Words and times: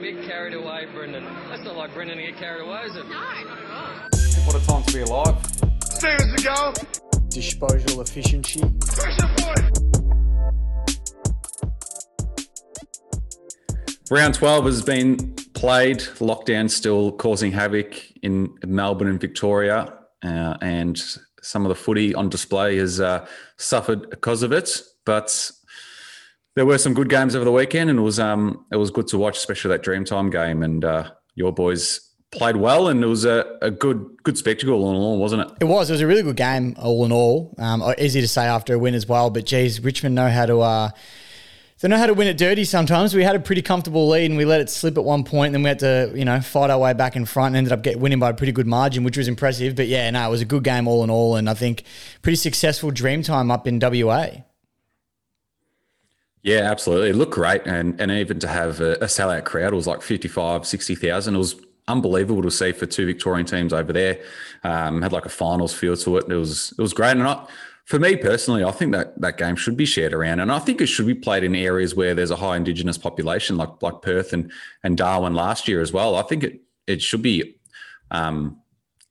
a 0.00 0.02
bit 0.02 0.24
carried 0.24 0.54
away, 0.54 0.86
Brendan. 0.94 1.24
That's 1.48 1.62
not 1.62 1.76
like 1.76 1.92
Brendan 1.92 2.16
to 2.16 2.22
get 2.22 2.36
carried 2.36 2.66
away, 2.66 2.84
is 2.84 2.96
it? 2.96 3.04
No, 3.04 3.10
not 3.10 3.58
at 3.58 3.70
all. 3.70 4.46
What 4.46 4.56
a 4.56 4.66
time 4.66 4.82
to 4.84 4.92
be 4.94 5.00
alive. 5.02 5.36
Stevens 5.84 6.36
to 6.36 6.42
go. 6.42 6.72
Disposal 7.28 8.00
efficiency. 8.00 8.60
Pressure 8.60 9.28
point. 9.36 9.78
Round 14.10 14.34
12 14.34 14.64
has 14.64 14.82
been 14.82 15.34
played. 15.52 15.98
Lockdown 15.98 16.70
still 16.70 17.12
causing 17.12 17.52
havoc 17.52 17.94
in 18.22 18.56
Melbourne 18.64 19.08
and 19.08 19.20
Victoria. 19.20 19.98
Uh, 20.22 20.56
and 20.62 20.98
some 21.42 21.66
of 21.66 21.68
the 21.68 21.74
footy 21.74 22.14
on 22.14 22.30
display 22.30 22.78
has 22.78 23.00
uh, 23.00 23.26
suffered 23.58 24.08
because 24.08 24.42
of 24.42 24.52
it. 24.52 24.80
But 25.04 25.50
there 26.56 26.66
were 26.66 26.78
some 26.78 26.94
good 26.94 27.08
games 27.08 27.34
over 27.36 27.44
the 27.44 27.52
weekend, 27.52 27.90
and 27.90 27.98
it 27.98 28.02
was 28.02 28.18
um, 28.18 28.64
it 28.72 28.76
was 28.76 28.90
good 28.90 29.06
to 29.08 29.18
watch, 29.18 29.36
especially 29.36 29.70
that 29.70 29.82
Dreamtime 29.82 30.32
game. 30.32 30.62
And 30.62 30.84
uh, 30.84 31.10
your 31.34 31.52
boys 31.52 32.00
played 32.32 32.56
well, 32.56 32.88
and 32.88 33.02
it 33.02 33.06
was 33.06 33.24
a, 33.24 33.58
a 33.62 33.70
good 33.70 34.04
good 34.22 34.36
spectacle 34.36 34.74
all 34.74 34.90
in 34.90 34.96
all, 34.96 35.18
wasn't 35.18 35.42
it? 35.42 35.56
It 35.60 35.66
was. 35.66 35.90
It 35.90 35.94
was 35.94 36.00
a 36.00 36.06
really 36.06 36.22
good 36.22 36.36
game, 36.36 36.74
all 36.78 37.04
in 37.04 37.12
all. 37.12 37.54
Um, 37.58 37.82
easy 37.98 38.20
to 38.20 38.28
say 38.28 38.44
after 38.46 38.74
a 38.74 38.78
win 38.78 38.94
as 38.94 39.06
well, 39.06 39.30
but 39.30 39.46
geez, 39.46 39.80
Richmond 39.80 40.14
know 40.14 40.28
how 40.28 40.46
to. 40.46 40.60
Uh, 40.60 40.90
they 41.80 41.88
know 41.88 41.96
how 41.96 42.06
to 42.06 42.14
win 42.14 42.28
it 42.28 42.36
dirty 42.36 42.64
sometimes. 42.64 43.14
We 43.14 43.24
had 43.24 43.36
a 43.36 43.40
pretty 43.40 43.62
comfortable 43.62 44.06
lead 44.06 44.26
and 44.26 44.36
we 44.36 44.44
let 44.44 44.60
it 44.60 44.68
slip 44.68 44.98
at 44.98 45.04
one 45.04 45.24
point, 45.24 45.46
and 45.46 45.54
then 45.54 45.62
we 45.62 45.68
had 45.68 45.78
to, 45.78 46.12
you 46.14 46.26
know, 46.26 46.38
fight 46.42 46.68
our 46.68 46.78
way 46.78 46.92
back 46.92 47.16
in 47.16 47.24
front 47.24 47.48
and 47.48 47.56
ended 47.56 47.72
up 47.72 47.82
get 47.82 47.98
winning 47.98 48.18
by 48.18 48.30
a 48.30 48.34
pretty 48.34 48.52
good 48.52 48.66
margin, 48.66 49.02
which 49.02 49.16
was 49.16 49.28
impressive. 49.28 49.76
But 49.76 49.86
yeah, 49.86 50.10
no, 50.10 50.26
it 50.26 50.30
was 50.30 50.42
a 50.42 50.44
good 50.44 50.62
game 50.62 50.86
all 50.86 51.02
in 51.04 51.08
all, 51.08 51.36
and 51.36 51.48
I 51.48 51.54
think 51.54 51.84
pretty 52.20 52.36
successful 52.36 52.90
dream 52.90 53.22
time 53.22 53.50
up 53.50 53.66
in 53.66 53.78
WA. 53.80 54.42
Yeah, 56.42 56.70
absolutely. 56.70 57.10
It 57.10 57.16
looked 57.16 57.34
great. 57.34 57.66
And 57.66 58.00
and 58.00 58.10
even 58.10 58.38
to 58.40 58.48
have 58.48 58.80
a, 58.80 58.92
a 58.94 59.06
sellout 59.06 59.44
crowd, 59.44 59.72
it 59.72 59.76
was 59.76 59.86
like 59.86 60.02
55, 60.02 60.66
60,000. 60.66 61.34
It 61.34 61.38
was 61.38 61.56
unbelievable 61.86 62.42
to 62.42 62.50
see 62.50 62.72
for 62.72 62.86
two 62.86 63.06
Victorian 63.06 63.46
teams 63.46 63.72
over 63.72 63.92
there. 63.92 64.20
Um, 64.64 65.02
had 65.02 65.12
like 65.12 65.26
a 65.26 65.30
finals 65.30 65.74
feel 65.74 65.96
to 65.96 66.16
it. 66.16 66.30
It 66.30 66.36
was 66.36 66.72
it 66.78 66.82
was 66.82 66.94
great. 66.94 67.12
And 67.12 67.24
I, 67.24 67.46
for 67.84 67.98
me 67.98 68.16
personally, 68.16 68.64
I 68.64 68.70
think 68.70 68.92
that 68.92 69.20
that 69.20 69.36
game 69.36 69.56
should 69.56 69.76
be 69.76 69.84
shared 69.84 70.14
around, 70.14 70.40
and 70.40 70.52
I 70.52 70.60
think 70.60 70.80
it 70.80 70.86
should 70.86 71.06
be 71.06 71.14
played 71.14 71.44
in 71.44 71.54
areas 71.54 71.94
where 71.94 72.14
there's 72.14 72.30
a 72.30 72.36
high 72.36 72.56
Indigenous 72.56 72.96
population, 72.96 73.56
like 73.56 73.82
like 73.82 74.00
Perth 74.00 74.32
and 74.32 74.50
and 74.82 74.96
Darwin 74.96 75.34
last 75.34 75.68
year 75.68 75.80
as 75.80 75.92
well. 75.92 76.14
I 76.14 76.22
think 76.22 76.44
it 76.44 76.60
it 76.86 77.02
should 77.02 77.22
be 77.22 77.56
um, 78.10 78.58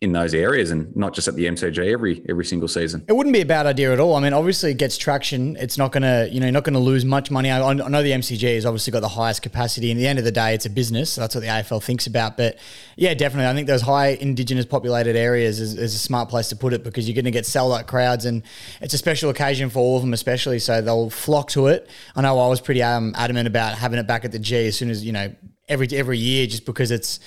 in 0.02 0.14
those 0.14 0.34
areas 0.34 0.72
and 0.72 0.96
not 0.96 1.14
just 1.14 1.28
at 1.28 1.36
the 1.36 1.46
MCG 1.46 1.92
every 1.92 2.24
every 2.30 2.46
single 2.46 2.70
season. 2.70 3.04
It 3.10 3.14
wouldn't 3.14 3.34
be 3.34 3.42
a 3.42 3.46
bad 3.46 3.66
idea 3.66 3.92
at 3.92 4.00
all. 4.00 4.16
I 4.16 4.22
mean, 4.22 4.32
obviously 4.32 4.72
it 4.72 4.78
gets 4.78 4.98
traction. 4.98 5.58
It's 5.58 5.78
not 5.78 5.92
going 5.92 6.04
to, 6.04 6.30
you 6.32 6.40
know, 6.40 6.50
not 6.50 6.64
going 6.64 6.74
to 6.74 6.80
lose 6.80 7.04
much 7.04 7.30
money. 7.30 7.52
I, 7.52 7.62
I, 7.62 7.74
know 7.74 8.02
the 8.02 8.12
MCG 8.12 8.56
has 8.56 8.66
obviously 8.66 8.92
got 8.92 9.02
the 9.02 9.10
highest 9.10 9.42
capacity. 9.42 9.92
And 9.92 10.00
at 10.00 10.02
the 10.02 10.08
end 10.08 10.18
of 10.18 10.24
the 10.24 10.32
day, 10.32 10.54
it's 10.54 10.66
a 10.66 10.70
business. 10.70 11.12
So 11.12 11.22
that's 11.22 11.36
what 11.36 11.42
the 11.42 11.48
AFL 11.48 11.84
thinks 11.84 12.08
about. 12.08 12.38
But 12.38 12.60
yeah, 12.96 13.14
definitely. 13.14 13.50
I 13.50 13.54
think 13.54 13.68
those 13.68 13.82
high 13.82 14.10
Indigenous 14.12 14.66
populated 14.66 15.18
areas 15.18 15.60
is, 15.60 15.78
is 15.78 15.94
a 15.94 16.00
smart 16.00 16.30
place 16.30 16.48
to 16.50 16.56
put 16.56 16.72
it 16.72 16.82
because 16.86 17.06
you're 17.06 17.16
going 17.16 17.26
to 17.26 17.32
get 17.32 17.46
sell 17.46 17.74
out 17.74 17.88
crowds 17.88 18.24
and 18.24 18.44
it's 18.80 18.94
a 18.94 18.98
special 18.98 19.30
occasion 19.30 19.70
for 19.70 19.80
all 19.80 19.98
of 19.98 20.02
them, 20.02 20.14
especially. 20.14 20.60
So 20.60 20.82
they'll 20.82 21.10
flock 21.10 21.50
to 21.50 21.68
it. 21.68 21.90
I 22.16 22.22
know 22.22 22.40
I 22.40 22.48
was 22.48 22.62
pretty 22.62 22.84
um, 22.84 23.14
adamant 23.18 23.48
about 23.48 23.78
having 23.78 24.00
it 24.00 24.08
back 24.08 24.24
at 24.24 24.32
the 24.32 24.40
G 24.40 24.68
as 24.68 24.78
soon 24.78 24.90
as, 24.90 25.04
you 25.04 25.12
know, 25.12 25.36
every 25.68 25.88
every 25.92 26.18
year 26.18 26.48
just 26.48 26.66
because 26.66 26.90
it's 26.90 27.20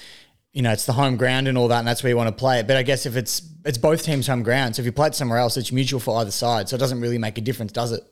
you 0.53 0.61
know, 0.61 0.73
it's 0.73 0.85
the 0.85 0.93
home 0.93 1.17
ground 1.17 1.49
and 1.49 1.57
all 1.57 1.69
that, 1.69 1.79
and 1.79 1.89
that's 1.89 2.03
where 2.03 2.11
you 2.11 2.17
want 2.17 2.29
to 2.29 2.39
play 2.39 2.61
it. 2.61 2.67
But 2.67 2.77
I 2.77 2.83
guess 2.83 3.07
if 3.07 3.17
it's 3.17 3.43
it's 3.65 3.79
both 3.79 4.05
teams' 4.05 4.27
home 4.27 4.43
ground, 4.43 4.77
so 4.77 4.83
if 4.83 4.87
you 4.87 4.93
play 4.93 5.09
it 5.09 5.15
somewhere 5.15 5.39
else, 5.39 5.57
it's 5.57 5.73
mutual 5.73 6.01
for 6.01 6.19
either 6.21 6.31
side. 6.31 6.69
So 6.69 6.77
it 6.77 6.79
doesn't 6.79 7.01
really 7.01 7.19
make 7.19 7.39
a 7.39 7.41
difference, 7.41 7.73
does 7.73 7.93
it? 7.93 8.03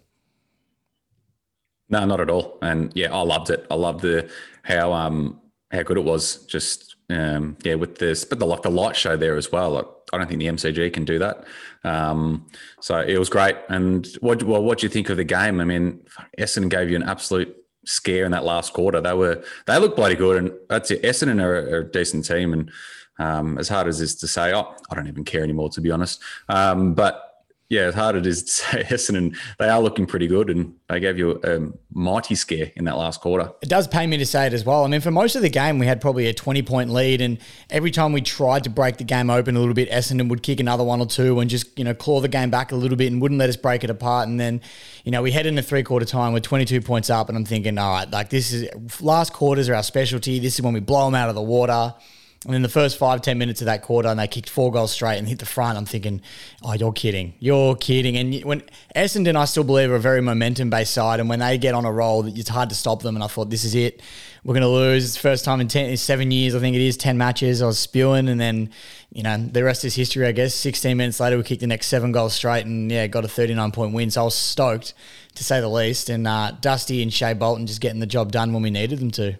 No, 1.90 2.04
not 2.06 2.20
at 2.20 2.30
all. 2.30 2.58
And 2.62 2.92
yeah, 2.94 3.12
I 3.12 3.20
loved 3.22 3.50
it. 3.50 3.66
I 3.70 3.74
loved 3.74 4.00
the 4.00 4.30
how 4.62 4.92
um 4.92 5.40
how 5.70 5.82
good 5.82 5.98
it 5.98 6.04
was. 6.04 6.44
Just 6.46 6.96
um 7.10 7.56
yeah, 7.62 7.74
with 7.74 7.98
this, 7.98 8.24
but 8.24 8.38
the 8.38 8.46
like 8.46 8.62
the 8.62 8.70
light 8.70 8.96
show 8.96 9.16
there 9.16 9.36
as 9.36 9.52
well. 9.52 9.70
Like, 9.70 9.86
I 10.12 10.18
don't 10.18 10.26
think 10.26 10.40
the 10.40 10.46
MCG 10.46 10.92
can 10.92 11.04
do 11.04 11.18
that. 11.18 11.44
Um, 11.84 12.46
so 12.80 13.00
it 13.00 13.18
was 13.18 13.28
great. 13.28 13.56
And 13.68 14.08
what 14.20 14.42
well, 14.44 14.62
what 14.62 14.78
do 14.78 14.86
you 14.86 14.90
think 14.90 15.10
of 15.10 15.18
the 15.18 15.24
game? 15.24 15.60
I 15.60 15.64
mean, 15.64 16.00
Essendon 16.38 16.70
gave 16.70 16.88
you 16.88 16.96
an 16.96 17.02
absolute 17.02 17.54
scare 17.84 18.24
in 18.24 18.32
that 18.32 18.44
last 18.44 18.72
quarter. 18.72 19.00
They 19.00 19.14
were 19.14 19.42
they 19.66 19.78
looked 19.78 19.96
bloody 19.96 20.16
good, 20.16 20.36
and 20.36 20.52
that's 20.68 20.90
it. 20.90 21.02
Essendon 21.02 21.42
are, 21.42 21.76
are 21.76 21.80
a 21.80 21.90
decent 21.90 22.26
team, 22.26 22.52
and 22.52 22.70
um, 23.18 23.58
as 23.58 23.68
hard 23.68 23.86
as 23.86 24.00
it 24.00 24.04
is 24.04 24.14
to 24.16 24.28
say, 24.28 24.54
oh, 24.54 24.74
I 24.90 24.94
don't 24.94 25.08
even 25.08 25.24
care 25.24 25.42
anymore 25.42 25.68
to 25.70 25.80
be 25.80 25.90
honest. 25.90 26.22
Um, 26.48 26.94
but 26.94 27.29
yeah, 27.70 27.82
as 27.82 27.94
hard 27.94 28.16
it 28.16 28.26
is 28.26 28.42
to 28.42 28.50
say 28.52 28.82
Essendon, 28.82 29.36
they 29.58 29.68
are 29.68 29.80
looking 29.80 30.04
pretty 30.04 30.26
good, 30.26 30.50
and 30.50 30.74
they 30.88 30.98
gave 30.98 31.16
you 31.16 31.40
a 31.44 31.70
mighty 31.92 32.34
scare 32.34 32.72
in 32.74 32.84
that 32.84 32.96
last 32.96 33.20
quarter. 33.20 33.52
It 33.62 33.68
does 33.68 33.86
pay 33.86 34.06
me 34.08 34.18
to 34.18 34.26
say 34.26 34.48
it 34.48 34.52
as 34.52 34.64
well. 34.64 34.84
I 34.84 34.88
mean, 34.88 35.00
for 35.00 35.12
most 35.12 35.36
of 35.36 35.42
the 35.42 35.48
game, 35.48 35.78
we 35.78 35.86
had 35.86 36.00
probably 36.00 36.26
a 36.26 36.34
20 36.34 36.62
point 36.62 36.90
lead, 36.90 37.20
and 37.20 37.38
every 37.70 37.92
time 37.92 38.12
we 38.12 38.20
tried 38.20 38.64
to 38.64 38.70
break 38.70 38.96
the 38.96 39.04
game 39.04 39.30
open 39.30 39.56
a 39.56 39.60
little 39.60 39.74
bit, 39.74 39.88
Essendon 39.88 40.28
would 40.28 40.42
kick 40.42 40.58
another 40.58 40.82
one 40.82 41.00
or 41.00 41.06
two 41.06 41.38
and 41.38 41.48
just, 41.48 41.78
you 41.78 41.84
know, 41.84 41.94
claw 41.94 42.20
the 42.20 42.28
game 42.28 42.50
back 42.50 42.72
a 42.72 42.76
little 42.76 42.96
bit 42.96 43.12
and 43.12 43.22
wouldn't 43.22 43.38
let 43.38 43.48
us 43.48 43.56
break 43.56 43.84
it 43.84 43.90
apart. 43.90 44.28
And 44.28 44.40
then, 44.40 44.60
you 45.04 45.12
know, 45.12 45.22
we 45.22 45.30
head 45.30 45.46
into 45.46 45.62
three 45.62 45.84
quarter 45.84 46.04
time 46.04 46.32
with 46.32 46.42
22 46.42 46.80
points 46.80 47.08
up, 47.08 47.28
and 47.28 47.38
I'm 47.38 47.44
thinking, 47.44 47.78
all 47.78 47.92
right, 47.92 48.10
like 48.10 48.30
this 48.30 48.52
is 48.52 49.00
last 49.00 49.32
quarters 49.32 49.68
are 49.68 49.76
our 49.76 49.84
specialty. 49.84 50.40
This 50.40 50.56
is 50.56 50.62
when 50.62 50.74
we 50.74 50.80
blow 50.80 51.04
them 51.04 51.14
out 51.14 51.28
of 51.28 51.36
the 51.36 51.42
water. 51.42 51.94
And 52.46 52.54
in 52.54 52.62
the 52.62 52.70
first 52.70 52.96
five, 52.96 53.20
10 53.20 53.36
minutes 53.36 53.60
of 53.60 53.66
that 53.66 53.82
quarter, 53.82 54.08
and 54.08 54.18
they 54.18 54.26
kicked 54.26 54.48
four 54.48 54.72
goals 54.72 54.92
straight 54.92 55.18
and 55.18 55.28
hit 55.28 55.40
the 55.40 55.44
front. 55.44 55.76
I'm 55.76 55.84
thinking, 55.84 56.22
oh, 56.62 56.72
you're 56.72 56.90
kidding. 56.90 57.34
You're 57.38 57.76
kidding. 57.76 58.16
And 58.16 58.42
when 58.44 58.62
Essendon, 58.96 59.36
I 59.36 59.44
still 59.44 59.62
believe, 59.62 59.90
are 59.90 59.96
a 59.96 60.00
very 60.00 60.22
momentum 60.22 60.70
based 60.70 60.94
side. 60.94 61.20
And 61.20 61.28
when 61.28 61.40
they 61.40 61.58
get 61.58 61.74
on 61.74 61.84
a 61.84 61.92
roll, 61.92 62.26
it's 62.26 62.48
hard 62.48 62.70
to 62.70 62.74
stop 62.74 63.02
them. 63.02 63.14
And 63.14 63.22
I 63.22 63.26
thought, 63.26 63.50
this 63.50 63.64
is 63.64 63.74
it. 63.74 64.00
We're 64.42 64.54
going 64.54 64.62
to 64.62 64.68
lose. 64.68 65.04
It's 65.04 65.18
first 65.18 65.44
time 65.44 65.60
in 65.60 65.68
10, 65.68 65.94
seven 65.98 66.30
years, 66.30 66.54
I 66.54 66.60
think 66.60 66.74
it 66.74 66.80
is, 66.80 66.96
10 66.96 67.18
matches. 67.18 67.60
I 67.60 67.66
was 67.66 67.78
spewing. 67.78 68.26
And 68.26 68.40
then, 68.40 68.70
you 69.12 69.22
know, 69.22 69.36
the 69.36 69.62
rest 69.62 69.84
is 69.84 69.94
history, 69.94 70.26
I 70.26 70.32
guess. 70.32 70.54
16 70.54 70.96
minutes 70.96 71.20
later, 71.20 71.36
we 71.36 71.42
kicked 71.42 71.60
the 71.60 71.66
next 71.66 71.88
seven 71.88 72.10
goals 72.10 72.32
straight 72.32 72.64
and, 72.64 72.90
yeah, 72.90 73.06
got 73.06 73.26
a 73.26 73.28
39 73.28 73.70
point 73.72 73.92
win. 73.92 74.10
So 74.10 74.22
I 74.22 74.24
was 74.24 74.34
stoked, 74.34 74.94
to 75.34 75.44
say 75.44 75.60
the 75.60 75.68
least. 75.68 76.08
And 76.08 76.26
uh, 76.26 76.52
Dusty 76.58 77.02
and 77.02 77.12
Shai 77.12 77.34
Bolton 77.34 77.66
just 77.66 77.82
getting 77.82 78.00
the 78.00 78.06
job 78.06 78.32
done 78.32 78.54
when 78.54 78.62
we 78.62 78.70
needed 78.70 78.98
them 78.98 79.10
to. 79.10 79.38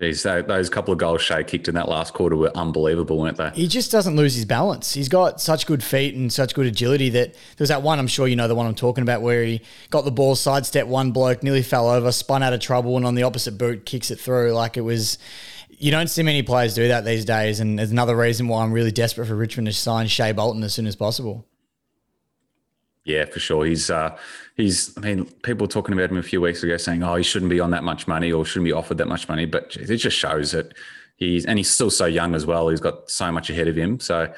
Geez, 0.00 0.24
those 0.24 0.68
couple 0.70 0.92
of 0.92 0.98
goals 0.98 1.22
Shai 1.22 1.44
kicked 1.44 1.68
in 1.68 1.76
that 1.76 1.88
last 1.88 2.14
quarter 2.14 2.34
were 2.34 2.50
unbelievable, 2.56 3.16
weren't 3.16 3.36
they? 3.36 3.50
He 3.50 3.68
just 3.68 3.92
doesn't 3.92 4.16
lose 4.16 4.34
his 4.34 4.44
balance. 4.44 4.92
He's 4.92 5.08
got 5.08 5.40
such 5.40 5.66
good 5.66 5.84
feet 5.84 6.16
and 6.16 6.32
such 6.32 6.52
good 6.52 6.66
agility 6.66 7.10
that 7.10 7.34
there 7.34 7.40
was 7.60 7.68
that 7.68 7.82
one, 7.82 8.00
I'm 8.00 8.08
sure 8.08 8.26
you 8.26 8.34
know 8.34 8.48
the 8.48 8.56
one 8.56 8.66
I'm 8.66 8.74
talking 8.74 9.02
about, 9.02 9.22
where 9.22 9.44
he 9.44 9.60
got 9.90 10.04
the 10.04 10.10
ball, 10.10 10.34
sidestep 10.34 10.88
one 10.88 11.12
bloke, 11.12 11.44
nearly 11.44 11.62
fell 11.62 11.88
over, 11.88 12.10
spun 12.10 12.42
out 12.42 12.52
of 12.52 12.58
trouble, 12.58 12.96
and 12.96 13.06
on 13.06 13.14
the 13.14 13.22
opposite 13.22 13.56
boot 13.56 13.86
kicks 13.86 14.10
it 14.10 14.18
through. 14.18 14.52
Like 14.52 14.76
it 14.76 14.80
was, 14.80 15.16
you 15.70 15.92
don't 15.92 16.10
see 16.10 16.24
many 16.24 16.42
players 16.42 16.74
do 16.74 16.88
that 16.88 17.04
these 17.04 17.24
days. 17.24 17.60
And 17.60 17.78
there's 17.78 17.92
another 17.92 18.16
reason 18.16 18.48
why 18.48 18.64
I'm 18.64 18.72
really 18.72 18.90
desperate 18.90 19.26
for 19.26 19.36
Richmond 19.36 19.68
to 19.68 19.72
sign 19.72 20.08
Shai 20.08 20.32
Bolton 20.32 20.64
as 20.64 20.74
soon 20.74 20.88
as 20.88 20.96
possible. 20.96 21.46
Yeah, 23.04 23.26
for 23.26 23.38
sure. 23.38 23.64
He's 23.64 23.90
uh, 23.90 24.16
he's. 24.54 24.96
I 24.96 25.00
mean, 25.00 25.26
people 25.42 25.68
talking 25.68 25.92
about 25.92 26.10
him 26.10 26.16
a 26.16 26.22
few 26.22 26.40
weeks 26.40 26.62
ago 26.62 26.76
saying, 26.76 27.02
"Oh, 27.02 27.16
he 27.16 27.22
shouldn't 27.22 27.50
be 27.50 27.60
on 27.60 27.70
that 27.70 27.84
much 27.84 28.06
money 28.06 28.32
or 28.32 28.44
shouldn't 28.44 28.66
be 28.66 28.72
offered 28.72 28.98
that 28.98 29.08
much 29.08 29.28
money," 29.28 29.46
but 29.46 29.76
it 29.76 29.96
just 29.96 30.16
shows 30.16 30.52
that 30.52 30.74
he's 31.16 31.44
and 31.46 31.58
he's 31.58 31.70
still 31.70 31.90
so 31.90 32.06
young 32.06 32.34
as 32.34 32.46
well. 32.46 32.68
He's 32.68 32.80
got 32.80 33.10
so 33.10 33.30
much 33.30 33.50
ahead 33.50 33.68
of 33.68 33.76
him. 33.76 34.00
So 34.00 34.32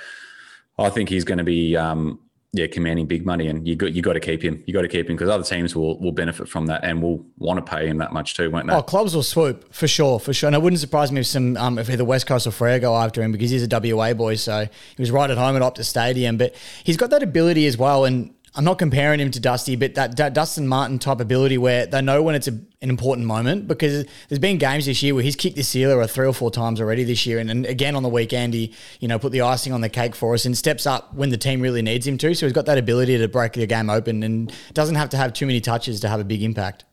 I 0.79 0.91
think 0.91 1.09
he's 1.09 1.25
going 1.25 1.39
to 1.39 1.45
be, 1.45 1.77
um, 1.77 2.21
yeah, 2.53 2.67
commanding 2.67 3.07
big 3.07 3.27
money, 3.27 3.49
and 3.49 3.67
you 3.67 3.77
got 3.77 3.93
you 3.93 4.03
got 4.03 4.15
to 4.15 4.21
keep 4.21 4.43
him. 4.43 4.63
You 4.67 4.73
got 4.73 4.83
to 4.83 4.89
keep 4.89 5.09
him 5.09 5.17
because 5.17 5.29
other 5.29 5.45
teams 5.45 5.77
will 5.77 5.99
will 6.01 6.13
benefit 6.13 6.49
from 6.49 6.67
that 6.67 6.85
and 6.85 7.03
will 7.03 7.25
want 7.39 7.65
to 7.65 7.71
pay 7.71 7.87
him 7.87 7.99
that 7.99 8.13
much 8.13 8.35
too, 8.35 8.51
won't 8.51 8.67
they? 8.67 8.75
Oh, 8.75 8.83
clubs 8.83 9.15
will 9.15 9.23
swoop 9.23 9.73
for 9.75 9.89
sure, 9.89 10.19
for 10.19 10.33
sure. 10.33 10.49
And 10.49 10.57
it 10.57 10.63
wouldn't 10.63 10.81
surprise 10.81 11.13
me 11.13 11.21
if 11.21 11.27
some 11.27 11.57
um, 11.57 11.79
if 11.79 11.91
either 11.91 12.05
West 12.05 12.27
Coast 12.27 12.47
or 12.47 12.51
Freo 12.51 12.81
go 12.81 12.97
after 12.97 13.23
him 13.23 13.33
because 13.33 13.51
he's 13.51 13.63
a 13.71 13.95
WA 13.95 14.15
boy, 14.15 14.37
so 14.37 14.63
he 14.63 15.03
was 15.03 15.11
right 15.11 15.31
at 15.31 15.37
home 15.37 15.57
at 15.57 15.63
Optus 15.63 15.85
Stadium. 15.85 16.39
But 16.39 16.55
he's 16.85 16.97
got 16.97 17.11
that 17.11 17.23
ability 17.23 17.67
as 17.67 17.77
well, 17.77 18.07
and 18.07 18.33
I'm 18.57 18.65
not 18.65 18.79
comparing 18.79 19.21
him 19.21 19.31
to 19.33 19.39
Dusty, 19.39 19.77
but 19.77 19.95
that, 19.97 20.17
that 20.17 20.33
Dustin 20.33 20.67
Martin 20.67 20.99
type 20.99 21.21
ability 21.21 21.59
where 21.59 21.85
they 21.87 22.01
know 22.01 22.23
when 22.23 22.35
it's 22.35 22.49
a, 22.49 22.53
an 22.53 22.89
important 22.89 23.27
moment 23.27 23.69
because 23.69 24.07
there's 24.29 24.39
been 24.39 24.57
games 24.57 24.87
this 24.87 25.03
year 25.03 25.15
where 25.15 25.23
he's 25.23 25.37
kicked 25.37 25.57
the 25.57 25.63
sealer 25.63 26.05
three 26.07 26.27
or 26.27 26.33
four 26.33 26.51
times 26.51 26.81
already 26.81 27.05
this 27.05 27.27
year. 27.27 27.39
And, 27.39 27.51
and 27.51 27.67
again 27.67 27.95
on 27.95 28.03
the 28.03 28.09
weekend, 28.09 28.55
he, 28.55 28.73
you 28.99 29.09
know, 29.09 29.19
put 29.19 29.33
the 29.33 29.43
icing 29.43 29.75
on 29.75 29.83
the 29.83 29.91
cake 29.91 30.15
for 30.15 30.33
us 30.33 30.47
and 30.47 30.57
steps 30.57 30.87
up 30.87 31.13
when 31.13 31.29
the 31.29 31.37
team 31.37 31.61
really 31.61 31.83
needs 31.83 32.07
him 32.07 32.17
to. 32.17 32.35
So 32.35 32.47
he's 32.47 32.55
got 32.55 32.65
that 32.65 32.79
ability 32.79 33.19
to 33.19 33.29
break 33.29 33.53
the 33.53 33.67
game 33.67 33.91
open 33.91 34.23
and 34.23 34.51
doesn't 34.73 34.97
have 34.97 35.11
to 35.11 35.19
have 35.19 35.35
too 35.35 35.47
many 35.47 35.61
touches 35.61 36.01
to 36.01 36.09
have 36.09 36.19
a 36.19 36.25
big 36.25 36.43
impact. 36.43 36.87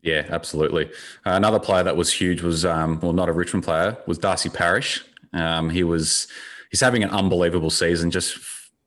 Yeah, 0.00 0.24
absolutely. 0.30 0.86
Uh, 1.26 1.32
another 1.32 1.58
player 1.58 1.82
that 1.82 1.96
was 1.96 2.10
huge 2.10 2.40
was, 2.40 2.64
um, 2.64 3.00
well, 3.00 3.12
not 3.12 3.28
a 3.28 3.32
Richmond 3.32 3.64
player, 3.64 3.98
was 4.06 4.16
Darcy 4.16 4.48
Parish. 4.48 5.04
Um, 5.34 5.68
he 5.68 5.84
was, 5.84 6.26
he's 6.70 6.80
having 6.80 7.02
an 7.04 7.10
unbelievable 7.10 7.68
season, 7.68 8.10
just 8.10 8.38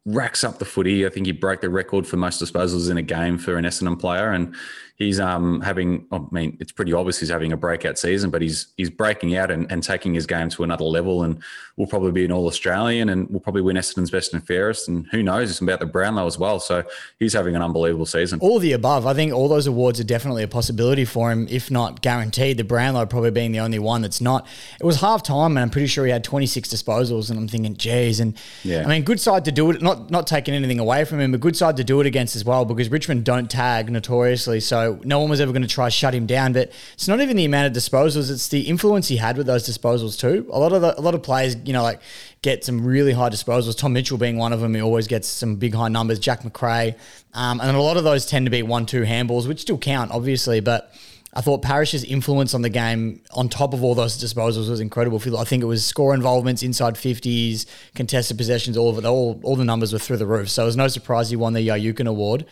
racks 0.05 0.43
up 0.43 0.59
the 0.59 0.65
footy. 0.65 1.05
I 1.05 1.09
think 1.09 1.25
he 1.25 1.31
broke 1.31 1.61
the 1.61 1.69
record 1.69 2.05
for 2.05 2.17
most 2.17 2.41
disposals 2.41 2.89
in 2.89 2.97
a 2.97 3.01
game 3.01 3.37
for 3.37 3.57
an 3.57 3.65
Essendon 3.65 3.99
player, 3.99 4.31
and 4.31 4.55
he's 4.95 5.19
um, 5.19 5.61
having. 5.61 6.05
I 6.11 6.21
mean, 6.31 6.57
it's 6.59 6.71
pretty 6.71 6.93
obvious 6.93 7.19
he's 7.19 7.29
having 7.29 7.51
a 7.51 7.57
breakout 7.57 7.97
season, 7.97 8.29
but 8.29 8.41
he's 8.41 8.67
he's 8.77 8.89
breaking 8.89 9.35
out 9.35 9.51
and, 9.51 9.71
and 9.71 9.83
taking 9.83 10.13
his 10.13 10.25
game 10.25 10.49
to 10.49 10.63
another 10.63 10.83
level, 10.83 11.23
and 11.23 11.41
will 11.77 11.87
probably 11.87 12.11
be 12.11 12.23
an 12.25 12.31
All 12.31 12.47
Australian, 12.47 13.09
and 13.09 13.29
will 13.29 13.39
probably 13.39 13.61
win 13.61 13.75
Essendon's 13.75 14.11
best 14.11 14.33
and 14.33 14.45
fairest, 14.45 14.87
and 14.87 15.07
who 15.07 15.23
knows, 15.23 15.49
it's 15.49 15.59
about 15.59 15.79
the 15.79 15.85
Brownlow 15.85 16.27
as 16.27 16.37
well. 16.37 16.59
So 16.59 16.83
he's 17.19 17.33
having 17.33 17.55
an 17.55 17.61
unbelievable 17.61 18.05
season. 18.05 18.39
All 18.41 18.59
the 18.59 18.73
above. 18.73 19.07
I 19.07 19.13
think 19.13 19.33
all 19.33 19.47
those 19.47 19.67
awards 19.67 19.99
are 19.99 20.03
definitely 20.03 20.43
a 20.43 20.47
possibility 20.47 21.05
for 21.05 21.31
him, 21.31 21.47
if 21.49 21.71
not 21.71 22.01
guaranteed. 22.01 22.57
The 22.57 22.63
Brownlow 22.63 23.05
probably 23.07 23.31
being 23.31 23.51
the 23.51 23.59
only 23.59 23.79
one 23.79 24.01
that's 24.01 24.21
not. 24.21 24.47
It 24.79 24.85
was 24.85 25.01
half 25.01 25.23
time, 25.23 25.57
and 25.57 25.59
I'm 25.59 25.69
pretty 25.69 25.87
sure 25.87 26.05
he 26.05 26.11
had 26.11 26.23
26 26.23 26.69
disposals, 26.69 27.29
and 27.29 27.39
I'm 27.39 27.47
thinking, 27.47 27.75
geez, 27.75 28.19
and 28.19 28.37
Yeah. 28.63 28.83
I 28.83 28.87
mean, 28.87 29.03
good 29.03 29.19
side 29.19 29.45
to 29.45 29.51
do 29.51 29.71
it. 29.71 29.81
Not 29.81 30.11
not 30.11 30.27
taking 30.27 30.53
anything 30.53 30.79
away 30.79 31.05
from 31.05 31.19
him, 31.19 31.31
but 31.31 31.39
good 31.39 31.55
side 31.55 31.77
to 31.77 31.83
do 31.83 31.99
it 32.01 32.05
against 32.07 32.35
as 32.35 32.45
well, 32.45 32.65
because 32.65 32.89
Richmond 32.89 33.23
don't 33.23 33.49
tag 33.49 33.89
notoriously, 33.89 34.59
so 34.59 34.82
no 35.03 35.19
one 35.19 35.29
was 35.29 35.39
ever 35.41 35.51
going 35.51 35.61
to 35.61 35.67
try 35.67 35.89
shut 35.89 36.13
him 36.13 36.25
down. 36.25 36.53
But 36.53 36.71
it's 36.93 37.07
not 37.07 37.21
even 37.21 37.37
the 37.37 37.45
amount 37.45 37.67
of 37.67 37.73
disposals; 37.73 38.29
it's 38.29 38.47
the 38.47 38.61
influence 38.61 39.07
he 39.07 39.17
had 39.17 39.37
with 39.37 39.47
those 39.47 39.67
disposals 39.67 40.19
too. 40.19 40.47
A 40.51 40.59
lot 40.59 40.73
of 40.73 40.81
the, 40.81 40.99
a 40.99 41.01
lot 41.01 41.15
of 41.15 41.23
players, 41.23 41.55
you 41.65 41.73
know, 41.73 41.83
like 41.83 42.01
get 42.41 42.63
some 42.63 42.85
really 42.85 43.13
high 43.13 43.29
disposals. 43.29 43.77
Tom 43.77 43.93
Mitchell 43.93 44.17
being 44.17 44.37
one 44.37 44.53
of 44.53 44.59
them, 44.59 44.75
he 44.75 44.81
always 44.81 45.07
gets 45.07 45.27
some 45.27 45.55
big 45.55 45.73
high 45.73 45.87
numbers. 45.87 46.19
Jack 46.19 46.43
Macrae, 46.43 46.95
um, 47.33 47.61
and 47.61 47.75
a 47.75 47.81
lot 47.81 47.97
of 47.97 48.03
those 48.03 48.25
tend 48.25 48.45
to 48.45 48.51
be 48.51 48.63
one-two 48.63 49.03
handballs, 49.03 49.47
which 49.47 49.61
still 49.61 49.77
count, 49.77 50.11
obviously, 50.11 50.59
but. 50.59 50.93
I 51.35 51.41
thought 51.41 51.63
Parish's 51.63 52.03
influence 52.03 52.53
on 52.53 52.61
the 52.61 52.69
game, 52.69 53.19
on 53.31 53.49
top 53.49 53.73
of 53.73 53.83
all 53.83 53.95
those 53.95 54.23
disposals, 54.23 54.69
was 54.69 54.79
incredible. 54.79 55.17
I 55.35 55.43
think 55.45 55.63
it 55.63 55.65
was 55.65 55.83
score 55.83 56.13
involvements, 56.13 56.61
inside 56.61 56.95
fifties, 56.95 57.65
contested 57.95 58.37
possessions, 58.37 58.77
all 58.77 58.91
of 58.91 58.99
it. 58.99 59.05
All, 59.05 59.39
all 59.41 59.55
the 59.55 59.65
numbers 59.65 59.91
were 59.91 59.97
through 59.97 60.17
the 60.17 60.27
roof. 60.27 60.47
So 60.49 60.61
it 60.61 60.67
was 60.67 60.77
no 60.77 60.87
surprise 60.87 61.31
he 61.31 61.35
won 61.35 61.53
the 61.53 61.67
Yiooken 61.67 62.07
Award. 62.07 62.45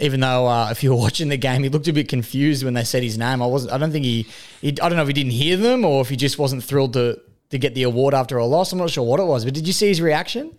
Even 0.00 0.20
though, 0.20 0.46
uh, 0.46 0.68
if 0.70 0.82
you 0.82 0.90
were 0.90 0.96
watching 1.06 1.28
the 1.28 1.36
game, 1.36 1.62
he 1.62 1.68
looked 1.68 1.88
a 1.88 1.92
bit 1.92 2.08
confused 2.08 2.64
when 2.64 2.74
they 2.74 2.84
said 2.84 3.02
his 3.02 3.18
name. 3.18 3.42
I 3.42 3.46
wasn't. 3.46 3.72
I 3.72 3.78
don't 3.78 3.90
think 3.92 4.04
he, 4.04 4.26
he. 4.60 4.68
I 4.80 4.88
don't 4.88 4.96
know 4.96 5.02
if 5.02 5.08
he 5.08 5.14
didn't 5.14 5.32
hear 5.32 5.56
them 5.56 5.84
or 5.84 6.00
if 6.00 6.08
he 6.08 6.16
just 6.16 6.38
wasn't 6.38 6.62
thrilled 6.64 6.92
to 6.94 7.20
to 7.50 7.58
get 7.58 7.74
the 7.74 7.82
award 7.84 8.14
after 8.14 8.36
a 8.38 8.46
loss. 8.46 8.72
I'm 8.72 8.78
not 8.78 8.90
sure 8.90 9.04
what 9.04 9.20
it 9.20 9.24
was, 9.24 9.44
but 9.44 9.54
did 9.54 9.66
you 9.66 9.72
see 9.72 9.88
his 9.88 10.00
reaction? 10.00 10.54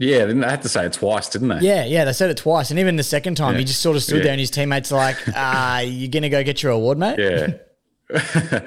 Yeah, 0.00 0.26
they 0.26 0.34
had 0.48 0.62
to 0.62 0.68
say 0.68 0.86
it 0.86 0.92
twice, 0.92 1.28
didn't 1.28 1.48
they? 1.48 1.58
Yeah, 1.60 1.84
yeah, 1.84 2.04
they 2.04 2.12
said 2.12 2.30
it 2.30 2.36
twice, 2.36 2.70
and 2.70 2.78
even 2.78 2.94
the 2.94 3.02
second 3.02 3.34
time, 3.34 3.56
he 3.56 3.64
just 3.64 3.80
sort 3.80 3.96
of 3.96 4.02
stood 4.04 4.18
Yeah. 4.18 4.22
there, 4.24 4.32
and 4.32 4.40
his 4.40 4.50
teammates 4.50 4.92
are 4.92 4.96
like, 4.96 5.16
"Ah, 5.34 5.80
you're 5.80 6.08
gonna 6.10 6.28
go 6.28 6.44
get 6.44 6.62
your 6.62 6.70
award, 6.72 6.98
mate." 6.98 7.18
Yeah. 7.18 7.48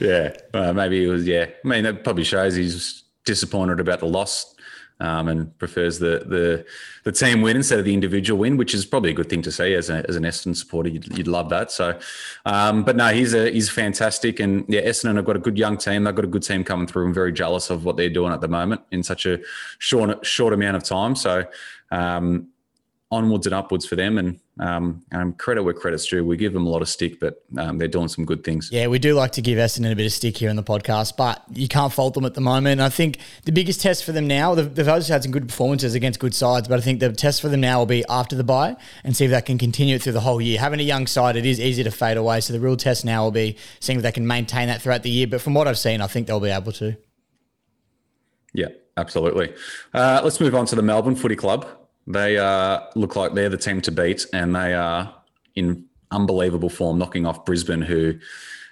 yeah. 0.00 0.34
Uh, 0.52 0.72
maybe 0.72 1.04
it 1.04 1.08
was, 1.08 1.26
yeah. 1.26 1.46
I 1.64 1.68
mean, 1.68 1.84
that 1.84 2.04
probably 2.04 2.24
shows 2.24 2.54
he's 2.56 3.04
disappointed 3.24 3.78
about 3.80 4.00
the 4.00 4.06
loss 4.06 4.54
um, 5.00 5.28
and 5.28 5.58
prefers 5.58 5.98
the, 5.98 6.24
the 6.26 6.66
the 7.04 7.12
team 7.12 7.40
win 7.40 7.56
instead 7.56 7.78
of 7.78 7.84
the 7.84 7.94
individual 7.94 8.40
win, 8.40 8.56
which 8.56 8.74
is 8.74 8.84
probably 8.84 9.10
a 9.10 9.14
good 9.14 9.28
thing 9.30 9.42
to 9.42 9.52
see 9.52 9.74
as, 9.74 9.90
a, 9.90 10.04
as 10.08 10.16
an 10.16 10.24
Essendon 10.24 10.56
supporter. 10.56 10.88
You'd, 10.88 11.16
you'd 11.16 11.28
love 11.28 11.48
that. 11.50 11.70
So, 11.70 11.98
um, 12.44 12.82
but 12.82 12.96
no, 12.96 13.08
he's 13.08 13.32
a, 13.34 13.50
he's 13.50 13.70
fantastic. 13.70 14.40
And 14.40 14.64
yeah, 14.68 14.82
Essendon 14.82 15.16
have 15.16 15.24
got 15.24 15.36
a 15.36 15.40
good 15.40 15.56
young 15.56 15.76
team. 15.76 16.04
They've 16.04 16.14
got 16.14 16.24
a 16.24 16.28
good 16.28 16.42
team 16.42 16.64
coming 16.64 16.86
through. 16.86 17.06
I'm 17.06 17.14
very 17.14 17.32
jealous 17.32 17.70
of 17.70 17.84
what 17.84 17.96
they're 17.96 18.10
doing 18.10 18.32
at 18.32 18.40
the 18.40 18.48
moment 18.48 18.80
in 18.90 19.02
such 19.02 19.24
a 19.26 19.38
short, 19.78 20.26
short 20.26 20.52
amount 20.52 20.76
of 20.76 20.82
time. 20.82 21.14
So, 21.14 21.44
um, 21.90 22.48
onwards 23.10 23.46
and 23.46 23.54
upwards 23.54 23.86
for 23.86 23.96
them. 23.96 24.18
And 24.18 24.38
um, 24.60 25.02
um, 25.12 25.32
credit 25.34 25.62
where 25.62 25.74
credit's 25.74 26.06
due. 26.06 26.24
We 26.24 26.36
give 26.36 26.52
them 26.52 26.66
a 26.66 26.68
lot 26.68 26.82
of 26.82 26.88
stick, 26.88 27.20
but 27.20 27.42
um, 27.56 27.78
they're 27.78 27.88
doing 27.88 28.08
some 28.08 28.24
good 28.24 28.44
things. 28.44 28.70
Yeah, 28.72 28.88
we 28.88 28.98
do 28.98 29.14
like 29.14 29.32
to 29.32 29.42
give 29.42 29.58
Essendon 29.58 29.92
a 29.92 29.96
bit 29.96 30.06
of 30.06 30.12
stick 30.12 30.36
here 30.36 30.50
in 30.50 30.56
the 30.56 30.62
podcast, 30.62 31.16
but 31.16 31.42
you 31.52 31.68
can't 31.68 31.92
fault 31.92 32.14
them 32.14 32.24
at 32.24 32.34
the 32.34 32.40
moment. 32.40 32.80
I 32.80 32.88
think 32.88 33.18
the 33.44 33.52
biggest 33.52 33.80
test 33.80 34.04
for 34.04 34.12
them 34.12 34.26
now, 34.26 34.54
they've, 34.54 34.74
they've 34.74 34.88
obviously 34.88 35.12
had 35.12 35.22
some 35.22 35.32
good 35.32 35.48
performances 35.48 35.94
against 35.94 36.18
good 36.20 36.34
sides, 36.34 36.68
but 36.68 36.78
I 36.78 36.82
think 36.82 37.00
the 37.00 37.12
test 37.12 37.40
for 37.40 37.48
them 37.48 37.60
now 37.60 37.78
will 37.78 37.86
be 37.86 38.04
after 38.08 38.36
the 38.36 38.44
bye 38.44 38.76
and 39.04 39.16
see 39.16 39.24
if 39.24 39.30
they 39.30 39.40
can 39.42 39.58
continue 39.58 39.96
it 39.96 40.02
through 40.02 40.12
the 40.12 40.20
whole 40.20 40.40
year. 40.40 40.58
Having 40.58 40.80
a 40.80 40.84
young 40.84 41.06
side, 41.06 41.36
it 41.36 41.46
is 41.46 41.60
easy 41.60 41.84
to 41.84 41.90
fade 41.90 42.16
away. 42.16 42.40
So 42.40 42.52
the 42.52 42.60
real 42.60 42.76
test 42.76 43.04
now 43.04 43.24
will 43.24 43.30
be 43.30 43.56
seeing 43.80 43.98
if 43.98 44.02
they 44.02 44.12
can 44.12 44.26
maintain 44.26 44.68
that 44.68 44.82
throughout 44.82 45.02
the 45.02 45.10
year. 45.10 45.26
But 45.26 45.40
from 45.40 45.54
what 45.54 45.68
I've 45.68 45.78
seen, 45.78 46.00
I 46.00 46.06
think 46.06 46.26
they'll 46.26 46.40
be 46.40 46.50
able 46.50 46.72
to. 46.72 46.96
Yeah, 48.54 48.68
absolutely. 48.96 49.54
Uh, 49.94 50.20
let's 50.24 50.40
move 50.40 50.54
on 50.54 50.66
to 50.66 50.74
the 50.74 50.82
Melbourne 50.82 51.14
Footy 51.14 51.36
Club. 51.36 51.77
They 52.08 52.38
uh, 52.38 52.80
look 52.94 53.16
like 53.16 53.34
they're 53.34 53.50
the 53.50 53.58
team 53.58 53.82
to 53.82 53.92
beat, 53.92 54.26
and 54.32 54.56
they 54.56 54.72
are 54.72 55.14
in 55.54 55.84
unbelievable 56.10 56.70
form, 56.70 56.98
knocking 56.98 57.26
off 57.26 57.44
Brisbane, 57.44 57.82
who 57.82 58.18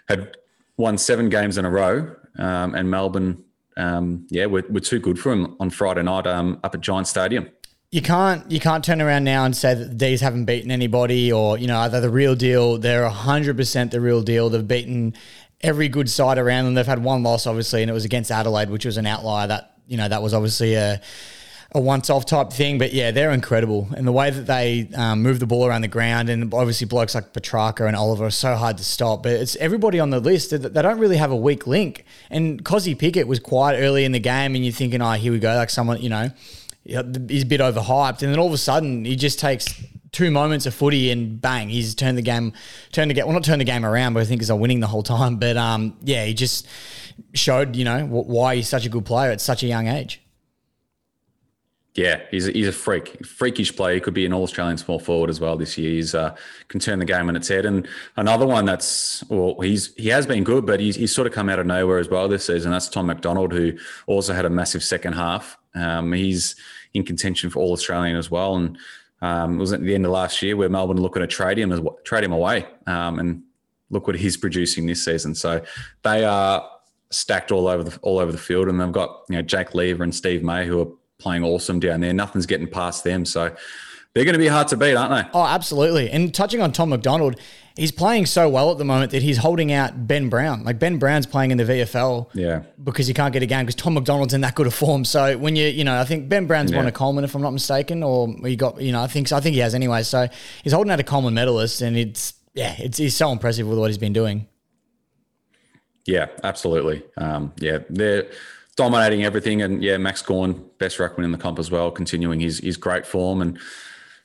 had 0.08 0.36
won 0.78 0.96
seven 0.96 1.28
games 1.28 1.58
in 1.58 1.66
a 1.66 1.70
row. 1.70 2.14
Um, 2.38 2.74
and 2.74 2.90
Melbourne, 2.90 3.44
um, 3.76 4.26
yeah, 4.30 4.46
were, 4.46 4.64
were 4.70 4.80
too 4.80 4.98
good 4.98 5.18
for 5.18 5.30
them 5.30 5.54
on 5.60 5.68
Friday 5.68 6.02
night 6.02 6.26
um, 6.26 6.60
up 6.64 6.74
at 6.74 6.80
Giant 6.80 7.08
Stadium. 7.08 7.50
you 7.90 8.00
can't 8.00 8.50
you 8.50 8.58
can't 8.58 8.84
turn 8.84 9.00
around 9.02 9.24
now 9.24 9.44
and 9.44 9.56
say 9.56 9.74
that 9.74 9.84
the 9.84 9.94
D's 9.94 10.20
haven't 10.22 10.46
beaten 10.46 10.70
anybody 10.70 11.30
or 11.30 11.58
you 11.58 11.66
know 11.66 11.88
they're 11.88 12.00
the 12.00 12.10
real 12.10 12.34
deal. 12.34 12.78
They're 12.78 13.08
hundred 13.08 13.56
percent 13.58 13.90
the 13.90 14.00
real 14.00 14.22
deal. 14.22 14.48
They've 14.48 14.66
beaten 14.66 15.14
every 15.60 15.88
good 15.88 16.08
side 16.08 16.38
around 16.38 16.64
them. 16.64 16.74
They've 16.74 16.86
had 16.86 17.02
one 17.02 17.22
loss 17.22 17.46
obviously, 17.46 17.82
and 17.82 17.90
it 17.90 17.94
was 17.94 18.04
against 18.06 18.30
Adelaide, 18.30 18.70
which 18.70 18.86
was 18.86 18.96
an 18.96 19.06
outlier. 19.06 19.46
That 19.46 19.76
you 19.86 19.96
know 19.98 20.08
that 20.08 20.22
was 20.22 20.32
obviously 20.34 20.74
a 20.74 21.00
a 21.76 21.80
once-off 21.80 22.24
type 22.24 22.50
thing, 22.50 22.78
but 22.78 22.92
yeah, 22.92 23.10
they're 23.10 23.32
incredible. 23.32 23.86
And 23.94 24.06
the 24.06 24.12
way 24.12 24.30
that 24.30 24.46
they 24.46 24.88
um, 24.94 25.22
move 25.22 25.40
the 25.40 25.46
ball 25.46 25.66
around 25.66 25.82
the 25.82 25.88
ground, 25.88 26.30
and 26.30 26.52
obviously 26.54 26.86
blokes 26.86 27.14
like 27.14 27.34
Petrarca 27.34 27.86
and 27.86 27.94
Oliver 27.94 28.24
are 28.24 28.30
so 28.30 28.54
hard 28.54 28.78
to 28.78 28.84
stop. 28.84 29.22
But 29.22 29.32
it's 29.32 29.56
everybody 29.56 30.00
on 30.00 30.10
the 30.10 30.18
list. 30.18 30.50
They 30.50 30.56
they 30.56 30.82
don't 30.82 30.98
really 30.98 31.18
have 31.18 31.30
a 31.30 31.36
weak 31.36 31.66
link. 31.66 32.04
And 32.30 32.64
Kozzy 32.64 32.98
Pickett 32.98 33.28
was 33.28 33.38
quiet 33.38 33.78
early 33.78 34.04
in 34.04 34.12
the 34.12 34.18
game, 34.18 34.54
and 34.54 34.64
you're 34.64 34.72
thinking, 34.72 35.02
oh, 35.02 35.12
here 35.12 35.32
we 35.32 35.38
go, 35.38 35.54
like 35.54 35.70
someone, 35.70 36.00
you 36.00 36.08
know, 36.08 36.30
he's 36.84 37.42
a 37.42 37.46
bit 37.46 37.60
overhyped, 37.60 38.22
and 38.22 38.32
then 38.32 38.38
all 38.38 38.46
of 38.46 38.54
a 38.54 38.58
sudden 38.58 39.04
he 39.04 39.14
just 39.14 39.38
takes 39.38 39.82
two 40.12 40.30
moments 40.30 40.64
of 40.64 40.72
footy 40.72 41.10
and 41.10 41.42
bang, 41.42 41.68
he's 41.68 41.94
turned 41.94 42.16
the 42.16 42.22
game, 42.22 42.54
turned 42.90 43.10
the 43.10 43.14
game. 43.14 43.26
Well, 43.26 43.34
not 43.34 43.44
turned 43.44 43.60
the 43.60 43.66
game 43.66 43.84
around, 43.84 44.14
but 44.14 44.20
I 44.20 44.24
think 44.24 44.40
he's 44.40 44.50
winning 44.50 44.80
the 44.80 44.86
whole 44.86 45.02
time. 45.02 45.36
But 45.36 45.58
um, 45.58 45.94
yeah, 46.02 46.24
he 46.24 46.32
just 46.32 46.66
showed 47.34 47.76
you 47.76 47.84
know 47.84 48.06
wh- 48.06 48.26
why 48.26 48.56
he's 48.56 48.68
such 48.68 48.86
a 48.86 48.88
good 48.88 49.04
player 49.04 49.30
at 49.30 49.42
such 49.42 49.62
a 49.62 49.66
young 49.66 49.88
age. 49.88 50.22
Yeah, 51.96 52.20
he's 52.30 52.46
a, 52.46 52.52
he's 52.52 52.68
a 52.68 52.72
freak, 52.72 53.24
freakish 53.24 53.74
player. 53.74 53.94
He 53.94 54.00
could 54.00 54.12
be 54.12 54.26
an 54.26 54.34
All 54.34 54.42
Australian 54.42 54.76
small 54.76 54.98
forward 54.98 55.30
as 55.30 55.40
well 55.40 55.56
this 55.56 55.78
year. 55.78 55.92
He's 55.92 56.14
uh, 56.14 56.36
can 56.68 56.78
turn 56.78 56.98
the 56.98 57.06
game 57.06 57.28
on 57.30 57.36
its 57.36 57.48
head. 57.48 57.64
And 57.64 57.88
another 58.16 58.46
one 58.46 58.66
that's 58.66 59.24
well, 59.30 59.58
he's 59.62 59.94
he 59.94 60.08
has 60.08 60.26
been 60.26 60.44
good, 60.44 60.66
but 60.66 60.78
he's, 60.78 60.96
he's 60.96 61.14
sort 61.14 61.26
of 61.26 61.32
come 61.32 61.48
out 61.48 61.58
of 61.58 61.64
nowhere 61.66 61.98
as 61.98 62.10
well 62.10 62.28
this 62.28 62.44
season. 62.44 62.70
That's 62.70 62.88
Tom 62.88 63.06
McDonald, 63.06 63.52
who 63.52 63.72
also 64.06 64.34
had 64.34 64.44
a 64.44 64.50
massive 64.50 64.84
second 64.84 65.14
half. 65.14 65.56
Um, 65.74 66.12
he's 66.12 66.54
in 66.92 67.02
contention 67.02 67.48
for 67.48 67.60
All 67.60 67.72
Australian 67.72 68.16
as 68.16 68.30
well, 68.30 68.56
and 68.56 68.76
um, 69.22 69.56
it 69.56 69.58
was 69.58 69.72
at 69.72 69.80
the 69.80 69.94
end 69.94 70.04
of 70.04 70.12
last 70.12 70.42
year 70.42 70.54
where 70.54 70.68
Melbourne 70.68 71.00
looking 71.00 71.20
to 71.20 71.26
trade 71.26 71.58
him 71.58 71.88
trade 72.04 72.24
him 72.24 72.32
away, 72.32 72.66
um, 72.86 73.18
and 73.18 73.42
look 73.88 74.06
what 74.06 74.16
he's 74.16 74.36
producing 74.36 74.84
this 74.84 75.02
season. 75.02 75.34
So 75.34 75.62
they 76.02 76.24
are 76.24 76.68
stacked 77.08 77.52
all 77.52 77.68
over 77.68 77.84
the 77.84 77.98
all 78.02 78.18
over 78.18 78.32
the 78.32 78.38
field, 78.38 78.68
and 78.68 78.78
they've 78.78 78.92
got 78.92 79.22
you 79.30 79.36
know 79.36 79.42
Jake 79.42 79.74
Lever 79.74 80.04
and 80.04 80.14
Steve 80.14 80.42
May 80.42 80.66
who 80.66 80.82
are 80.82 80.88
playing 81.18 81.44
awesome 81.44 81.80
down 81.80 82.00
there. 82.00 82.12
Nothing's 82.12 82.46
getting 82.46 82.66
past 82.68 83.04
them, 83.04 83.24
so 83.24 83.54
they're 84.14 84.24
going 84.24 84.32
to 84.34 84.38
be 84.38 84.46
hard 84.48 84.68
to 84.68 84.76
beat, 84.76 84.94
aren't 84.94 85.12
they? 85.24 85.30
Oh, 85.34 85.44
absolutely. 85.44 86.10
And 86.10 86.34
touching 86.34 86.60
on 86.62 86.72
Tom 86.72 86.88
McDonald, 86.88 87.38
he's 87.76 87.92
playing 87.92 88.24
so 88.24 88.48
well 88.48 88.72
at 88.72 88.78
the 88.78 88.84
moment 88.84 89.10
that 89.12 89.22
he's 89.22 89.36
holding 89.36 89.72
out 89.72 90.06
Ben 90.06 90.30
Brown. 90.30 90.64
Like 90.64 90.78
Ben 90.78 90.98
Brown's 90.98 91.26
playing 91.26 91.50
in 91.50 91.58
the 91.58 91.64
VFL 91.64 92.30
Yeah. 92.32 92.62
because 92.82 93.06
he 93.06 93.12
can't 93.12 93.32
get 93.34 93.42
a 93.42 93.46
game 93.46 93.66
because 93.66 93.74
Tom 93.74 93.92
McDonald's 93.92 94.32
in 94.32 94.40
that 94.40 94.54
good 94.54 94.66
a 94.66 94.70
form. 94.70 95.04
So 95.04 95.36
when 95.36 95.54
you, 95.54 95.66
you 95.66 95.84
know, 95.84 96.00
I 96.00 96.04
think 96.04 96.30
Ben 96.30 96.46
Brown's 96.46 96.72
won 96.72 96.86
a 96.86 96.92
Coleman 96.92 97.24
if 97.24 97.34
I'm 97.34 97.42
not 97.42 97.52
mistaken, 97.52 98.02
or 98.02 98.34
he 98.42 98.56
got, 98.56 98.80
you 98.80 98.92
know, 98.92 99.02
I 99.02 99.06
think 99.06 99.30
I 99.32 99.40
think 99.40 99.52
he 99.52 99.60
has 99.60 99.74
anyway. 99.74 100.02
So 100.02 100.28
he's 100.64 100.72
holding 100.72 100.90
out 100.90 101.00
a 101.00 101.04
Coleman 101.04 101.34
medalist, 101.34 101.82
and 101.82 101.96
it's 101.96 102.32
yeah, 102.54 102.74
it's 102.78 102.96
he's 102.96 103.14
so 103.14 103.30
impressive 103.32 103.66
with 103.68 103.78
what 103.78 103.88
he's 103.88 103.98
been 103.98 104.14
doing. 104.14 104.46
Yeah, 106.06 106.26
absolutely. 106.44 107.02
Um, 107.18 107.52
yeah, 107.58 107.78
they're 107.90 108.30
dominating 108.76 109.24
everything, 109.24 109.62
and 109.62 109.82
yeah, 109.82 109.96
Max 109.96 110.22
Gawn, 110.22 110.64
best 110.78 110.98
ruckman 110.98 111.24
in 111.24 111.32
the 111.32 111.38
comp 111.38 111.58
as 111.58 111.70
well, 111.70 111.90
continuing 111.90 112.40
his 112.40 112.58
his 112.58 112.76
great 112.76 113.06
form. 113.06 113.42
And 113.42 113.58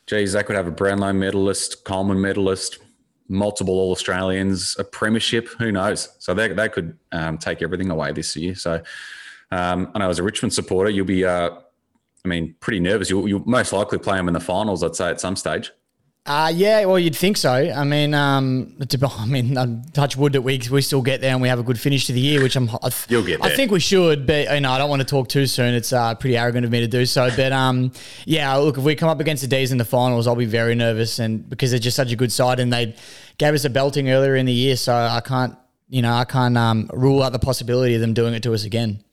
geez, 0.08 0.34
they 0.34 0.43
could 0.43 0.55
have 0.55 0.67
a 0.67 0.72
Brownlow 0.72 1.13
medalist, 1.13 1.84
Coleman 1.84 2.22
medalist, 2.22 2.79
multiple 3.27 3.75
All 3.75 3.91
Australians, 3.91 4.75
a 4.77 4.84
premiership. 4.84 5.48
Who 5.60 5.72
knows? 5.72 6.10
So 6.20 6.34
they 6.34 6.50
they 6.50 6.70
could 6.70 6.98
um, 7.12 7.38
take 7.38 7.62
everything 7.62 7.89
away 7.89 8.12
this 8.12 8.36
year. 8.36 8.55
So 8.55 8.81
um, 9.51 9.91
I 9.96 10.00
know 10.00 10.10
as 10.10 10.20
a 10.20 10.24
Richmond 10.24 10.53
supporter, 10.53 10.89
you'll 10.89 11.05
be. 11.05 11.25
Uh, 11.25 11.51
I 12.24 12.27
mean, 12.27 12.53
pretty 12.60 12.79
nervous. 12.79 13.10
You'll, 13.10 13.27
you'll 13.27 13.43
most 13.48 13.74
likely 13.74 13.98
play 13.98 14.15
them 14.15 14.27
in 14.27 14.36
the 14.36 14.39
finals, 14.39 14.84
I'd 14.84 14.96
say, 14.96 15.10
at 15.10 15.20
some 15.20 15.36
stage. 15.36 15.72
Uh, 16.24 16.51
yeah, 16.54 16.86
well, 16.86 17.00
you'd 17.00 17.16
think 17.16 17.36
so. 17.36 17.51
I 17.51 17.84
mean, 17.84 18.13
um, 18.13 18.75
to, 18.88 19.12
I 19.18 19.25
mean, 19.25 19.58
um, 19.58 19.82
touch 19.94 20.16
wood 20.16 20.34
that 20.34 20.44
we 20.44 20.62
we 20.70 20.82
still 20.84 21.01
get 21.01 21.20
there 21.20 21.32
and 21.32 21.42
we 21.42 21.48
have 21.48 21.58
a 21.58 21.63
good 21.63 21.80
finish 21.80 22.06
to 22.08 22.13
the 22.13 22.20
year, 22.20 22.44
which 22.44 22.56
I'm. 22.56 22.70
I 22.70 22.90
th- 22.90 23.08
You'll 23.10 23.24
get 23.25 23.42
There. 23.42 23.51
I 23.51 23.56
think 23.56 23.72
we 23.72 23.80
should, 23.80 24.28
but 24.28 24.54
you 24.54 24.60
know, 24.60 24.72
I 24.72 24.78
don't 24.78 24.90
want 24.90 25.01
to 25.01 25.08
talk 25.08 25.30
too 25.30 25.48
soon. 25.48 25.74
It's 25.74 25.92
uh, 25.92 26.13
pretty 26.13 26.38
arrogant 26.38 26.63
of 26.63 26.72
me 26.72 26.80
to 26.82 26.88
do 26.88 27.08
so. 27.08 27.30
But 27.36 27.51
um, 27.51 27.92
yeah, 28.25 28.56
look, 28.58 28.78
if 28.78 28.84
we 28.84 28.94
come 28.96 29.10
up 29.10 29.20
against 29.20 29.42
the 29.42 29.48
D's 29.48 29.72
in 29.72 29.80
the 29.80 29.86
finals, 29.86 30.28
I'll 30.28 30.36
be 30.36 30.46
very 30.46 30.75
nervous, 30.75 31.18
and 31.18 31.50
because 31.50 31.72
they're 31.72 31.80
just 31.80 31.98
such 31.98 32.12
a 32.12 32.16
good 32.16 32.32
side, 32.32 32.60
and 32.60 32.72
they 32.72 32.96
gave 33.40 33.56
us 33.56 33.66
a 33.66 33.70
belting 33.72 34.12
earlier 34.12 34.36
in 34.36 34.46
the 34.46 34.54
year, 34.54 34.75
so 34.75 34.94
I 34.94 35.22
can't, 35.22 35.56
you 35.90 36.04
know, 36.04 36.13
I 36.13 36.25
can't 36.25 36.56
um, 36.56 36.88
rule 36.94 37.24
out 37.24 37.32
the 37.32 37.40
possibility 37.40 37.96
of 37.96 38.01
them 38.01 38.13
doing 38.13 38.36
it 38.36 38.44
to 38.44 38.54
us 38.54 38.63
again. 38.63 39.04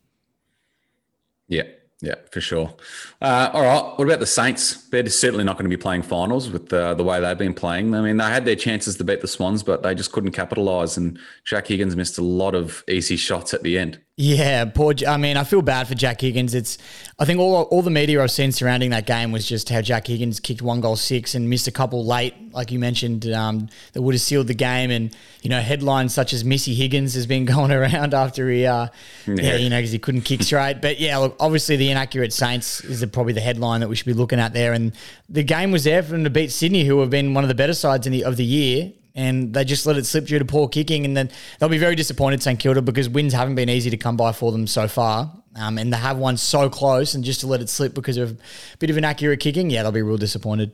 Yeah, 1.48 1.62
Yeah, 2.00 2.14
for 2.30 2.40
sure. 2.40 2.72
Uh, 3.20 3.50
all 3.52 3.62
right. 3.62 3.98
What 3.98 4.04
about 4.06 4.20
the 4.20 4.26
Saints? 4.26 4.88
They're 4.88 5.08
certainly 5.08 5.42
not 5.42 5.56
going 5.56 5.68
to 5.68 5.76
be 5.76 5.80
playing 5.80 6.02
finals 6.02 6.48
with 6.48 6.68
the, 6.68 6.94
the 6.94 7.02
way 7.02 7.20
they've 7.20 7.36
been 7.36 7.54
playing. 7.54 7.92
I 7.92 8.00
mean, 8.00 8.18
they 8.18 8.24
had 8.24 8.44
their 8.44 8.54
chances 8.54 8.96
to 8.96 9.04
beat 9.04 9.20
the 9.20 9.26
Swans, 9.26 9.64
but 9.64 9.82
they 9.82 9.96
just 9.96 10.12
couldn't 10.12 10.30
capitalise. 10.30 10.96
And 10.96 11.18
Jack 11.44 11.66
Higgins 11.66 11.96
missed 11.96 12.16
a 12.16 12.22
lot 12.22 12.54
of 12.54 12.84
easy 12.88 13.16
shots 13.28 13.52
at 13.52 13.64
the 13.64 13.78
end. 13.78 14.00
Yeah, 14.20 14.64
poor. 14.64 14.94
I 15.06 15.16
mean, 15.16 15.36
I 15.36 15.44
feel 15.44 15.62
bad 15.62 15.86
for 15.86 15.94
Jack 15.94 16.20
Higgins. 16.20 16.52
It's, 16.52 16.76
I 17.20 17.24
think 17.24 17.38
all 17.38 17.62
all 17.62 17.82
the 17.82 17.90
media 17.90 18.20
I've 18.20 18.32
seen 18.32 18.50
surrounding 18.50 18.90
that 18.90 19.06
game 19.06 19.30
was 19.30 19.46
just 19.46 19.68
how 19.68 19.80
Jack 19.80 20.08
Higgins 20.08 20.40
kicked 20.40 20.60
one 20.60 20.80
goal 20.80 20.96
six 20.96 21.36
and 21.36 21.48
missed 21.48 21.68
a 21.68 21.70
couple 21.70 22.04
late, 22.04 22.34
like 22.52 22.72
you 22.72 22.80
mentioned, 22.80 23.30
um, 23.32 23.68
that 23.92 24.02
would 24.02 24.16
have 24.16 24.20
sealed 24.20 24.48
the 24.48 24.54
game. 24.54 24.90
And 24.90 25.14
you 25.42 25.50
know, 25.50 25.60
headlines 25.60 26.14
such 26.14 26.32
as 26.32 26.44
Missy 26.44 26.74
Higgins 26.74 27.14
has 27.14 27.28
been 27.28 27.44
going 27.44 27.70
around 27.70 28.12
after 28.12 28.50
he, 28.50 28.66
uh, 28.66 28.88
yeah. 29.28 29.34
yeah 29.36 29.54
you 29.54 29.70
know, 29.70 29.78
because 29.78 29.92
he 29.92 30.00
couldn't 30.00 30.22
kick 30.22 30.42
straight. 30.42 30.82
But 30.82 30.98
yeah, 30.98 31.16
look, 31.18 31.36
obviously 31.38 31.76
the 31.76 31.88
inaccurate 31.88 32.32
Saints 32.32 32.82
is 32.82 33.06
probably 33.12 33.34
the 33.34 33.40
headline 33.40 33.82
that 33.82 33.88
we 33.88 33.94
should 33.94 34.06
be 34.06 34.14
looking 34.14 34.40
at 34.40 34.52
there. 34.52 34.72
And 34.72 34.96
the 35.28 35.44
game 35.44 35.70
was 35.70 35.84
there 35.84 36.02
for 36.02 36.10
them 36.10 36.24
to 36.24 36.30
beat 36.30 36.50
Sydney, 36.50 36.82
who 36.82 36.98
have 37.02 37.10
been 37.10 37.34
one 37.34 37.44
of 37.44 37.48
the 37.48 37.54
better 37.54 37.72
sides 37.72 38.04
in 38.04 38.12
the, 38.12 38.24
of 38.24 38.36
the 38.36 38.44
year 38.44 38.94
and 39.18 39.52
they 39.52 39.64
just 39.64 39.84
let 39.84 39.96
it 39.96 40.06
slip 40.06 40.26
due 40.26 40.38
to 40.38 40.44
poor 40.44 40.68
kicking. 40.68 41.04
And 41.04 41.16
then 41.16 41.28
they'll 41.58 41.68
be 41.68 41.76
very 41.76 41.96
disappointed, 41.96 42.40
St 42.40 42.58
Kilda, 42.58 42.80
because 42.80 43.08
wins 43.08 43.32
haven't 43.32 43.56
been 43.56 43.68
easy 43.68 43.90
to 43.90 43.96
come 43.96 44.16
by 44.16 44.30
for 44.30 44.52
them 44.52 44.68
so 44.68 44.86
far. 44.86 45.32
Um, 45.56 45.76
and 45.76 45.92
they 45.92 45.96
have 45.96 46.18
one 46.18 46.36
so 46.36 46.70
close, 46.70 47.14
and 47.14 47.24
just 47.24 47.40
to 47.40 47.48
let 47.48 47.60
it 47.60 47.68
slip 47.68 47.94
because 47.94 48.16
of 48.16 48.30
a 48.30 48.76
bit 48.78 48.90
of 48.90 48.96
inaccurate 48.96 49.40
kicking, 49.40 49.70
yeah, 49.70 49.82
they'll 49.82 49.90
be 49.90 50.02
real 50.02 50.16
disappointed. 50.16 50.72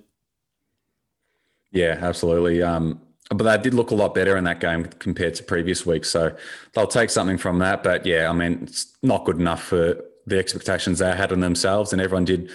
Yeah, 1.73 1.99
absolutely. 2.03 2.63
Um, 2.63 3.01
but 3.31 3.45
they 3.45 3.63
did 3.63 3.73
look 3.73 3.91
a 3.91 3.95
lot 3.95 4.15
better 4.15 4.37
in 4.37 4.45
that 4.45 4.61
game 4.61 4.85
compared 4.99 5.35
to 5.37 5.43
previous 5.43 5.87
weeks. 5.87 6.11
So 6.11 6.37
they'll 6.75 6.87
take 6.87 7.09
something 7.09 7.39
from 7.39 7.61
that. 7.61 7.83
But 7.83 8.05
yeah, 8.05 8.29
I 8.29 8.33
mean, 8.35 8.61
it's 8.65 8.95
not 9.03 9.25
good 9.25 9.41
enough 9.41 9.65
for 9.65 9.97
the 10.27 10.39
expectations 10.39 10.99
they 10.99 11.17
had 11.17 11.33
on 11.33 11.41
themselves, 11.41 11.95
and 11.95 12.03
everyone 12.03 12.27
did 12.27 12.51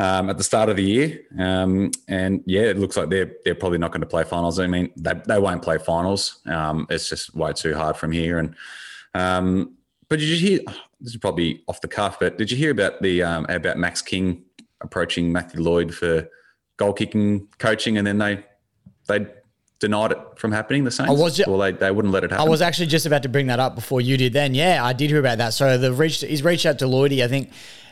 um, 0.00 0.30
at 0.30 0.38
the 0.38 0.44
start 0.44 0.70
of 0.70 0.76
the 0.76 0.82
year. 0.82 1.20
Um, 1.38 1.90
and 2.08 2.42
yeah, 2.46 2.62
it 2.62 2.78
looks 2.78 2.96
like 2.96 3.10
they're 3.10 3.32
they're 3.44 3.54
probably 3.54 3.78
not 3.78 3.92
going 3.92 4.00
to 4.00 4.06
play 4.06 4.24
finals. 4.24 4.58
I 4.58 4.66
mean, 4.66 4.90
they, 4.96 5.14
they 5.26 5.38
won't 5.38 5.62
play 5.62 5.78
finals. 5.78 6.40
Um, 6.46 6.86
it's 6.88 7.08
just 7.08 7.34
way 7.34 7.52
too 7.52 7.74
hard 7.74 7.96
from 7.96 8.10
here. 8.10 8.38
And 8.38 8.54
um, 9.14 9.76
but 10.08 10.18
did 10.18 10.28
you 10.28 10.36
hear? 10.36 10.60
This 11.00 11.14
is 11.14 11.16
probably 11.18 11.62
off 11.68 11.80
the 11.80 11.88
cuff, 11.88 12.18
but 12.18 12.38
did 12.38 12.50
you 12.50 12.56
hear 12.56 12.70
about 12.70 13.00
the 13.02 13.22
um, 13.22 13.46
about 13.48 13.78
Max 13.78 14.02
King 14.02 14.42
approaching 14.80 15.32
Matthew 15.32 15.60
Lloyd 15.60 15.94
for 15.94 16.28
goal 16.76 16.92
kicking 16.94 17.48
coaching, 17.58 17.98
and 17.98 18.06
then 18.06 18.18
they 18.18 18.44
they 19.06 19.26
denied 19.80 20.12
it 20.12 20.18
from 20.36 20.52
happening. 20.52 20.84
The 20.84 20.90
same 20.90 21.08
I 21.08 21.12
was, 21.12 21.40
or 21.40 21.58
they, 21.58 21.72
they 21.72 21.90
wouldn't 21.90 22.12
let 22.12 22.24
it 22.24 22.30
happen. 22.30 22.46
I 22.46 22.48
was 22.48 22.62
actually 22.62 22.86
just 22.86 23.06
about 23.06 23.22
to 23.22 23.28
bring 23.28 23.46
that 23.48 23.60
up 23.60 23.74
before 23.74 24.00
you 24.00 24.16
did. 24.16 24.32
Then, 24.32 24.54
yeah, 24.54 24.84
I 24.84 24.92
did 24.92 25.10
hear 25.10 25.18
about 25.18 25.38
that. 25.38 25.54
So 25.54 25.76
the 25.78 25.92
reached 25.92 26.22
he's 26.22 26.42
reached 26.42 26.66
out 26.66 26.78
to 26.80 26.86
Lloydie. 26.86 27.24
I 27.24 27.28
think 27.28 27.50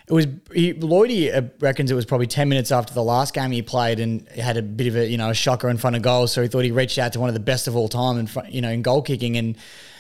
it 0.09 0.13
was 0.13 0.27
he, 0.55 0.73
Lloydie 0.73 1.51
reckons 1.61 1.91
it 1.91 1.95
was 1.95 2.07
probably 2.07 2.27
ten 2.27 2.49
minutes 2.49 2.73
after 2.73 2.95
the 2.95 3.03
last 3.03 3.35
game 3.35 3.51
he 3.51 3.61
played 3.63 4.01
and 4.01 4.27
had 4.31 4.57
a 4.57 4.63
bit 4.63 4.87
of 4.87 4.97
a 4.97 5.07
you 5.07 5.19
know 5.19 5.31
a 5.31 5.35
shocker 5.35 5.69
in 5.69 5.77
front 5.77 5.97
of 5.97 6.03
goals. 6.03 6.33
So 6.33 6.43
he 6.43 6.49
thought 6.49 6.65
he 6.65 6.71
reached 6.71 6.99
out 6.99 7.13
to 7.13 7.21
one 7.21 7.29
of 7.29 7.35
the 7.35 7.41
best 7.41 7.69
of 7.69 7.77
all 7.77 7.89
time 7.89 8.19
in 8.19 8.27
front, 8.27 8.53
you 8.53 8.63
know 8.63 8.71
in 8.71 8.83
goal 8.83 9.03
kicking, 9.03 9.37
and 9.37 9.57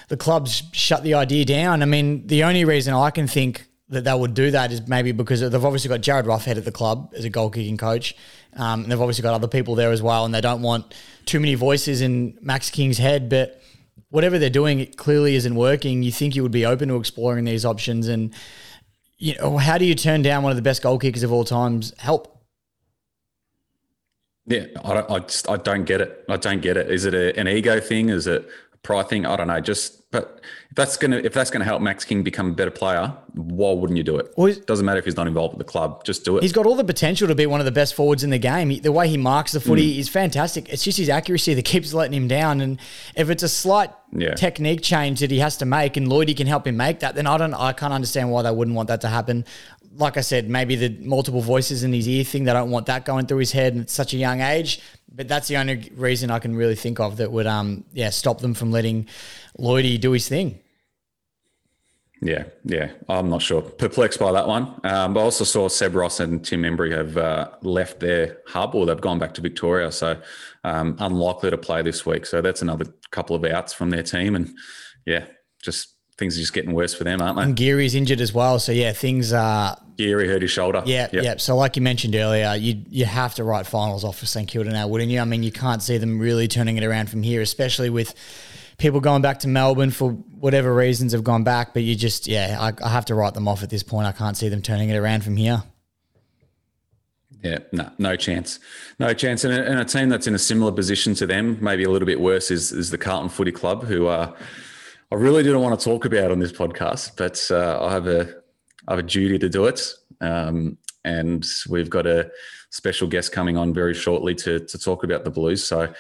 the 0.08 0.16
clubs 0.16 0.62
shut 0.72 1.02
the 1.02 1.14
idea 1.14 1.44
down. 1.44 1.82
I 1.82 1.86
mean, 1.86 2.26
the 2.26 2.44
only 2.44 2.64
reason 2.64 2.94
I 2.94 3.10
can 3.10 3.26
think 3.26 3.66
that 3.90 4.04
they 4.04 4.14
would 4.14 4.34
do 4.34 4.50
that 4.50 4.70
is 4.72 4.86
maybe 4.86 5.12
because 5.12 5.40
they've 5.40 5.64
obviously 5.64 5.88
got 5.88 6.00
Jarryd 6.00 6.24
Roughead 6.24 6.56
at 6.56 6.64
the 6.64 6.72
club 6.72 7.12
as 7.16 7.24
a 7.24 7.30
goal 7.30 7.50
kicking 7.50 7.76
coach. 7.76 8.14
Um, 8.54 8.82
and 8.82 8.92
they've 8.92 9.00
obviously 9.00 9.22
got 9.22 9.34
other 9.34 9.48
people 9.48 9.74
there 9.74 9.92
as 9.92 10.02
well, 10.02 10.24
and 10.24 10.34
they 10.34 10.40
don't 10.40 10.62
want 10.62 10.94
too 11.26 11.40
many 11.40 11.54
voices 11.54 12.00
in 12.00 12.38
Max 12.40 12.70
King's 12.70 12.98
head. 12.98 13.28
But 13.28 13.62
whatever 14.10 14.38
they're 14.38 14.50
doing, 14.50 14.80
it 14.80 14.96
clearly 14.96 15.34
isn't 15.36 15.54
working. 15.54 16.02
You 16.02 16.12
think 16.12 16.34
you 16.34 16.42
would 16.42 16.52
be 16.52 16.66
open 16.66 16.88
to 16.88 16.96
exploring 16.96 17.44
these 17.44 17.64
options, 17.64 18.08
and 18.08 18.34
you 19.18 19.34
know, 19.36 19.58
how 19.58 19.78
do 19.78 19.84
you 19.84 19.94
turn 19.94 20.22
down 20.22 20.42
one 20.42 20.50
of 20.50 20.56
the 20.56 20.62
best 20.62 20.82
goal 20.82 20.98
kickers 20.98 21.22
of 21.24 21.32
all 21.32 21.44
times? 21.44 21.92
Help. 21.98 22.36
Yeah, 24.46 24.66
I 24.82 24.94
don't, 24.94 25.10
I 25.10 25.18
just 25.18 25.48
I 25.50 25.56
don't 25.56 25.84
get 25.84 26.00
it. 26.00 26.24
I 26.28 26.36
don't 26.36 26.62
get 26.62 26.76
it. 26.76 26.90
Is 26.90 27.04
it 27.04 27.14
a, 27.14 27.38
an 27.38 27.48
ego 27.48 27.80
thing? 27.80 28.08
Is 28.08 28.26
it 28.26 28.48
a 28.72 28.76
pride 28.78 29.08
thing? 29.08 29.26
I 29.26 29.36
don't 29.36 29.48
know. 29.48 29.60
Just 29.60 29.97
but 30.10 30.40
if 30.70 30.74
that's 30.74 30.96
gonna 30.96 31.16
if 31.16 31.34
that's 31.34 31.50
gonna 31.50 31.66
help 31.66 31.82
Max 31.82 32.04
King 32.04 32.22
become 32.22 32.50
a 32.50 32.54
better 32.54 32.70
player, 32.70 33.14
why 33.34 33.72
wouldn't 33.72 33.98
you 33.98 34.02
do 34.02 34.16
it? 34.16 34.32
Well, 34.38 34.54
Doesn't 34.66 34.86
matter 34.86 34.98
if 34.98 35.04
he's 35.04 35.16
not 35.16 35.26
involved 35.26 35.54
with 35.56 35.66
the 35.66 35.70
club. 35.70 36.02
Just 36.04 36.24
do 36.24 36.38
it. 36.38 36.42
He's 36.42 36.52
got 36.52 36.64
all 36.64 36.76
the 36.76 36.84
potential 36.84 37.28
to 37.28 37.34
be 37.34 37.44
one 37.44 37.60
of 37.60 37.66
the 37.66 37.72
best 37.72 37.94
forwards 37.94 38.24
in 38.24 38.30
the 38.30 38.38
game. 38.38 38.80
The 38.80 38.90
way 38.90 39.08
he 39.08 39.18
marks 39.18 39.52
the 39.52 39.60
footy 39.60 39.96
mm. 39.96 39.98
is 39.98 40.08
fantastic. 40.08 40.70
It's 40.70 40.82
just 40.82 40.96
his 40.96 41.10
accuracy 41.10 41.52
that 41.54 41.64
keeps 41.66 41.92
letting 41.92 42.14
him 42.14 42.26
down. 42.26 42.62
And 42.62 42.80
if 43.16 43.28
it's 43.28 43.42
a 43.42 43.50
slight 43.50 43.90
yeah. 44.12 44.34
technique 44.34 44.80
change 44.80 45.20
that 45.20 45.30
he 45.30 45.40
has 45.40 45.58
to 45.58 45.66
make, 45.66 45.98
and 45.98 46.08
Lloydie 46.08 46.36
can 46.36 46.46
help 46.46 46.66
him 46.66 46.78
make 46.78 47.00
that, 47.00 47.14
then 47.14 47.26
I 47.26 47.36
don't. 47.36 47.52
I 47.52 47.74
can't 47.74 47.92
understand 47.92 48.30
why 48.30 48.40
they 48.42 48.50
wouldn't 48.50 48.76
want 48.76 48.88
that 48.88 49.02
to 49.02 49.08
happen. 49.08 49.44
Like 49.94 50.16
I 50.16 50.22
said, 50.22 50.48
maybe 50.48 50.76
the 50.76 50.90
multiple 51.04 51.42
voices 51.42 51.82
in 51.82 51.92
his 51.92 52.08
ear 52.08 52.24
thing. 52.24 52.44
They 52.44 52.52
don't 52.54 52.70
want 52.70 52.86
that 52.86 53.04
going 53.04 53.26
through 53.26 53.38
his 53.38 53.52
head 53.52 53.76
at 53.76 53.90
such 53.90 54.14
a 54.14 54.16
young 54.16 54.40
age. 54.40 54.80
But 55.10 55.26
that's 55.28 55.48
the 55.48 55.56
only 55.56 55.90
reason 55.94 56.30
I 56.30 56.38
can 56.38 56.54
really 56.54 56.76
think 56.76 57.00
of 57.00 57.16
that 57.16 57.32
would, 57.32 57.46
um, 57.46 57.84
yeah, 57.92 58.10
stop 58.10 58.40
them 58.40 58.54
from 58.54 58.70
letting 58.70 59.08
Lloydie 59.58 60.00
do 60.00 60.12
his 60.12 60.28
thing. 60.28 60.60
Yeah, 62.20 62.44
yeah, 62.64 62.90
I'm 63.08 63.30
not 63.30 63.42
sure. 63.42 63.62
Perplexed 63.62 64.18
by 64.18 64.32
that 64.32 64.48
one. 64.48 64.80
Um, 64.84 65.14
but 65.14 65.20
I 65.20 65.22
also 65.22 65.44
saw 65.44 65.68
Seb 65.68 65.94
Ross 65.94 66.18
and 66.20 66.44
Tim 66.44 66.62
Membrey 66.62 66.90
have 66.90 67.16
uh, 67.16 67.50
left 67.62 68.00
their 68.00 68.38
hub 68.46 68.74
or 68.74 68.86
they've 68.86 69.00
gone 69.00 69.18
back 69.18 69.34
to 69.34 69.40
Victoria. 69.40 69.92
So 69.92 70.20
um, 70.64 70.96
unlikely 70.98 71.50
to 71.50 71.58
play 71.58 71.82
this 71.82 72.04
week. 72.04 72.26
So 72.26 72.40
that's 72.40 72.60
another 72.60 72.86
couple 73.10 73.36
of 73.36 73.44
outs 73.44 73.72
from 73.72 73.90
their 73.90 74.02
team. 74.02 74.34
And 74.34 74.52
yeah, 75.06 75.26
just 75.62 75.94
things 76.16 76.36
are 76.36 76.40
just 76.40 76.52
getting 76.52 76.72
worse 76.72 76.92
for 76.92 77.04
them, 77.04 77.22
aren't 77.22 77.36
they? 77.36 77.44
And 77.44 77.56
Geary's 77.56 77.94
injured 77.94 78.20
as 78.20 78.34
well. 78.34 78.58
So 78.58 78.72
yeah, 78.72 78.92
things 78.92 79.32
are. 79.32 79.76
Geary 79.98 80.28
hurt 80.28 80.42
his 80.42 80.50
shoulder. 80.52 80.82
Yeah, 80.86 81.08
yep. 81.12 81.24
yeah. 81.24 81.36
So 81.38 81.56
like 81.56 81.74
you 81.74 81.82
mentioned 81.82 82.14
earlier, 82.14 82.54
you 82.54 82.82
you 82.88 83.04
have 83.04 83.34
to 83.34 83.44
write 83.44 83.66
finals 83.66 84.04
off 84.04 84.18
for 84.18 84.26
St 84.26 84.46
Kilda 84.48 84.70
now, 84.70 84.86
wouldn't 84.86 85.10
you? 85.10 85.20
I 85.20 85.24
mean, 85.24 85.42
you 85.42 85.50
can't 85.50 85.82
see 85.82 85.98
them 85.98 86.20
really 86.20 86.46
turning 86.46 86.76
it 86.76 86.84
around 86.84 87.10
from 87.10 87.22
here, 87.22 87.42
especially 87.42 87.90
with 87.90 88.14
people 88.78 89.00
going 89.00 89.22
back 89.22 89.40
to 89.40 89.48
Melbourne 89.48 89.90
for 89.90 90.12
whatever 90.12 90.72
reasons 90.72 91.12
have 91.12 91.24
gone 91.24 91.42
back. 91.42 91.74
But 91.74 91.82
you 91.82 91.96
just, 91.96 92.28
yeah, 92.28 92.56
I, 92.60 92.72
I 92.84 92.88
have 92.90 93.06
to 93.06 93.16
write 93.16 93.34
them 93.34 93.48
off 93.48 93.64
at 93.64 93.70
this 93.70 93.82
point. 93.82 94.06
I 94.06 94.12
can't 94.12 94.36
see 94.36 94.48
them 94.48 94.62
turning 94.62 94.88
it 94.88 94.96
around 94.96 95.24
from 95.24 95.36
here. 95.36 95.64
Yeah, 97.42 97.58
no, 97.72 97.90
no 97.98 98.16
chance, 98.16 98.60
no 98.98 99.12
chance. 99.14 99.44
And 99.44 99.52
a, 99.54 99.68
and 99.68 99.80
a, 99.80 99.84
team 99.84 100.08
that's 100.08 100.26
in 100.26 100.34
a 100.34 100.40
similar 100.40 100.72
position 100.72 101.14
to 101.14 101.26
them, 101.26 101.58
maybe 101.60 101.84
a 101.84 101.90
little 101.90 102.06
bit 102.06 102.20
worse, 102.20 102.50
is 102.50 102.72
is 102.72 102.90
the 102.90 102.98
Carlton 102.98 103.28
Footy 103.30 103.52
Club, 103.52 103.84
who 103.84 104.08
uh, 104.08 104.34
I 105.12 105.14
really 105.14 105.44
didn't 105.44 105.60
want 105.60 105.78
to 105.78 105.84
talk 105.84 106.04
about 106.04 106.32
on 106.32 106.40
this 106.40 106.50
podcast, 106.50 107.12
but 107.16 107.48
uh, 107.50 107.84
I 107.84 107.92
have 107.92 108.08
a 108.08 108.37
I 108.88 108.92
have 108.92 108.98
a 108.98 109.02
duty 109.02 109.38
to 109.38 109.48
do 109.48 109.66
it, 109.66 109.82
um, 110.22 110.78
and 111.04 111.46
we've 111.68 111.90
got 111.90 112.06
a 112.06 112.30
special 112.70 113.06
guest 113.06 113.32
coming 113.32 113.56
on 113.56 113.72
very 113.74 113.94
shortly 113.94 114.34
to 114.36 114.60
to 114.60 114.78
talk 114.78 115.04
about 115.04 115.24
the 115.24 115.30
Blues. 115.30 115.62
So. 115.62 115.92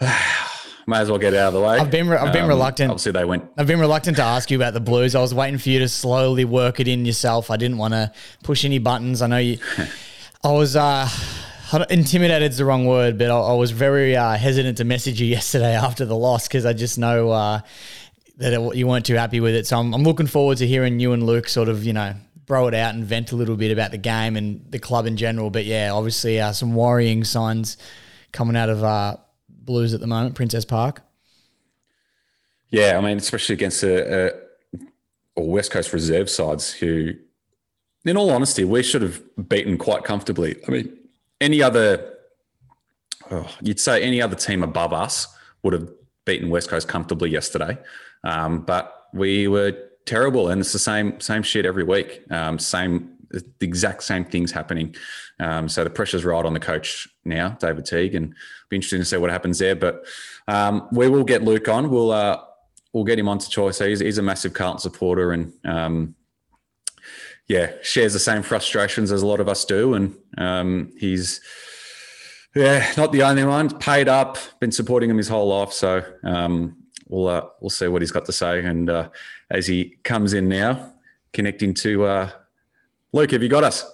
May 0.84 0.98
as 0.98 1.08
well 1.08 1.18
get 1.18 1.32
out 1.32 1.46
of 1.46 1.54
the 1.54 1.60
way. 1.60 1.78
I've 1.78 1.92
been 1.92 2.10
I've 2.10 2.32
been 2.32 2.42
um, 2.42 2.48
reluctant. 2.48 2.90
Obviously, 2.90 3.12
they 3.12 3.24
went. 3.24 3.44
I've 3.56 3.68
been 3.68 3.78
reluctant 3.78 4.16
to 4.16 4.24
ask 4.24 4.50
you 4.50 4.58
about 4.58 4.74
the 4.74 4.80
Blues. 4.80 5.14
I 5.14 5.20
was 5.20 5.32
waiting 5.32 5.58
for 5.58 5.68
you 5.68 5.78
to 5.78 5.88
slowly 5.88 6.44
work 6.44 6.80
it 6.80 6.88
in 6.88 7.04
yourself. 7.04 7.52
I 7.52 7.56
didn't 7.56 7.78
want 7.78 7.94
to 7.94 8.10
push 8.42 8.64
any 8.64 8.78
buttons. 8.78 9.22
I 9.22 9.28
know 9.28 9.36
you. 9.36 9.58
I 10.44 10.50
was 10.50 10.74
uh, 10.74 11.08
intimidated 11.88 12.50
is 12.50 12.58
the 12.58 12.64
wrong 12.64 12.86
word, 12.86 13.16
but 13.16 13.30
I, 13.30 13.38
I 13.38 13.54
was 13.54 13.70
very 13.70 14.16
uh, 14.16 14.36
hesitant 14.36 14.78
to 14.78 14.84
message 14.84 15.20
you 15.20 15.28
yesterday 15.28 15.76
after 15.76 16.04
the 16.04 16.16
loss 16.16 16.48
because 16.48 16.66
I 16.66 16.72
just 16.72 16.98
know 16.98 17.30
uh, 17.30 17.60
that 18.38 18.76
you 18.76 18.86
weren't 18.86 19.06
too 19.06 19.14
happy 19.14 19.40
with 19.40 19.54
it. 19.54 19.66
So 19.66 19.78
I'm, 19.78 19.94
I'm 19.94 20.02
looking 20.02 20.26
forward 20.26 20.58
to 20.58 20.66
hearing 20.66 21.00
you 21.00 21.12
and 21.12 21.24
Luke 21.24 21.48
sort 21.48 21.68
of 21.68 21.84
you 21.84 21.92
know 21.92 22.14
bro 22.46 22.66
it 22.66 22.74
out 22.74 22.94
and 22.94 23.04
vent 23.04 23.32
a 23.32 23.36
little 23.36 23.56
bit 23.56 23.70
about 23.70 23.92
the 23.92 23.98
game 23.98 24.36
and 24.36 24.64
the 24.70 24.78
club 24.78 25.06
in 25.06 25.16
general. 25.16 25.50
But 25.50 25.64
yeah, 25.64 25.90
obviously 25.92 26.40
uh, 26.40 26.52
some 26.52 26.74
worrying 26.74 27.24
signs 27.24 27.76
coming 28.32 28.56
out 28.56 28.68
of 28.68 28.82
uh, 28.82 29.16
Blues 29.48 29.94
at 29.94 30.00
the 30.00 30.06
moment, 30.06 30.34
Princess 30.34 30.64
Park. 30.64 31.02
Yeah, 32.70 32.96
I 32.96 33.00
mean, 33.00 33.18
especially 33.18 33.54
against 33.54 33.82
a, 33.82 34.28
a 34.28 34.32
or 35.36 35.48
West 35.50 35.70
Coast 35.70 35.92
reserve 35.92 36.28
sides 36.28 36.72
who, 36.72 37.12
in 38.04 38.16
all 38.16 38.30
honesty, 38.30 38.64
we 38.64 38.82
should 38.82 39.02
have 39.02 39.22
beaten 39.48 39.78
quite 39.78 40.04
comfortably. 40.04 40.56
I 40.66 40.70
mean, 40.70 40.98
any 41.40 41.62
other, 41.62 42.14
oh, 43.30 43.48
you'd 43.60 43.80
say 43.80 44.02
any 44.02 44.20
other 44.20 44.36
team 44.36 44.62
above 44.62 44.92
us 44.92 45.26
would 45.62 45.74
have 45.74 45.88
beaten 46.24 46.50
West 46.50 46.68
Coast 46.68 46.88
comfortably 46.88 47.30
yesterday, 47.30 47.78
um, 48.24 48.62
but 48.62 49.06
we 49.12 49.48
were 49.48 49.76
terrible, 50.06 50.48
and 50.48 50.60
it's 50.60 50.72
the 50.72 50.78
same 50.78 51.20
same 51.20 51.42
shit 51.42 51.66
every 51.66 51.84
week. 51.84 52.22
Um, 52.30 52.58
same 52.58 53.10
the 53.32 53.44
exact 53.60 54.02
same 54.02 54.24
things 54.24 54.52
happening. 54.52 54.94
Um, 55.40 55.68
so 55.68 55.84
the 55.84 55.90
pressure's 55.90 56.24
right 56.24 56.44
on 56.44 56.52
the 56.52 56.60
coach 56.60 57.08
now, 57.24 57.56
David 57.60 57.86
Teague, 57.86 58.14
and 58.14 58.34
be 58.68 58.76
interesting 58.76 59.00
to 59.00 59.04
see 59.04 59.16
what 59.16 59.30
happens 59.30 59.58
there. 59.58 59.74
But 59.74 60.04
um, 60.48 60.88
we 60.92 61.08
will 61.08 61.24
get 61.24 61.42
Luke 61.42 61.68
on. 61.68 61.90
We'll 61.90 62.12
uh, 62.12 62.40
we'll 62.92 63.04
get 63.04 63.18
him 63.18 63.28
on 63.28 63.38
to 63.38 63.48
choice. 63.48 63.78
He's, 63.78 64.00
he's 64.00 64.18
a 64.18 64.22
massive 64.22 64.52
Carlton 64.52 64.80
supporter, 64.80 65.32
and 65.32 65.52
um, 65.64 66.14
yeah, 67.48 67.72
shares 67.82 68.12
the 68.12 68.18
same 68.18 68.42
frustrations 68.42 69.10
as 69.10 69.22
a 69.22 69.26
lot 69.26 69.40
of 69.40 69.48
us 69.48 69.64
do. 69.64 69.94
And 69.94 70.14
um, 70.38 70.92
he's 70.98 71.40
yeah, 72.54 72.92
not 72.96 73.12
the 73.12 73.22
only 73.22 73.44
one. 73.44 73.78
Paid 73.78 74.08
up, 74.08 74.38
been 74.60 74.72
supporting 74.72 75.10
him 75.10 75.16
his 75.16 75.28
whole 75.28 75.48
life. 75.48 75.72
So 75.72 76.04
um, 76.24 76.76
we'll 77.08 77.28
uh, 77.28 77.46
we'll 77.60 77.70
see 77.70 77.88
what 77.88 78.02
he's 78.02 78.12
got 78.12 78.24
to 78.26 78.32
say. 78.32 78.64
And 78.64 78.90
uh, 78.90 79.08
as 79.50 79.66
he 79.66 79.96
comes 80.04 80.32
in 80.32 80.48
now, 80.48 80.92
connecting 81.32 81.74
to 81.74 82.04
uh, 82.04 82.30
Luke, 83.12 83.30
have 83.30 83.42
you 83.42 83.48
got 83.48 83.64
us? 83.64 83.90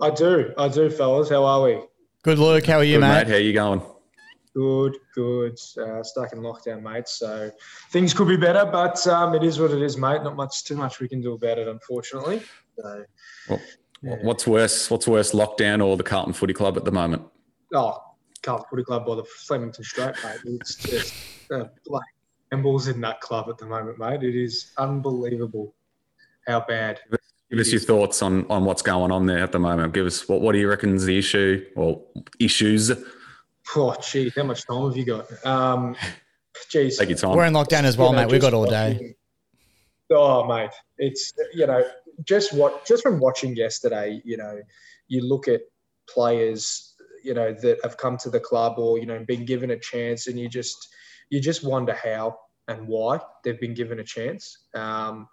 I 0.00 0.10
do, 0.10 0.52
I 0.56 0.68
do, 0.68 0.90
fellas. 0.90 1.28
How 1.28 1.44
are 1.44 1.62
we? 1.62 1.80
Good, 2.22 2.38
Luke. 2.38 2.66
How 2.66 2.78
are 2.78 2.84
you, 2.84 2.98
Good, 2.98 3.00
mate? 3.00 3.26
How 3.26 3.36
you 3.36 3.52
going? 3.52 3.82
Good, 4.54 4.96
good. 5.14 5.58
Uh, 5.76 6.02
stuck 6.02 6.32
in 6.32 6.40
lockdown, 6.40 6.82
mate. 6.82 7.08
So 7.08 7.50
things 7.90 8.14
could 8.14 8.28
be 8.28 8.36
better, 8.36 8.64
but 8.64 9.04
um, 9.06 9.34
it 9.34 9.42
is 9.44 9.60
what 9.60 9.70
it 9.70 9.82
is, 9.82 9.96
mate. 9.96 10.22
Not 10.22 10.36
much, 10.36 10.64
too 10.64 10.76
much 10.76 11.00
we 11.00 11.08
can 11.08 11.20
do 11.20 11.34
about 11.34 11.58
it, 11.58 11.68
unfortunately. 11.68 12.42
So, 12.76 13.04
Well, 13.48 13.60
Yeah. 14.02 14.16
What's 14.22 14.46
worse? 14.46 14.90
What's 14.90 15.06
worse, 15.08 15.32
lockdown 15.32 15.84
or 15.84 15.96
the 15.96 16.04
Carlton 16.04 16.32
Footy 16.32 16.54
Club 16.54 16.76
at 16.76 16.84
the 16.84 16.92
moment? 16.92 17.22
Oh, 17.74 18.02
Carlton 18.42 18.66
Footy 18.70 18.84
Club 18.84 19.06
by 19.06 19.14
the 19.16 19.24
Flemington 19.24 19.84
Straight, 19.84 20.14
mate. 20.24 20.38
It's 20.44 20.74
just 20.76 21.14
uh, 21.52 21.64
like 21.86 22.02
shambles 22.52 22.88
in 22.88 23.00
that 23.02 23.20
club 23.20 23.48
at 23.48 23.58
the 23.58 23.66
moment, 23.66 23.98
mate. 23.98 24.22
It 24.22 24.36
is 24.36 24.72
unbelievable 24.78 25.74
how 26.46 26.64
bad. 26.66 27.00
Give 27.50 27.60
us 27.60 27.70
your 27.72 27.80
thoughts 27.80 28.20
on 28.22 28.46
on 28.50 28.64
what's 28.64 28.82
going 28.82 29.10
on 29.10 29.26
there 29.26 29.38
at 29.42 29.52
the 29.52 29.58
moment. 29.58 29.94
Give 29.94 30.06
us 30.06 30.28
what 30.28 30.40
what 30.40 30.52
do 30.52 30.58
you 30.58 30.68
reckon's 30.68 31.04
the 31.04 31.18
issue 31.18 31.64
or 31.76 32.02
issues? 32.38 32.92
Oh, 33.76 33.94
geez, 34.02 34.34
how 34.34 34.44
much 34.44 34.66
time 34.66 34.84
have 34.86 34.96
you 34.96 35.04
got? 35.04 35.46
Um, 35.46 35.94
geez. 36.70 36.98
Take 36.98 37.10
your 37.10 37.18
time. 37.18 37.36
We're 37.36 37.44
in 37.44 37.52
lockdown 37.52 37.84
as 37.84 37.96
well, 37.98 38.10
you 38.10 38.16
know, 38.16 38.22
mate. 38.22 38.32
We've 38.32 38.40
got 38.40 38.54
all 38.54 38.66
day. 38.66 38.92
watching- 38.92 39.14
Oh, 40.10 40.46
mate, 40.46 40.70
it's 40.96 41.34
you 41.52 41.66
know 41.66 41.86
just 42.24 42.54
what 42.54 42.86
just 42.86 43.02
from 43.02 43.18
watching 43.20 43.54
yesterday, 43.56 44.22
you 44.24 44.38
know, 44.38 44.58
you 45.08 45.20
look 45.22 45.48
at 45.48 45.60
players, 46.08 46.87
you 47.24 47.34
know, 47.34 47.52
that 47.52 47.78
have 47.82 47.96
come 47.96 48.16
to 48.18 48.30
the 48.30 48.40
club 48.40 48.78
or 48.78 48.98
you 48.98 49.06
know 49.06 49.24
been 49.26 49.44
given 49.44 49.70
a 49.70 49.78
chance, 49.78 50.26
and 50.26 50.38
you 50.38 50.48
just 50.48 50.88
you 51.30 51.40
just 51.40 51.64
wonder 51.64 51.94
how 51.94 52.36
and 52.68 52.86
why 52.86 53.18
they've 53.42 53.60
been 53.60 53.74
given 53.74 54.00
a 54.00 54.04
chance. 54.04 54.66
Um, 54.74 55.28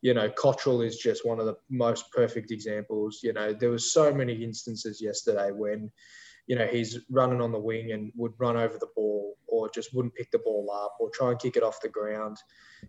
you 0.00 0.14
know, 0.14 0.30
Cottrell 0.30 0.80
is 0.80 0.96
just 0.98 1.26
one 1.26 1.40
of 1.40 1.46
the 1.46 1.56
most 1.70 2.10
perfect 2.12 2.50
examples. 2.50 3.20
You 3.22 3.32
know, 3.32 3.52
there 3.52 3.70
was 3.70 3.92
so 3.92 4.12
many 4.12 4.32
instances 4.32 5.00
yesterday 5.00 5.50
when, 5.50 5.90
you 6.46 6.56
know, 6.56 6.66
he's 6.66 6.98
running 7.10 7.40
on 7.40 7.52
the 7.52 7.58
wing 7.58 7.92
and 7.92 8.12
would 8.16 8.32
run 8.38 8.56
over 8.56 8.78
the 8.78 8.88
ball 8.94 9.36
or 9.48 9.68
just 9.70 9.94
wouldn't 9.94 10.14
pick 10.14 10.30
the 10.30 10.38
ball 10.38 10.70
up 10.72 10.96
or 11.00 11.10
try 11.10 11.30
and 11.30 11.40
kick 11.40 11.56
it 11.56 11.62
off 11.62 11.80
the 11.82 11.88
ground. 11.88 12.36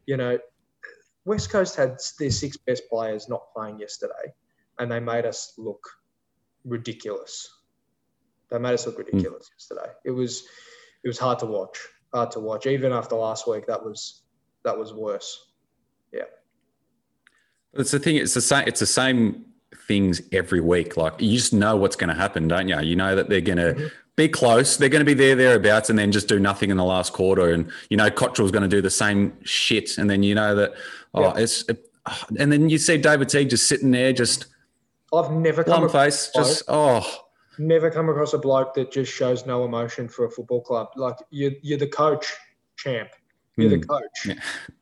You 0.06 0.18
know, 0.18 0.38
West 1.26 1.50
Coast 1.50 1.76
had 1.76 1.98
their 2.20 2.32
six 2.32 2.58
best 2.58 2.84
players 2.90 3.28
not 3.28 3.52
playing 3.56 3.80
yesterday 3.80 4.34
and 4.78 4.92
they 4.92 5.00
made 5.00 5.26
us 5.26 5.54
look 5.58 5.84
ridiculous. 6.64 7.50
They 8.52 8.58
made 8.60 8.74
us 8.74 8.86
look 8.86 8.98
ridiculous 8.98 9.50
yesterday. 9.56 9.92
It 10.06 10.12
was 10.12 10.44
it 11.04 11.08
was 11.08 11.18
hard 11.20 11.40
to 11.40 11.46
watch. 11.46 11.78
Hard 12.14 12.32
to 12.32 12.40
watch. 12.40 12.66
Even 12.66 12.92
after 12.92 13.16
last 13.16 13.48
week 13.48 13.68
that 13.68 13.84
was 13.84 14.24
that 14.64 14.78
was 14.78 14.94
worse. 14.94 15.52
Yeah. 16.12 16.24
It's 17.74 17.92
the 17.92 18.00
thing. 18.00 18.16
It's 18.16 18.34
the 18.34 18.42
same. 18.42 18.64
It's 18.68 18.80
the 18.80 18.86
same 18.86 19.46
things 19.88 20.22
every 20.32 20.60
week. 20.60 20.98
Like 20.98 21.22
you 21.22 21.38
just 21.38 21.54
know 21.54 21.76
what's 21.78 21.96
going 21.96 22.10
to 22.10 22.16
happen, 22.16 22.48
don't 22.48 22.68
you? 22.68 22.80
You 22.82 22.96
know 22.96 23.16
that 23.16 23.30
they're 23.30 23.42
going 23.42 23.58
to 23.60 23.74
Mm-hmm. 23.76 23.88
be 24.16 24.28
close. 24.28 24.76
They're 24.78 24.90
going 24.90 25.06
to 25.06 25.06
be 25.06 25.14
there 25.14 25.36
thereabouts, 25.36 25.90
and 25.90 25.98
then 25.98 26.12
just 26.12 26.28
do 26.28 26.40
nothing 26.40 26.72
in 26.72 26.78
the 26.78 26.84
last 26.84 27.14
quarter. 27.14 27.52
And 27.52 27.72
you 27.90 27.98
know 27.98 28.10
Cottrell's 28.10 28.52
going 28.52 28.64
to 28.64 28.76
do 28.76 28.82
the 28.82 28.90
same 28.90 29.38
shit. 29.44 29.98
And 29.98 30.10
then 30.10 30.24
you 30.24 30.34
know 30.36 30.56
that. 30.56 30.74
Oh, 31.14 31.22
Yeah. 31.22 31.34
it's. 31.44 31.64
And 32.40 32.52
then 32.52 32.70
you 32.70 32.80
see 32.80 32.98
David 32.98 33.30
Teague 33.30 33.52
just 33.52 33.68
sitting 33.68 33.92
there, 33.92 34.12
just 34.14 34.48
I've 35.14 35.32
never 35.32 35.64
come 35.64 35.88
face, 35.90 36.32
just 36.34 36.64
oh, 36.68 37.06
never 37.60 37.92
come 37.92 38.10
across 38.10 38.34
a 38.34 38.38
bloke 38.38 38.74
that 38.76 38.92
just 38.92 39.12
shows 39.12 39.46
no 39.46 39.66
emotion 39.66 40.08
for 40.08 40.26
a 40.26 40.32
football 40.32 40.62
club. 40.62 40.90
Like 40.96 41.18
you're, 41.30 41.52
you're 41.62 41.78
the 41.78 41.88
coach, 41.88 42.34
champ. 42.78 43.10
You're 43.58 43.70
the 43.70 43.76
hmm. 43.78 43.84
coach. 43.84 44.26
Yeah. 44.26 44.34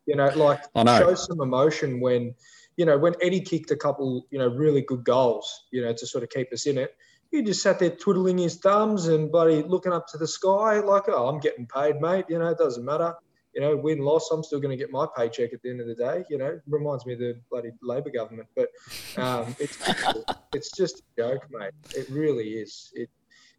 You 0.06 0.16
know, 0.16 0.30
like 0.36 0.62
I 0.76 0.84
know. 0.84 1.00
show 1.00 1.16
some 1.16 1.42
emotion 1.42 2.00
when, 2.00 2.34
you 2.78 2.86
know, 2.86 2.98
when 2.98 3.16
Eddie 3.22 3.42
kicked 3.42 3.72
a 3.72 3.76
couple, 3.76 4.26
you 4.30 4.40
know, 4.40 4.48
really 4.48 4.82
good 4.82 5.04
goals, 5.04 5.66
you 5.72 5.82
know, 5.82 5.92
to 5.94 6.08
sort 6.08 6.24
of 6.24 6.30
keep 6.30 6.54
us 6.54 6.66
in 6.68 6.78
it. 6.78 6.96
He 7.32 7.42
just 7.42 7.62
sat 7.62 7.80
there 7.80 7.90
twiddling 7.90 8.38
his 8.38 8.56
thumbs 8.56 9.08
and 9.08 9.32
buddy 9.32 9.64
looking 9.64 9.92
up 9.92 10.08
to 10.10 10.18
the 10.18 10.28
sky 10.28 10.80
like, 10.80 11.10
oh, 11.10 11.28
I'm 11.28 11.40
getting 11.40 11.66
paid, 11.66 12.00
mate. 12.00 12.26
You 12.30 12.40
know, 12.40 12.48
it 12.48 12.58
doesn't 12.58 12.86
matter. 12.86 13.16
You 13.58 13.64
know, 13.64 13.76
win 13.76 13.98
loss, 13.98 14.30
I'm 14.32 14.44
still 14.44 14.60
going 14.60 14.70
to 14.70 14.78
get 14.78 14.92
my 14.92 15.08
paycheck 15.18 15.52
at 15.52 15.64
the 15.64 15.72
end 15.72 15.82
of 15.82 15.88
the 15.88 15.96
day. 15.96 16.24
You 16.30 16.38
know, 16.38 16.60
reminds 16.68 17.08
me 17.08 17.14
of 17.14 17.20
the 17.20 17.42
bloody 17.50 17.72
Labor 17.82 18.12
government, 18.12 18.48
but 18.56 18.70
um, 19.18 19.56
it's 19.58 19.80
it's 20.54 20.70
just 20.78 21.00
a 21.00 21.22
joke, 21.24 21.48
mate. 21.50 21.72
It 21.96 22.08
really 22.12 22.50
is. 22.50 22.92
It, 22.94 23.10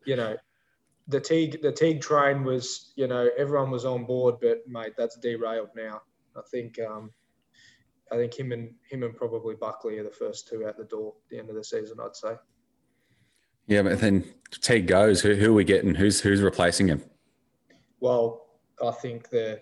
you 0.06 0.14
know, 0.14 0.36
the 1.08 1.18
Teague 1.18 1.62
the 1.62 1.72
Teague 1.72 2.00
train 2.00 2.44
was, 2.44 2.92
you 2.94 3.08
know, 3.08 3.28
everyone 3.36 3.72
was 3.72 3.84
on 3.84 4.04
board, 4.04 4.36
but 4.40 4.58
mate, 4.68 4.92
that's 4.96 5.16
derailed 5.16 5.70
now. 5.74 6.00
I 6.36 6.42
think 6.48 6.78
um, 6.78 7.10
I 8.12 8.14
think 8.18 8.38
him 8.38 8.52
and 8.52 8.70
him 8.88 9.02
and 9.02 9.16
probably 9.16 9.56
Buckley 9.56 9.98
are 9.98 10.04
the 10.04 10.12
first 10.12 10.46
two 10.46 10.64
out 10.64 10.76
the 10.76 10.84
door 10.84 11.14
at 11.16 11.28
the 11.28 11.38
end 11.40 11.50
of 11.50 11.56
the 11.56 11.64
season. 11.64 11.98
I'd 12.00 12.14
say. 12.14 12.36
yeah. 13.66 13.82
But 13.82 13.98
then 13.98 14.32
Teague 14.52 14.86
goes. 14.86 15.22
Who, 15.22 15.34
who 15.34 15.50
are 15.50 15.54
we 15.54 15.64
getting? 15.64 15.96
Who's 15.96 16.20
who's 16.20 16.40
replacing 16.40 16.86
him? 16.86 17.02
Well, 17.98 18.46
I 18.80 18.92
think 18.92 19.30
the 19.30 19.60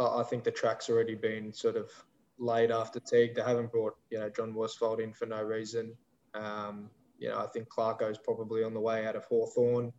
I 0.00 0.20
I 0.20 0.22
think 0.22 0.44
the 0.44 0.50
track's 0.50 0.88
already 0.88 1.14
been 1.14 1.52
sort 1.52 1.76
of 1.76 1.90
laid 2.38 2.70
after 2.70 2.98
Teague. 2.98 3.34
They 3.34 3.42
haven't 3.42 3.70
brought 3.70 3.94
you 4.10 4.18
know 4.18 4.30
John 4.30 4.54
Worsfold 4.54 5.00
in 5.00 5.12
for 5.12 5.26
no 5.26 5.42
reason. 5.42 5.94
Um, 6.34 6.90
you 7.18 7.28
know, 7.28 7.38
I 7.38 7.46
think 7.46 7.68
Clarko's 7.68 8.18
probably 8.18 8.64
on 8.64 8.74
the 8.74 8.80
way 8.80 9.06
out 9.06 9.14
of 9.14 9.24
Hawthorn. 9.26 9.92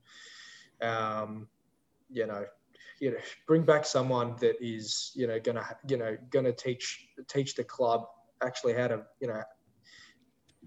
Um, 0.81 1.47
you 2.09 2.25
know, 2.25 2.45
you 2.99 3.11
know, 3.11 3.17
bring 3.47 3.63
back 3.63 3.85
someone 3.85 4.35
that 4.39 4.55
is 4.59 5.11
you 5.15 5.27
know 5.27 5.39
gonna 5.39 5.65
you 5.87 5.97
know 5.97 6.17
gonna 6.29 6.51
teach 6.51 7.07
teach 7.27 7.55
the 7.55 7.63
club 7.63 8.05
actually 8.43 8.73
how 8.73 8.87
to 8.87 9.03
you 9.19 9.27
know 9.27 9.43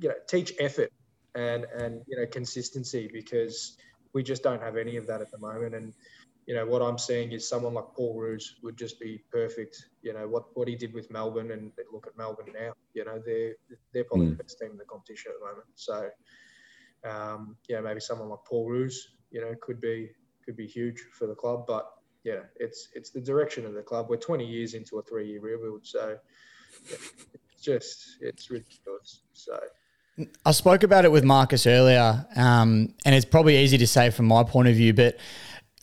you 0.00 0.08
know 0.08 0.14
teach 0.28 0.52
effort 0.60 0.90
and 1.34 1.64
and 1.76 2.02
you 2.06 2.16
know 2.16 2.26
consistency 2.26 3.10
because 3.12 3.76
we 4.12 4.22
just 4.22 4.42
don't 4.42 4.62
have 4.62 4.76
any 4.76 4.96
of 4.96 5.06
that 5.06 5.20
at 5.20 5.30
the 5.30 5.38
moment 5.38 5.74
and 5.74 5.92
you 6.46 6.54
know 6.54 6.66
what 6.66 6.82
I'm 6.82 6.98
seeing 6.98 7.32
is 7.32 7.48
someone 7.48 7.74
like 7.74 7.86
Paul 7.94 8.14
Roos 8.18 8.56
would 8.62 8.76
just 8.76 9.00
be 9.00 9.22
perfect. 9.30 9.86
You 10.02 10.12
know 10.12 10.28
what 10.28 10.44
what 10.54 10.68
he 10.68 10.76
did 10.76 10.92
with 10.92 11.10
Melbourne, 11.10 11.50
and 11.52 11.72
look 11.92 12.06
at 12.06 12.16
Melbourne 12.16 12.52
now. 12.54 12.72
You 12.92 13.04
know 13.04 13.22
they're 13.24 13.54
they're 13.92 14.04
probably 14.04 14.30
the 14.30 14.42
best 14.42 14.58
team 14.58 14.72
in 14.72 14.76
the 14.76 14.84
competition 14.84 15.32
at 15.34 15.40
the 15.40 15.46
moment. 15.46 15.66
So 15.74 16.10
um, 17.04 17.56
yeah, 17.68 17.80
maybe 17.80 18.00
someone 18.00 18.28
like 18.28 18.40
Paul 18.46 18.68
Roos, 18.68 19.08
you 19.30 19.40
know, 19.40 19.54
could 19.60 19.80
be 19.80 20.10
could 20.44 20.56
be 20.56 20.66
huge 20.66 21.02
for 21.12 21.26
the 21.26 21.34
club. 21.34 21.64
But 21.66 21.90
yeah, 22.24 22.40
it's 22.56 22.88
it's 22.94 23.10
the 23.10 23.20
direction 23.20 23.66
of 23.66 23.74
the 23.74 23.82
club. 23.82 24.06
We're 24.08 24.16
20 24.16 24.44
years 24.44 24.74
into 24.74 24.98
a 24.98 25.02
three 25.02 25.28
year 25.28 25.40
rebuild, 25.40 25.86
so 25.86 26.16
yeah, 26.90 26.96
it's 27.34 27.62
just 27.62 28.16
it's 28.20 28.50
ridiculous. 28.50 29.20
So. 29.32 29.58
I 30.46 30.52
spoke 30.52 30.84
about 30.84 31.04
it 31.04 31.10
with 31.10 31.24
Marcus 31.24 31.66
earlier, 31.66 32.24
um, 32.36 32.94
and 33.04 33.16
it's 33.16 33.24
probably 33.24 33.56
easy 33.56 33.78
to 33.78 33.86
say 33.86 34.10
from 34.10 34.26
my 34.26 34.44
point 34.44 34.68
of 34.68 34.76
view, 34.76 34.94
but 34.94 35.16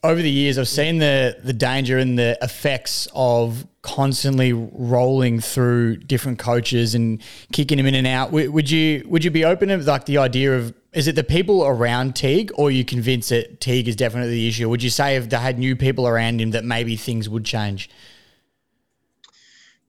over 0.04 0.22
the 0.22 0.32
years, 0.32 0.58
I've 0.58 0.68
seen 0.68 0.98
the 0.98 1.38
the 1.44 1.54
danger 1.54 1.98
and 1.98 2.18
the 2.18 2.38
effects 2.42 3.08
of 3.14 3.68
constantly 3.84 4.54
rolling 4.54 5.40
through 5.40 5.98
different 5.98 6.40
coaches 6.40 6.96
and 6.96 7.22
kicking 7.52 7.78
them 7.78 7.88
in 7.88 7.96
and 7.96 8.08
out. 8.08 8.32
Would, 8.32 8.70
you 8.70 9.06
would 9.08 9.24
you 9.24 9.32
be 9.32 9.46
open 9.46 9.70
to 9.70 9.78
like 9.78 10.06
the 10.06 10.18
idea 10.18 10.56
of 10.58 10.74
is 10.94 11.08
it 11.08 11.16
the 11.16 11.24
people 11.24 11.66
around 11.66 12.16
Teague, 12.16 12.52
or 12.56 12.68
are 12.68 12.72
you 12.72 12.84
convinced 12.84 13.30
that 13.30 13.62
Teague 13.62 13.88
is 13.88 13.96
definitely 13.96 14.32
the 14.32 14.48
issue? 14.48 14.70
Would 14.70 14.84
you 14.84 14.90
say 14.90 15.16
if 15.16 15.30
they 15.30 15.38
had 15.38 15.58
new 15.58 15.76
people 15.76 16.08
around 16.08 16.42
him 16.42 16.52
that 16.52 16.66
maybe 16.66 16.96
things 16.96 17.30
would 17.30 17.46
change? 17.46 17.90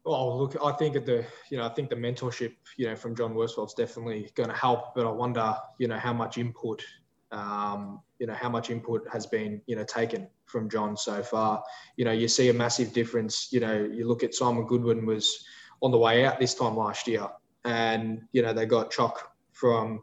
Oh, 0.05 0.37
look, 0.37 0.57
I 0.63 0.73
think 0.73 0.97
at 0.97 1.07
the, 1.07 1.25
you 1.49 1.57
know, 1.57 1.65
I 1.65 1.69
think 1.71 1.89
the 1.89 1.97
mentorship, 1.97 2.55
you 2.77 2.89
know, 2.89 2.97
from 2.97 3.15
John 3.15 3.35
Worsfold's 3.35 3.75
definitely 3.75 4.31
going 4.35 4.49
to 4.49 4.55
help. 4.55 4.95
But 4.95 5.07
I 5.07 5.11
wonder, 5.11 5.57
you 5.79 5.89
know, 5.89 5.99
how 5.99 6.13
much 6.13 6.39
input, 6.39 6.85
um, 7.33 8.01
you 8.19 8.27
know, 8.27 8.35
how 8.35 8.49
much 8.49 8.71
input 8.71 9.07
has 9.11 9.27
been, 9.27 9.61
you 9.67 9.75
know, 9.75 9.85
taken 9.85 10.29
from 10.45 10.69
John 10.69 10.97
so 10.97 11.23
far. 11.23 11.63
You 11.97 12.05
know, 12.05 12.13
you 12.13 12.29
see 12.29 12.51
a 12.51 12.55
massive 12.55 12.93
difference. 12.93 13.49
You 13.53 13.61
know, 13.61 13.89
you 13.91 14.07
look 14.07 14.23
at 14.23 14.35
Simon 14.35 14.67
Goodwin 14.67 15.07
was 15.07 15.45
on 15.81 15.91
the 15.91 15.99
way 15.99 16.25
out 16.25 16.39
this 16.39 16.55
time 16.55 16.77
last 16.77 17.09
year, 17.09 17.27
and 17.65 18.23
you 18.33 18.43
know 18.43 18.53
they 18.53 18.67
got 18.67 18.91
Chock 18.91 19.33
from 19.53 20.03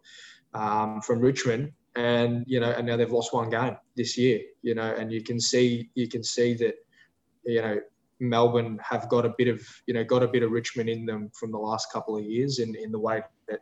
um, 0.54 1.02
from 1.02 1.20
Richmond, 1.20 1.72
and 1.96 2.44
you 2.48 2.60
know, 2.60 2.72
and 2.72 2.88
now 2.88 2.98
they've 2.98 3.12
lost 3.12 3.34
one 3.34 3.50
game 3.50 3.78
this 3.96 4.18
year. 4.18 4.42
You 4.64 4.76
know, 4.76 4.94
and 4.98 5.12
you 5.12 5.24
can 5.24 5.40
see 5.40 5.90
you 5.94 6.10
can 6.10 6.24
see 6.24 6.56
that, 6.56 6.76
you 7.46 7.62
know, 7.62 7.80
Melbourne 8.20 8.80
have 8.84 9.08
got 9.08 9.26
a 9.26 9.34
bit 9.38 9.48
of, 9.48 9.62
you 9.86 9.94
know, 9.94 10.04
got 10.04 10.24
a 10.24 10.28
bit 10.28 10.44
of 10.44 10.52
Richmond 10.52 10.90
in 10.90 11.06
them 11.06 11.30
from 11.34 11.52
the 11.52 11.58
last 11.58 11.92
couple 11.92 12.18
of 12.18 12.24
years 12.24 12.60
in, 12.60 12.76
in 12.76 12.92
the 12.92 13.00
way 13.00 13.22
that 13.48 13.62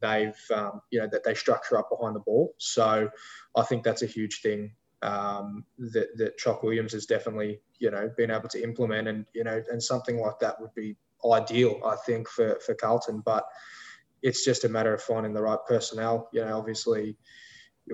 they've, 0.00 0.38
um, 0.54 0.80
you 0.90 1.00
know, 1.00 1.08
that 1.10 1.24
they 1.24 1.34
structure 1.34 1.78
up 1.78 1.90
behind 1.90 2.16
the 2.16 2.20
ball. 2.20 2.54
So 2.58 3.10
I 3.56 3.62
think 3.62 3.82
that's 3.82 4.02
a 4.02 4.06
huge 4.06 4.40
thing 4.40 4.72
um, 5.02 5.64
that, 5.78 6.16
that 6.16 6.38
Chock 6.38 6.62
Williams 6.62 6.92
has 6.92 7.06
definitely, 7.06 7.60
you 7.78 7.90
know, 7.90 8.10
been 8.16 8.30
able 8.30 8.48
to 8.50 8.62
implement 8.62 9.08
and, 9.08 9.26
you 9.34 9.44
know, 9.44 9.62
and 9.70 9.82
something 9.82 10.18
like 10.18 10.38
that 10.40 10.60
would 10.60 10.74
be 10.74 10.96
ideal, 11.32 11.80
I 11.84 11.96
think, 12.06 12.28
for, 12.28 12.58
for 12.64 12.74
Carlton. 12.74 13.22
But 13.24 13.44
it's 14.22 14.44
just 14.44 14.64
a 14.64 14.68
matter 14.68 14.94
of 14.94 15.02
finding 15.02 15.32
the 15.32 15.42
right 15.42 15.58
personnel. 15.66 16.28
You 16.32 16.44
know, 16.44 16.58
obviously, 16.58 17.16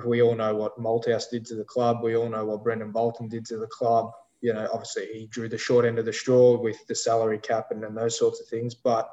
we 0.04 0.22
all 0.22 0.34
know 0.34 0.54
what 0.54 0.78
Malthouse 0.78 1.30
did 1.30 1.44
to 1.46 1.54
the 1.54 1.64
club. 1.64 2.02
We 2.02 2.16
all 2.16 2.28
know 2.28 2.44
what 2.44 2.64
Brendon 2.64 2.90
Bolton 2.90 3.28
did 3.28 3.44
to 3.46 3.58
the 3.58 3.68
club 3.68 4.12
you 4.44 4.52
know, 4.52 4.68
obviously 4.74 5.06
he 5.06 5.26
drew 5.28 5.48
the 5.48 5.56
short 5.56 5.86
end 5.86 5.98
of 5.98 6.04
the 6.04 6.12
straw 6.12 6.60
with 6.60 6.86
the 6.86 6.94
salary 6.94 7.38
cap 7.38 7.68
and, 7.70 7.82
and 7.82 7.96
those 7.96 8.18
sorts 8.18 8.42
of 8.42 8.46
things. 8.46 8.74
But 8.74 9.10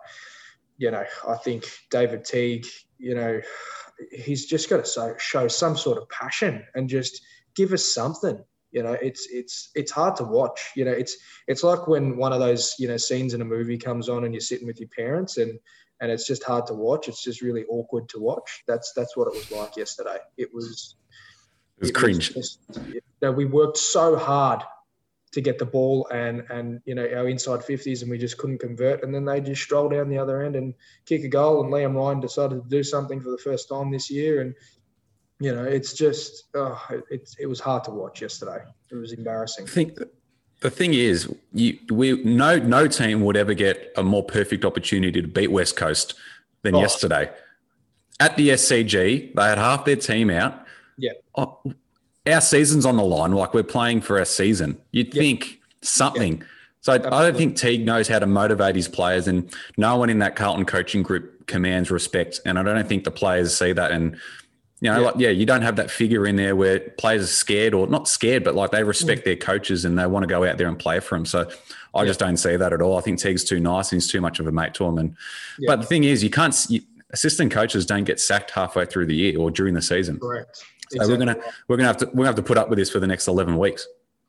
you 0.81 0.89
know, 0.89 1.05
I 1.29 1.35
think 1.35 1.65
David 1.91 2.25
Teague, 2.25 2.65
you 2.97 3.13
know, 3.13 3.39
he's 4.11 4.47
just 4.47 4.67
got 4.67 4.83
to 4.83 4.91
show, 4.91 5.15
show 5.19 5.47
some 5.47 5.77
sort 5.77 5.99
of 5.99 6.09
passion 6.09 6.63
and 6.73 6.89
just 6.89 7.21
give 7.55 7.71
us 7.71 7.85
something. 7.85 8.43
You 8.71 8.81
know, 8.81 8.93
it's 8.93 9.27
it's 9.29 9.69
it's 9.75 9.91
hard 9.91 10.15
to 10.15 10.23
watch. 10.23 10.71
You 10.75 10.85
know, 10.85 10.91
it's 10.91 11.15
it's 11.47 11.63
like 11.63 11.87
when 11.87 12.17
one 12.17 12.33
of 12.33 12.39
those 12.39 12.73
you 12.79 12.87
know 12.87 12.97
scenes 12.97 13.35
in 13.35 13.41
a 13.41 13.45
movie 13.45 13.77
comes 13.77 14.09
on 14.09 14.23
and 14.23 14.33
you're 14.33 14.41
sitting 14.41 14.65
with 14.65 14.79
your 14.79 14.89
parents 14.89 15.37
and 15.37 15.59
and 15.99 16.09
it's 16.09 16.25
just 16.25 16.43
hard 16.43 16.65
to 16.67 16.73
watch. 16.73 17.07
It's 17.07 17.23
just 17.23 17.43
really 17.43 17.65
awkward 17.65 18.09
to 18.09 18.19
watch. 18.19 18.63
That's 18.67 18.91
that's 18.95 19.15
what 19.15 19.27
it 19.27 19.35
was 19.35 19.51
like 19.51 19.77
yesterday. 19.77 20.17
It 20.37 20.51
was 20.51 20.95
it 21.77 21.81
was 21.81 21.91
cringe. 21.91 22.33
Was 22.33 22.57
just, 22.71 22.87
you 22.87 23.01
know, 23.21 23.31
we 23.31 23.45
worked 23.45 23.77
so 23.77 24.15
hard 24.15 24.63
to 25.31 25.41
get 25.41 25.57
the 25.57 25.65
ball 25.65 26.07
and 26.11 26.43
and 26.49 26.81
you 26.85 26.93
know 26.93 27.07
our 27.15 27.29
inside 27.29 27.61
50s 27.61 28.01
and 28.01 28.11
we 28.11 28.17
just 28.17 28.37
couldn't 28.37 28.59
convert. 28.59 29.03
And 29.03 29.13
then 29.13 29.25
they 29.25 29.39
just 29.41 29.61
stroll 29.61 29.89
down 29.89 30.09
the 30.09 30.17
other 30.17 30.43
end 30.43 30.55
and 30.55 30.73
kick 31.05 31.23
a 31.23 31.27
goal. 31.29 31.63
And 31.63 31.71
Liam 31.71 31.95
Ryan 31.95 32.19
decided 32.19 32.63
to 32.63 32.69
do 32.69 32.83
something 32.83 33.21
for 33.21 33.31
the 33.31 33.37
first 33.37 33.69
time 33.69 33.91
this 33.91 34.09
year. 34.09 34.41
And 34.41 34.53
you 35.39 35.53
know 35.53 35.63
it's 35.63 35.93
just 35.93 36.45
oh, 36.53 36.81
it, 37.09 37.33
it 37.39 37.47
was 37.47 37.59
hard 37.59 37.83
to 37.85 37.91
watch 37.91 38.21
yesterday. 38.21 38.59
It 38.91 38.95
was 38.95 39.13
embarrassing. 39.13 39.65
I 39.65 39.69
think 39.69 39.97
the 40.59 40.69
thing 40.69 40.93
is 40.93 41.33
you 41.53 41.79
we 41.89 42.23
no 42.23 42.57
no 42.59 42.87
team 42.87 43.21
would 43.21 43.35
ever 43.37 43.53
get 43.53 43.91
a 43.97 44.03
more 44.03 44.23
perfect 44.23 44.63
opportunity 44.63 45.21
to 45.21 45.27
beat 45.27 45.51
West 45.51 45.75
Coast 45.75 46.13
than 46.61 46.75
oh. 46.75 46.81
yesterday. 46.81 47.31
At 48.19 48.37
the 48.37 48.49
SCG 48.49 49.33
they 49.33 49.43
had 49.43 49.57
half 49.57 49.85
their 49.85 49.95
team 49.95 50.29
out. 50.29 50.65
Yeah. 50.97 51.13
Oh, 51.35 51.59
our 52.27 52.41
season's 52.41 52.85
on 52.85 52.97
the 52.97 53.03
line. 53.03 53.31
Like 53.31 53.53
we're 53.53 53.63
playing 53.63 54.01
for 54.01 54.17
a 54.17 54.25
season. 54.25 54.79
You'd 54.91 55.07
yep. 55.07 55.15
think 55.15 55.59
something. 55.81 56.37
Yep. 56.37 56.47
So 56.81 56.93
Absolutely. 56.93 57.17
I 57.17 57.23
don't 57.23 57.37
think 57.37 57.57
Teague 57.57 57.85
knows 57.85 58.07
how 58.07 58.19
to 58.19 58.25
motivate 58.25 58.75
his 58.75 58.87
players, 58.87 59.27
and 59.27 59.53
no 59.77 59.97
one 59.97 60.09
in 60.09 60.19
that 60.19 60.35
Carlton 60.35 60.65
coaching 60.65 61.03
group 61.03 61.45
commands 61.47 61.91
respect. 61.91 62.39
And 62.45 62.57
I 62.57 62.63
don't 62.63 62.87
think 62.87 63.03
the 63.03 63.11
players 63.11 63.55
see 63.55 63.71
that. 63.73 63.91
And 63.91 64.17
you 64.79 64.89
know, 64.89 64.99
yeah. 64.99 65.05
like 65.05 65.15
yeah, 65.17 65.29
you 65.29 65.45
don't 65.45 65.61
have 65.61 65.75
that 65.75 65.91
figure 65.91 66.25
in 66.25 66.37
there 66.37 66.55
where 66.55 66.79
players 66.79 67.23
are 67.23 67.27
scared 67.27 67.75
or 67.75 67.85
not 67.85 68.07
scared, 68.07 68.43
but 68.43 68.55
like 68.55 68.71
they 68.71 68.83
respect 68.83 69.21
mm. 69.21 69.25
their 69.25 69.35
coaches 69.35 69.85
and 69.85 69.97
they 69.97 70.07
want 70.07 70.23
to 70.23 70.27
go 70.27 70.43
out 70.43 70.57
there 70.57 70.67
and 70.67 70.79
play 70.79 70.99
for 70.99 71.15
them. 71.15 71.25
So 71.25 71.47
I 71.93 72.01
yeah. 72.01 72.07
just 72.07 72.19
don't 72.19 72.37
see 72.37 72.55
that 72.55 72.73
at 72.73 72.81
all. 72.81 72.97
I 72.97 73.01
think 73.01 73.19
Teague's 73.19 73.43
too 73.43 73.59
nice 73.59 73.91
and 73.91 74.01
he's 74.01 74.09
too 74.09 74.21
much 74.21 74.39
of 74.39 74.47
a 74.47 74.51
mate 74.51 74.73
to 74.75 74.85
him. 74.85 74.97
And 74.97 75.15
yeah. 75.59 75.67
but 75.67 75.81
the 75.81 75.85
thing 75.85 76.03
is, 76.03 76.23
you 76.23 76.31
can't. 76.31 76.55
You, 76.69 76.81
assistant 77.11 77.51
coaches 77.51 77.85
don't 77.85 78.05
get 78.05 78.19
sacked 78.19 78.51
halfway 78.51 78.85
through 78.85 79.05
the 79.05 79.15
year 79.15 79.37
or 79.37 79.51
during 79.51 79.73
the 79.73 79.81
season. 79.81 80.19
Correct. 80.19 80.63
So 80.91 80.97
exactly. 80.97 81.25
we're 81.25 81.33
gonna 81.33 81.45
we're 81.67 81.77
gonna 81.77 81.87
have 81.87 81.97
to 81.97 82.05
we're 82.07 82.11
gonna 82.11 82.27
have 82.27 82.35
to 82.35 82.43
put 82.43 82.57
up 82.57 82.69
with 82.69 82.77
this 82.77 82.89
for 82.89 82.99
the 82.99 83.07
next 83.07 83.27
eleven 83.27 83.57
weeks. 83.57 83.87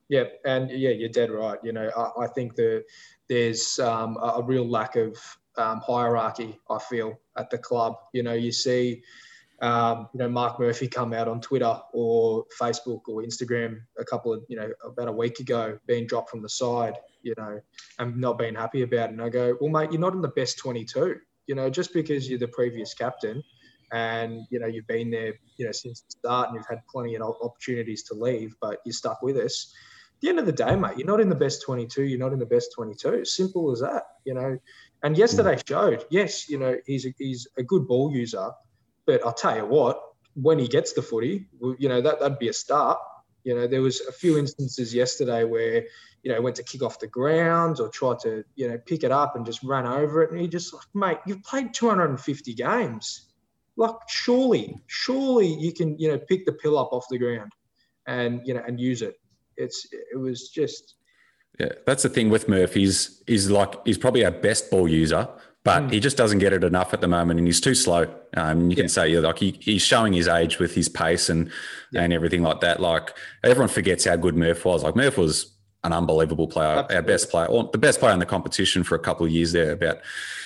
Yeah, 0.09 0.25
and 0.45 0.71
yeah, 0.71 0.91
you're 0.91 1.09
dead 1.09 1.31
right. 1.31 1.59
You 1.65 1.73
know, 1.73 1.91
I, 1.97 2.25
I 2.25 2.27
think 2.29 2.55
that 2.57 2.85
there's 3.29 3.79
um, 3.81 4.17
a 4.23 4.41
real 4.43 4.69
lack 4.69 4.95
of 4.95 5.17
um, 5.57 5.81
hierarchy. 5.85 6.61
I 6.71 6.79
feel 6.79 7.19
at 7.37 7.51
the 7.51 7.59
club. 7.59 7.97
You 8.13 8.23
know, 8.23 8.35
you 8.35 8.53
see. 8.53 9.03
Um, 9.61 10.09
you 10.13 10.19
know, 10.19 10.29
Mark 10.29 10.59
Murphy 10.59 10.89
come 10.89 11.13
out 11.13 11.29
on 11.29 11.41
Twitter 11.41 11.79
or 11.93 12.45
Facebook 12.61 13.03
or 13.07 13.23
Instagram 13.23 13.79
a 13.97 14.05
couple 14.05 14.33
of, 14.33 14.43
you 14.49 14.57
know, 14.57 14.69
about 14.85 15.07
a 15.07 15.13
week 15.13 15.39
ago, 15.39 15.79
being 15.87 16.05
dropped 16.05 16.31
from 16.31 16.43
the 16.43 16.49
side, 16.49 16.95
you 17.23 17.33
know, 17.39 17.61
and 18.01 18.17
not 18.17 18.39
being 18.39 18.57
happy 18.57 18.83
about 18.83 19.11
it. 19.11 19.13
And 19.13 19.23
I 19.23 19.29
go, 19.29 19.57
well, 19.61 19.71
mate, 19.71 19.93
you're 19.93 20.01
not 20.01 20.15
in 20.15 20.21
the 20.21 20.27
best 20.27 20.59
22. 20.59 21.15
You 21.47 21.55
know, 21.55 21.71
just 21.71 21.95
because 21.95 22.29
you're 22.29 22.41
the 22.41 22.49
previous 22.49 22.93
captain 22.93 23.41
and 23.93 24.47
you 24.51 24.59
know 24.59 24.67
you've 24.67 24.87
been 24.87 25.11
there 25.11 25.35
you 25.57 25.67
know 25.67 25.73
since 25.73 26.01
the 26.01 26.11
start 26.11 26.49
and 26.49 26.57
you've 26.57 26.67
had 26.69 26.81
plenty 26.91 27.17
of 27.17 27.35
opportunities 27.43 28.03
to 28.03 28.15
leave 28.15 28.57
but 28.61 28.79
you're 28.85 28.93
stuck 28.93 29.23
with 29.23 29.37
us 29.37 29.73
at 30.17 30.21
the 30.23 30.29
end 30.29 30.39
of 30.39 30.47
the 30.47 30.53
day 30.53 30.75
mate 30.75 30.97
you're 30.97 31.07
not 31.07 31.21
in 31.21 31.29
the 31.29 31.35
best 31.35 31.63
22 31.63 32.03
you're 32.03 32.19
not 32.19 32.33
in 32.33 32.39
the 32.39 32.47
best 32.47 32.73
22 32.75 33.25
simple 33.25 33.71
as 33.71 33.81
that 33.81 34.05
you 34.25 34.35
know. 34.35 34.59
And 35.05 35.19
yesterday 35.19 35.57
mm. 35.57 35.69
showed 35.69 36.05
yes 36.11 36.49
you 36.49 36.59
know 36.59 36.77
he's 36.87 37.07
a, 37.07 37.15
he's 37.19 37.47
a 37.57 37.63
good 37.63 37.87
ball 37.87 38.11
user 38.13 38.51
but 39.05 39.25
i'll 39.27 39.33
tell 39.33 39.57
you 39.57 39.67
what 39.67 40.01
when 40.35 40.59
he 40.59 40.67
gets 40.67 40.93
the 40.93 41.03
footy 41.03 41.47
you 41.79 41.89
know 41.89 42.01
that, 42.01 42.21
that'd 42.21 42.39
be 42.39 42.49
a 42.49 42.53
start. 42.53 42.99
You 43.45 43.57
know 43.57 43.67
there 43.67 43.83
was 43.83 44.01
a 44.03 44.13
few 44.13 44.39
instances 44.39 44.95
yesterday 44.95 45.43
where 45.45 45.85
you 46.23 46.33
know 46.33 46.41
went 46.41 46.57
to 46.57 46.63
kick 46.63 46.83
off 46.83 47.01
the 47.01 47.09
ground 47.09 47.81
or 47.81 47.89
tried 47.89 48.21
to 48.21 48.45
you 48.55 48.69
know 48.69 48.79
pick 48.79 49.03
it 49.03 49.11
up 49.11 49.35
and 49.35 49.45
just 49.45 49.63
run 49.65 49.85
over 49.85 50.23
it 50.23 50.31
and 50.31 50.41
he 50.41 50.47
just 50.47 50.73
like 50.73 50.85
mate 50.95 51.19
you've 51.27 51.43
played 51.43 51.75
250 51.75 52.55
games 52.55 53.32
like 53.77 53.95
surely, 54.09 54.81
surely 54.87 55.47
you 55.47 55.73
can, 55.73 55.99
you 55.99 56.09
know, 56.09 56.19
pick 56.19 56.47
the 56.47 56.53
pill 56.53 56.79
up 56.79 56.93
off 56.93 57.05
the 57.11 57.19
ground 57.19 57.53
and, 58.07 58.41
you 58.45 58.55
know, 58.55 58.63
and 58.67 58.81
use 58.81 59.03
it. 59.03 59.17
It's, 59.57 59.87
it 59.93 60.19
was 60.19 60.49
just. 60.49 60.95
Yeah, 61.59 61.73
that's 61.87 62.03
the 62.03 62.09
thing 62.09 62.31
with 62.31 62.49
Murphy. 62.49 62.81
He's, 62.81 63.23
he's 63.27 63.51
like, 63.51 63.75
he's 63.85 63.99
probably 63.99 64.25
our 64.25 64.31
best 64.31 64.71
ball 64.71 64.89
user, 64.89 65.29
but 65.65 65.83
mm. 65.83 65.93
he 65.93 66.01
just 66.01 66.17
doesn't 66.17 66.39
get 66.39 66.53
it 66.53 66.65
enough 66.65 66.95
at 66.95 67.01
the 67.01 67.09
moment 67.09 67.39
and 67.39 67.47
he's 67.47 67.61
too 67.61 67.75
slow. 67.75 68.07
Um, 68.37 68.71
you 68.71 68.77
can 68.77 68.85
yeah. 68.85 68.89
say, 68.89 69.09
yeah, 69.09 69.21
like 69.21 69.39
he, 69.39 69.59
he's 69.61 69.83
showing 69.83 70.13
his 70.13 70.29
age 70.29 70.59
with 70.59 70.75
his 70.75 70.89
pace 70.89 71.29
and, 71.29 71.51
yeah. 71.93 72.03
and 72.03 72.13
everything 72.13 72.43
like 72.43 72.61
that. 72.61 72.81
Like 72.81 73.15
everyone 73.45 73.69
forgets 73.69 74.05
how 74.07 74.17
good 74.17 74.37
Murph 74.37 74.65
was. 74.65 74.83
Like 74.83 74.97
Murph 74.97 75.19
was 75.19 75.53
an 75.85 75.93
unbelievable 75.93 76.47
player, 76.47 76.69
Absolutely. 76.69 76.97
our 76.97 77.03
best 77.03 77.31
player, 77.31 77.47
or 77.47 77.69
the 77.73 77.79
best 77.79 77.99
player 78.01 78.13
in 78.13 78.21
the 78.21 78.27
competition 78.27 78.85
for 78.85 78.95
a 78.95 79.01
couple 79.01 79.27
of 79.27 79.33
years 79.33 79.53
there, 79.53 79.73
about 79.73 79.99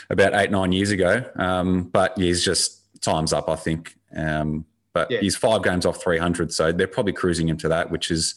about 0.09 0.35
eight 0.35 0.51
nine 0.51 0.73
years 0.73 0.91
ago. 0.91 1.25
Um, 1.37 1.85
but 1.85 2.17
he's 2.17 2.45
just 2.45 2.81
time's 3.07 3.33
up, 3.33 3.49
I 3.49 3.57
think. 3.57 3.97
Um, 4.15 4.67
but 4.93 5.11
yeah. 5.11 5.21
he's 5.21 5.37
five 5.37 5.63
games 5.63 5.87
off 5.87 6.03
300, 6.03 6.53
so 6.53 6.73
they're 6.73 6.87
probably 6.87 7.13
cruising 7.13 7.49
him 7.49 7.57
to 7.59 7.69
that, 7.69 7.91
which 7.91 8.11
is 8.11 8.35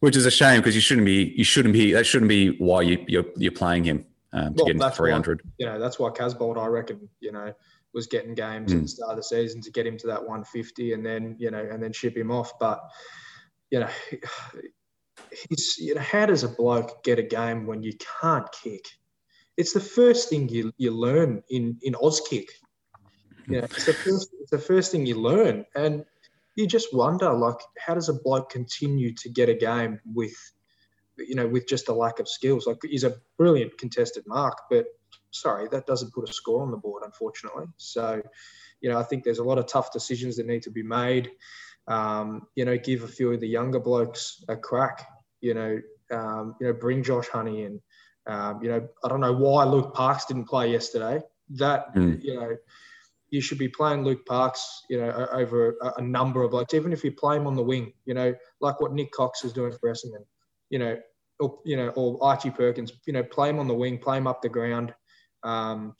which 0.00 0.16
is 0.16 0.26
a 0.26 0.30
shame 0.30 0.60
because 0.60 0.74
you 0.74 0.80
shouldn't 0.80 1.06
be 1.06 1.32
you 1.36 1.44
shouldn't 1.44 1.72
be 1.72 1.92
that 1.92 2.04
shouldn't 2.04 2.28
be 2.28 2.56
why 2.58 2.82
you 2.82 3.02
you're, 3.08 3.24
you're 3.36 3.52
playing 3.52 3.84
him 3.84 4.04
um, 4.34 4.54
to 4.54 4.64
well, 4.64 4.66
get 4.66 4.76
into 4.76 4.90
300. 4.90 5.40
Why, 5.42 5.50
you 5.58 5.66
know 5.66 5.78
that's 5.78 5.98
why 5.98 6.10
Casboult, 6.10 6.58
I 6.58 6.66
reckon, 6.66 7.08
you 7.20 7.32
know, 7.32 7.54
was 7.94 8.06
getting 8.06 8.34
games 8.34 8.72
mm. 8.72 8.76
at 8.76 8.82
the 8.82 8.88
start 8.88 9.10
of 9.12 9.16
the 9.16 9.22
season 9.22 9.62
to 9.62 9.70
get 9.70 9.86
him 9.86 9.96
to 9.98 10.06
that 10.08 10.20
150 10.20 10.92
and 10.92 11.06
then 11.06 11.36
you 11.38 11.50
know 11.50 11.66
and 11.70 11.82
then 11.82 11.92
ship 11.92 12.16
him 12.16 12.30
off. 12.30 12.58
But 12.58 12.82
you 13.70 13.80
know, 13.80 13.88
he's 15.48 15.78
you 15.78 15.94
know 15.94 16.00
how 16.02 16.26
does 16.26 16.44
a 16.44 16.48
bloke 16.48 17.02
get 17.04 17.18
a 17.18 17.22
game 17.22 17.66
when 17.66 17.82
you 17.82 17.92
can't 18.20 18.50
kick? 18.52 18.84
It's 19.56 19.72
the 19.72 19.80
first 19.80 20.28
thing 20.28 20.48
you, 20.48 20.72
you 20.76 20.90
learn 20.90 21.42
in 21.48 21.78
in 21.82 21.94
Auskick. 21.94 22.48
You 23.46 23.58
know, 23.58 23.64
it's 23.64 23.86
the 23.86 23.92
first 23.92 24.30
it's 24.40 24.50
the 24.50 24.58
first 24.58 24.92
thing 24.92 25.06
you 25.06 25.20
learn, 25.20 25.64
and 25.74 26.04
you 26.56 26.66
just 26.66 26.94
wonder 26.94 27.32
like 27.32 27.58
how 27.78 27.94
does 27.94 28.08
a 28.08 28.14
bloke 28.14 28.50
continue 28.50 29.14
to 29.14 29.28
get 29.28 29.48
a 29.48 29.54
game 29.54 30.00
with 30.14 30.34
you 31.18 31.34
know 31.34 31.46
with 31.46 31.66
just 31.66 31.88
a 31.88 31.94
lack 31.94 32.20
of 32.20 32.28
skills? 32.28 32.66
Like 32.66 32.78
he's 32.82 33.04
a 33.04 33.16
brilliant 33.36 33.76
contested 33.78 34.24
mark 34.26 34.58
but 34.70 34.86
sorry 35.30 35.68
that 35.68 35.86
doesn't 35.86 36.12
put 36.12 36.28
a 36.28 36.32
score 36.32 36.62
on 36.62 36.70
the 36.70 36.76
board 36.76 37.02
unfortunately. 37.04 37.66
So 37.76 38.22
you 38.80 38.90
know 38.90 38.98
i 38.98 39.02
think 39.02 39.24
there's 39.24 39.38
a 39.38 39.44
lot 39.44 39.58
of 39.58 39.66
tough 39.66 39.92
decisions 39.92 40.36
that 40.36 40.46
need 40.46 40.62
to 40.62 40.70
be 40.70 40.82
made. 40.82 41.30
Um, 41.86 42.46
you 42.54 42.64
know 42.64 42.78
give 42.78 43.02
a 43.02 43.08
few 43.08 43.32
of 43.32 43.40
the 43.40 43.48
younger 43.48 43.80
blokes 43.80 44.42
a 44.48 44.56
crack 44.56 45.06
you 45.42 45.52
know 45.52 45.78
um, 46.10 46.54
you 46.60 46.68
know 46.68 46.72
bring 46.72 47.02
josh 47.02 47.28
honey 47.28 47.64
in. 47.64 47.80
Um, 48.26 48.62
you 48.62 48.70
know 48.70 48.88
i 49.04 49.08
don't 49.08 49.20
know 49.20 49.34
why 49.34 49.64
luke 49.64 49.92
parks 49.92 50.24
didn't 50.24 50.46
play 50.46 50.70
yesterday. 50.70 51.20
That 51.50 51.94
mm. 51.94 52.22
you 52.22 52.34
know 52.34 52.56
you 53.30 53.40
should 53.40 53.58
be 53.58 53.68
playing 53.68 54.04
Luke 54.04 54.24
Parks, 54.26 54.82
you 54.88 54.98
know, 54.98 55.10
over 55.32 55.74
a, 55.82 55.92
a, 55.98 56.02
number 56.02 56.42
of 56.42 56.52
blokes, 56.52 56.74
even 56.74 56.92
if 56.92 57.02
you 57.02 57.12
play 57.12 57.36
him 57.36 57.46
on 57.46 57.56
the 57.56 57.62
wing, 57.62 57.92
you 58.04 58.14
know, 58.14 58.34
like 58.60 58.80
what 58.80 58.92
Nik 58.92 59.10
Cox 59.12 59.44
is 59.44 59.52
doing 59.52 59.72
for 59.72 59.90
Essendon, 59.90 60.24
you 60.70 60.78
know, 60.78 60.96
or, 61.40 61.58
you 61.64 61.76
know, 61.76 61.88
or 61.90 62.18
Archie 62.22 62.50
Perkins, 62.50 62.92
you 63.06 63.12
know, 63.12 63.22
play 63.22 63.48
him 63.48 63.58
on 63.58 63.66
the 63.66 63.74
wing, 63.74 63.98
play 63.98 64.18
him 64.18 64.26
up 64.26 64.40
the 64.40 64.48
ground, 64.48 64.94
um, 65.42 65.94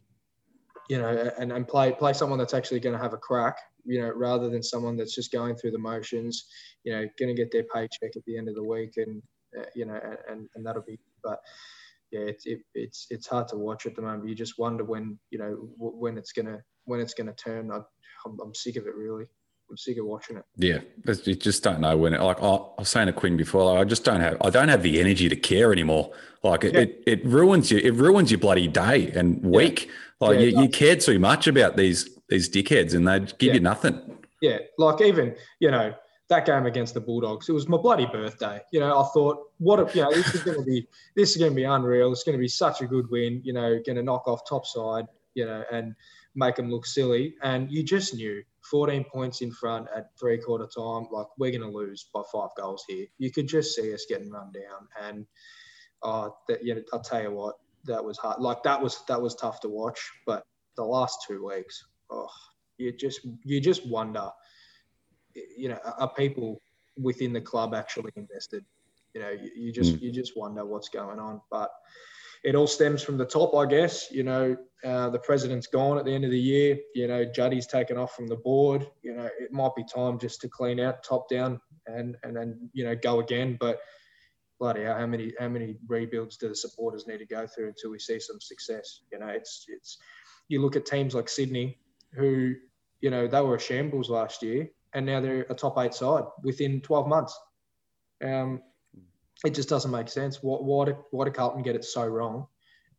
you 0.88 0.98
know, 0.98 1.32
and, 1.38 1.50
and 1.50 1.66
play 1.66 1.92
play 1.92 2.12
someone 2.12 2.38
that's 2.38 2.54
actually 2.54 2.80
going 2.80 2.96
to 2.96 3.02
have 3.02 3.14
a 3.14 3.18
crack, 3.18 3.56
you 3.84 4.00
know, 4.00 4.12
rather 4.14 4.48
than 4.48 4.62
someone 4.62 4.96
that's 4.96 5.14
just 5.14 5.32
going 5.32 5.56
through 5.56 5.72
the 5.72 5.78
motions, 5.78 6.46
you 6.84 6.92
know, 6.92 7.06
going 7.18 7.34
to 7.34 7.42
get 7.42 7.50
their 7.50 7.64
paycheck 7.74 8.16
at 8.16 8.24
the 8.26 8.36
end 8.36 8.48
of 8.48 8.54
the 8.54 8.62
week, 8.62 8.92
and 8.96 9.22
uh, 9.58 9.64
you 9.74 9.86
know, 9.86 9.98
and, 10.28 10.48
and 10.54 10.66
that'll 10.66 10.82
be, 10.82 10.98
but 11.22 11.38
yeah, 12.12 12.20
it's 12.20 12.46
it, 12.46 12.60
it's 12.74 13.06
it's 13.10 13.26
hard 13.26 13.48
to 13.48 13.56
watch 13.56 13.86
at 13.86 13.96
the 13.96 14.02
moment. 14.02 14.28
You 14.28 14.34
just 14.34 14.58
wonder 14.58 14.84
when 14.84 15.18
you 15.30 15.38
know 15.38 15.68
when 15.78 16.16
it's 16.18 16.32
gonna 16.32 16.60
when 16.84 17.00
it's 17.00 17.14
gonna 17.14 17.34
turn. 17.34 17.70
I, 17.70 17.80
I'm, 18.26 18.38
I'm 18.40 18.54
sick 18.54 18.76
of 18.76 18.86
it 18.86 18.94
really. 18.94 19.26
I'm 19.70 19.76
sick 19.76 19.98
of 19.98 20.04
watching 20.04 20.36
it. 20.36 20.44
Yeah, 20.56 20.80
you 21.24 21.34
just 21.34 21.62
don't 21.62 21.80
know 21.80 21.96
when. 21.96 22.14
It, 22.14 22.20
like 22.20 22.38
I 22.38 22.58
was 22.78 22.88
saying 22.88 23.06
to 23.06 23.12
Quinn 23.12 23.36
before, 23.36 23.64
like, 23.64 23.80
I 23.80 23.84
just 23.84 24.04
don't 24.04 24.20
have. 24.20 24.36
I 24.42 24.50
don't 24.50 24.68
have 24.68 24.82
the 24.82 25.00
energy 25.00 25.28
to 25.28 25.36
care 25.36 25.72
anymore. 25.72 26.12
Like 26.42 26.64
it, 26.64 26.74
yeah. 26.74 26.80
it, 26.80 27.02
it, 27.06 27.24
ruins 27.24 27.70
you. 27.70 27.78
It 27.78 27.94
ruins 27.94 28.30
your 28.30 28.40
bloody 28.40 28.68
day 28.68 29.10
and 29.12 29.42
week. 29.42 29.86
Yeah. 29.86 29.92
Like 30.20 30.38
yeah, 30.38 30.46
you, 30.46 30.62
you 30.62 30.68
cared 30.68 31.00
too 31.00 31.18
much 31.18 31.46
about 31.46 31.76
these 31.76 32.10
these 32.28 32.48
dickheads, 32.48 32.94
and 32.94 33.08
they 33.08 33.20
give 33.38 33.54
you 33.54 33.60
nothing. 33.60 34.18
Yeah, 34.42 34.58
like 34.78 35.00
even 35.00 35.34
you 35.60 35.70
know 35.70 35.94
that 36.28 36.46
game 36.46 36.66
against 36.66 36.94
the 36.94 37.00
Bulldogs, 37.00 37.48
it 37.48 37.52
was 37.52 37.68
my 37.68 37.76
bloody 37.76 38.06
birthday. 38.06 38.60
You 38.72 38.80
know, 38.80 39.00
I 39.00 39.04
thought, 39.12 39.38
what 39.58 39.78
a, 39.78 39.96
you 39.96 40.02
know, 40.02 40.12
this 40.12 40.34
is 40.34 40.42
going 40.42 40.58
to 40.58 40.64
be, 40.64 40.86
this 41.14 41.32
is 41.32 41.36
going 41.36 41.50
to 41.50 41.56
be 41.56 41.64
unreal. 41.64 42.12
It's 42.12 42.24
going 42.24 42.36
to 42.36 42.40
be 42.40 42.48
such 42.48 42.80
a 42.80 42.86
good 42.86 43.10
win. 43.10 43.42
You 43.44 43.52
know, 43.52 43.78
going 43.84 43.96
to 43.96 44.02
knock 44.02 44.26
off 44.26 44.40
top 44.48 44.66
side. 44.66 45.06
You 45.34 45.46
know, 45.46 45.64
and 45.70 45.94
make 46.34 46.56
them 46.56 46.70
look 46.70 46.86
silly. 46.86 47.34
And 47.42 47.70
you 47.70 47.82
just 47.82 48.14
knew 48.14 48.42
14 48.70 49.04
points 49.04 49.40
in 49.40 49.52
front 49.52 49.88
at 49.94 50.10
three 50.18 50.38
quarter 50.38 50.66
time, 50.66 51.06
like 51.12 51.26
we're 51.38 51.50
going 51.50 51.60
to 51.60 51.76
lose 51.76 52.08
by 52.12 52.22
five 52.32 52.50
goals 52.56 52.84
here. 52.88 53.06
You 53.18 53.30
could 53.30 53.48
just 53.48 53.74
see 53.74 53.92
us 53.92 54.06
getting 54.08 54.30
run 54.30 54.52
down. 54.52 54.88
And 55.02 55.26
uh, 56.02 56.30
that, 56.48 56.64
you 56.64 56.74
know, 56.74 56.82
I'll 56.92 57.00
tell 57.00 57.22
you 57.22 57.30
what, 57.30 57.56
that 57.84 58.04
was 58.04 58.18
hard. 58.18 58.40
Like 58.40 58.62
that 58.62 58.80
was 58.80 59.02
that 59.08 59.20
was 59.20 59.34
tough 59.34 59.60
to 59.60 59.68
watch. 59.68 60.00
But 60.26 60.44
the 60.76 60.84
last 60.84 61.24
two 61.26 61.46
weeks, 61.46 61.84
oh, 62.10 62.28
you 62.78 62.92
just 62.92 63.20
you 63.44 63.60
just 63.60 63.86
wonder, 63.86 64.30
you 65.56 65.68
know, 65.68 65.78
are 65.98 66.12
people 66.12 66.60
within 66.96 67.32
the 67.32 67.40
club 67.40 67.74
actually 67.74 68.12
invested? 68.16 68.64
You 69.14 69.20
know, 69.20 69.30
you, 69.30 69.50
you 69.56 69.72
just 69.72 70.00
you 70.00 70.10
just 70.10 70.36
wonder 70.36 70.64
what's 70.64 70.88
going 70.88 71.18
on, 71.18 71.40
but 71.50 71.70
it 72.44 72.54
all 72.54 72.66
stems 72.66 73.02
from 73.02 73.16
the 73.16 73.24
top, 73.24 73.54
I 73.54 73.64
guess. 73.64 74.10
You 74.12 74.22
know, 74.22 74.56
uh, 74.84 75.08
the 75.08 75.18
president's 75.18 75.66
gone 75.66 75.98
at 75.98 76.04
the 76.04 76.14
end 76.14 76.24
of 76.24 76.30
the 76.30 76.38
year. 76.38 76.78
You 76.94 77.08
know, 77.08 77.24
Juddy's 77.24 77.66
taken 77.66 77.96
off 77.96 78.14
from 78.14 78.26
the 78.26 78.36
board. 78.36 78.86
You 79.02 79.14
know, 79.14 79.28
it 79.40 79.50
might 79.50 79.74
be 79.74 79.82
time 79.84 80.18
just 80.18 80.42
to 80.42 80.48
clean 80.48 80.78
out 80.78 81.02
top 81.02 81.28
down 81.28 81.58
and 81.86 82.16
and 82.22 82.36
then 82.36 82.70
you 82.74 82.84
know 82.84 82.94
go 82.94 83.20
again. 83.20 83.56
But 83.58 83.80
bloody 84.60 84.82
hell, 84.82 84.98
how 84.98 85.06
many 85.06 85.32
how 85.40 85.48
many 85.48 85.76
rebuilds 85.88 86.36
do 86.36 86.48
the 86.48 86.54
supporters 86.54 87.06
need 87.06 87.18
to 87.18 87.26
go 87.26 87.46
through 87.46 87.68
until 87.68 87.90
we 87.90 87.98
see 87.98 88.20
some 88.20 88.40
success? 88.40 89.00
You 89.10 89.20
know, 89.20 89.28
it's 89.28 89.64
it's 89.68 89.96
you 90.48 90.60
look 90.60 90.76
at 90.76 90.84
teams 90.84 91.14
like 91.14 91.30
Sydney, 91.30 91.78
who 92.12 92.54
you 93.00 93.08
know 93.08 93.26
they 93.26 93.40
were 93.40 93.56
a 93.56 93.60
shambles 93.60 94.10
last 94.10 94.42
year, 94.42 94.68
and 94.92 95.06
now 95.06 95.20
they're 95.20 95.46
a 95.48 95.54
top 95.54 95.78
eight 95.78 95.94
side 95.94 96.24
within 96.42 96.82
12 96.82 97.08
months. 97.08 97.38
Um, 98.22 98.60
it 99.44 99.54
just 99.54 99.68
doesn't 99.68 99.90
make 99.90 100.08
sense. 100.08 100.42
Why, 100.42 100.56
why, 100.58 100.86
do, 100.86 100.96
why 101.10 101.24
do 101.24 101.30
Carlton 101.30 101.62
get 101.62 101.76
it 101.76 101.84
so 101.84 102.06
wrong? 102.06 102.46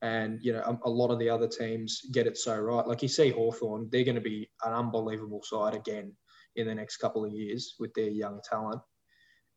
And, 0.01 0.39
you 0.41 0.53
know, 0.53 0.59
a, 0.59 0.87
a 0.87 0.89
lot 0.89 1.11
of 1.11 1.19
the 1.19 1.29
other 1.29 1.47
teams 1.47 2.01
get 2.11 2.27
it 2.27 2.37
so 2.37 2.57
right. 2.57 2.85
Like 2.85 3.01
you 3.01 3.07
see 3.07 3.29
Hawthorn, 3.31 3.87
they're 3.91 4.03
going 4.03 4.15
to 4.15 4.21
be 4.21 4.49
an 4.63 4.73
unbelievable 4.73 5.41
side 5.43 5.73
again 5.73 6.11
in 6.55 6.67
the 6.67 6.75
next 6.75 6.97
couple 6.97 7.25
of 7.25 7.31
years 7.31 7.75
with 7.79 7.93
their 7.93 8.09
young 8.09 8.39
talent. 8.47 8.81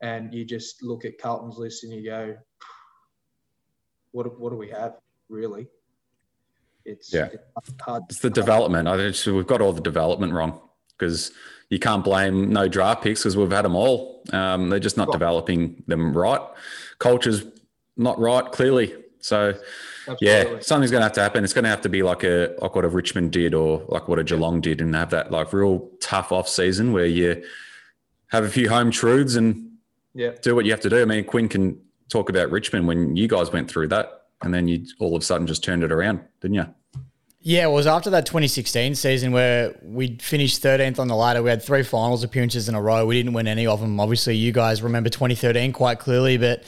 And 0.00 0.32
you 0.32 0.44
just 0.44 0.82
look 0.82 1.04
at 1.04 1.18
Carlton's 1.18 1.58
list 1.58 1.84
and 1.84 1.92
you 1.92 2.04
go, 2.04 2.36
what, 4.12 4.38
what 4.40 4.50
do 4.50 4.56
we 4.56 4.70
have, 4.70 4.94
really? 5.28 5.66
It's, 6.84 7.12
Yeah. 7.12 7.28
it's 7.32 7.74
hard. 7.82 8.04
It's 8.08 8.20
the 8.20 8.30
development. 8.30 8.88
I 8.88 8.96
think 8.96 9.34
we've 9.34 9.46
got 9.46 9.60
all 9.60 9.72
the 9.72 9.80
development 9.80 10.32
wrong 10.32 10.67
because 10.98 11.32
you 11.70 11.78
can't 11.78 12.02
blame 12.02 12.50
no 12.52 12.66
draft 12.68 13.02
picks 13.02 13.20
because 13.22 13.36
we've 13.36 13.50
had 13.50 13.64
them 13.64 13.76
all. 13.76 14.22
Um, 14.32 14.68
they're 14.70 14.78
just 14.80 14.96
not 14.96 15.12
developing 15.12 15.82
them 15.86 16.16
right. 16.16 16.40
Culture's 16.98 17.44
not 17.96 18.18
right, 18.18 18.50
clearly. 18.50 18.94
So, 19.20 19.54
yeah, 20.20 20.60
something's 20.60 20.90
going 20.90 21.00
to 21.00 21.04
have 21.04 21.12
to 21.12 21.20
happen. 21.20 21.44
It's 21.44 21.52
going 21.52 21.64
to 21.64 21.70
have 21.70 21.82
to 21.82 21.88
be 21.88 22.02
like 22.02 22.24
a 22.24 22.54
like 22.62 22.74
what 22.74 22.84
a 22.84 22.88
Richmond 22.88 23.32
did 23.32 23.52
or 23.52 23.84
like 23.88 24.08
what 24.08 24.18
a 24.18 24.24
Geelong 24.24 24.60
did, 24.60 24.80
and 24.80 24.94
have 24.94 25.10
that 25.10 25.30
like 25.30 25.52
real 25.52 25.90
tough 26.00 26.32
off 26.32 26.48
season 26.48 26.92
where 26.92 27.06
you 27.06 27.42
have 28.28 28.44
a 28.44 28.48
few 28.48 28.68
home 28.68 28.90
truths 28.90 29.34
and 29.36 29.70
Yeah. 30.14 30.32
do 30.42 30.54
what 30.54 30.64
you 30.64 30.70
have 30.70 30.80
to 30.80 30.90
do. 30.90 31.02
I 31.02 31.04
mean, 31.04 31.24
Quinn 31.24 31.48
can 31.48 31.80
talk 32.08 32.30
about 32.30 32.50
Richmond 32.50 32.86
when 32.86 33.16
you 33.16 33.28
guys 33.28 33.52
went 33.52 33.68
through 33.70 33.88
that, 33.88 34.26
and 34.42 34.54
then 34.54 34.68
you 34.68 34.86
all 35.00 35.14
of 35.16 35.22
a 35.22 35.24
sudden 35.24 35.46
just 35.46 35.62
turned 35.64 35.82
it 35.82 35.92
around, 35.92 36.20
didn't 36.40 36.54
you? 36.54 36.66
Yeah, 37.40 37.66
it 37.66 37.70
was 37.70 37.86
after 37.86 38.10
that 38.10 38.26
2016 38.26 38.96
season 38.96 39.30
where 39.30 39.78
we 39.82 40.16
finished 40.16 40.60
13th 40.62 40.98
on 40.98 41.06
the 41.06 41.14
ladder. 41.14 41.42
We 41.42 41.50
had 41.50 41.62
three 41.62 41.84
finals 41.84 42.24
appearances 42.24 42.68
in 42.68 42.74
a 42.74 42.82
row. 42.82 43.06
We 43.06 43.16
didn't 43.16 43.32
win 43.32 43.46
any 43.46 43.66
of 43.66 43.80
them. 43.80 44.00
Obviously, 44.00 44.34
you 44.34 44.50
guys 44.50 44.82
remember 44.82 45.08
2013 45.08 45.72
quite 45.72 46.00
clearly, 46.00 46.36
but 46.36 46.64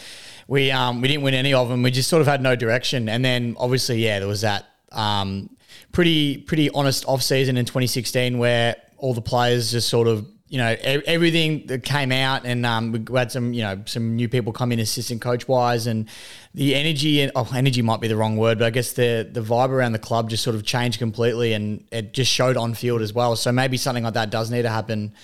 we 0.47 0.71
um, 0.71 1.01
we 1.01 1.09
didn't 1.09 1.25
win 1.25 1.35
any 1.35 1.55
of 1.55 1.69
them. 1.69 1.83
We 1.83 1.91
just 1.91 2.09
sort 2.09 2.21
of 2.21 2.29
had 2.29 2.41
no 2.41 2.55
direction. 2.55 3.09
And 3.09 3.25
then 3.25 3.57
obviously, 3.59 4.05
yeah, 4.05 4.21
there 4.21 4.29
was 4.29 4.43
that 4.43 4.67
um, 4.93 5.51
pretty 5.91 6.39
pretty 6.39 6.71
honest 6.71 7.05
off 7.07 7.23
season 7.23 7.57
in 7.57 7.65
2016 7.65 8.39
where 8.39 8.77
all 8.97 9.13
the 9.13 9.23
players 9.23 9.73
just 9.73 9.89
sort 9.89 10.07
of 10.07 10.25
you 10.51 10.59
know 10.59 10.77
everything 10.83 11.65
that 11.69 11.85
came 11.85 12.11
out 12.11 12.45
and 12.45 12.67
um, 12.67 12.91
we 12.91 13.19
had 13.19 13.31
some 13.31 13.53
you 13.53 13.63
know 13.63 13.81
some 13.87 14.17
new 14.17 14.29
people 14.29 14.53
come 14.53 14.73
in 14.73 14.81
assistant 14.81 15.23
coach 15.23 15.47
wise 15.47 15.87
and 15.87 16.09
the 16.55 16.75
energy 16.75 17.23
and 17.23 17.31
oh 17.37 17.49
energy 17.55 17.83
might 17.83 18.01
be 18.01 18.09
the 18.09 18.17
wrong 18.17 18.37
word 18.37 18.59
but 18.59 18.67
I 18.67 18.71
guess 18.71 18.93
the 18.93 19.29
the 19.31 19.41
vibe 19.41 19.69
around 19.69 19.93
the 19.93 20.01
club 20.01 20.29
just 20.29 20.43
sort 20.43 20.57
of 20.57 20.65
changed 20.65 20.99
completely 20.99 21.53
and 21.53 21.85
it 21.93 22.13
just 22.13 22.33
showed 22.33 22.57
on 22.57 22.75
field 22.75 23.01
as 23.01 23.13
well 23.13 23.37
so 23.37 23.53
maybe 23.53 23.77
something 23.77 24.03
like 24.03 24.15
that 24.15 24.31
does 24.31 24.51
need 24.51 24.63
to 24.63 24.71
happen 24.71 25.15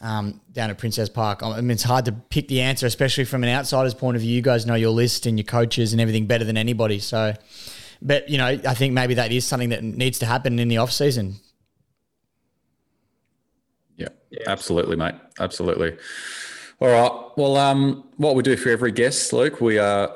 um, 0.00 0.40
down 0.52 0.68
at 0.68 0.78
Princess 0.78 1.08
Park. 1.08 1.44
I 1.44 1.60
mean, 1.60 1.70
it's 1.70 1.84
hard 1.84 2.06
to 2.06 2.12
pick 2.12 2.48
the 2.48 2.60
answer, 2.62 2.86
especially 2.86 3.24
from 3.24 3.44
an 3.44 3.50
outsider's 3.50 3.94
point 3.94 4.16
of 4.16 4.22
view. 4.22 4.34
You 4.34 4.42
guys 4.42 4.66
know 4.66 4.74
your 4.74 4.90
list 4.90 5.26
and 5.26 5.38
your 5.38 5.44
coaches 5.44 5.92
and 5.92 6.00
everything 6.00 6.26
better 6.26 6.42
than 6.44 6.56
anybody. 6.56 6.98
So, 6.98 7.34
but 8.02 8.28
you 8.28 8.36
know, 8.36 8.46
I 8.46 8.74
think 8.74 8.94
maybe 8.94 9.14
that 9.14 9.30
is 9.30 9.46
something 9.46 9.68
that 9.68 9.84
needs 9.84 10.18
to 10.18 10.26
happen 10.26 10.58
in 10.58 10.66
the 10.66 10.78
off 10.78 10.90
season. 10.90 11.36
Yeah, 14.32 14.44
absolutely, 14.48 14.96
mate. 14.96 15.14
Absolutely. 15.38 15.96
All 16.80 16.88
right. 16.88 17.30
Well, 17.36 17.56
um, 17.56 18.04
what 18.16 18.34
we 18.34 18.42
do 18.42 18.56
for 18.56 18.70
every 18.70 18.90
guest, 18.92 19.32
Luke, 19.32 19.60
we 19.60 19.78
uh, 19.78 20.08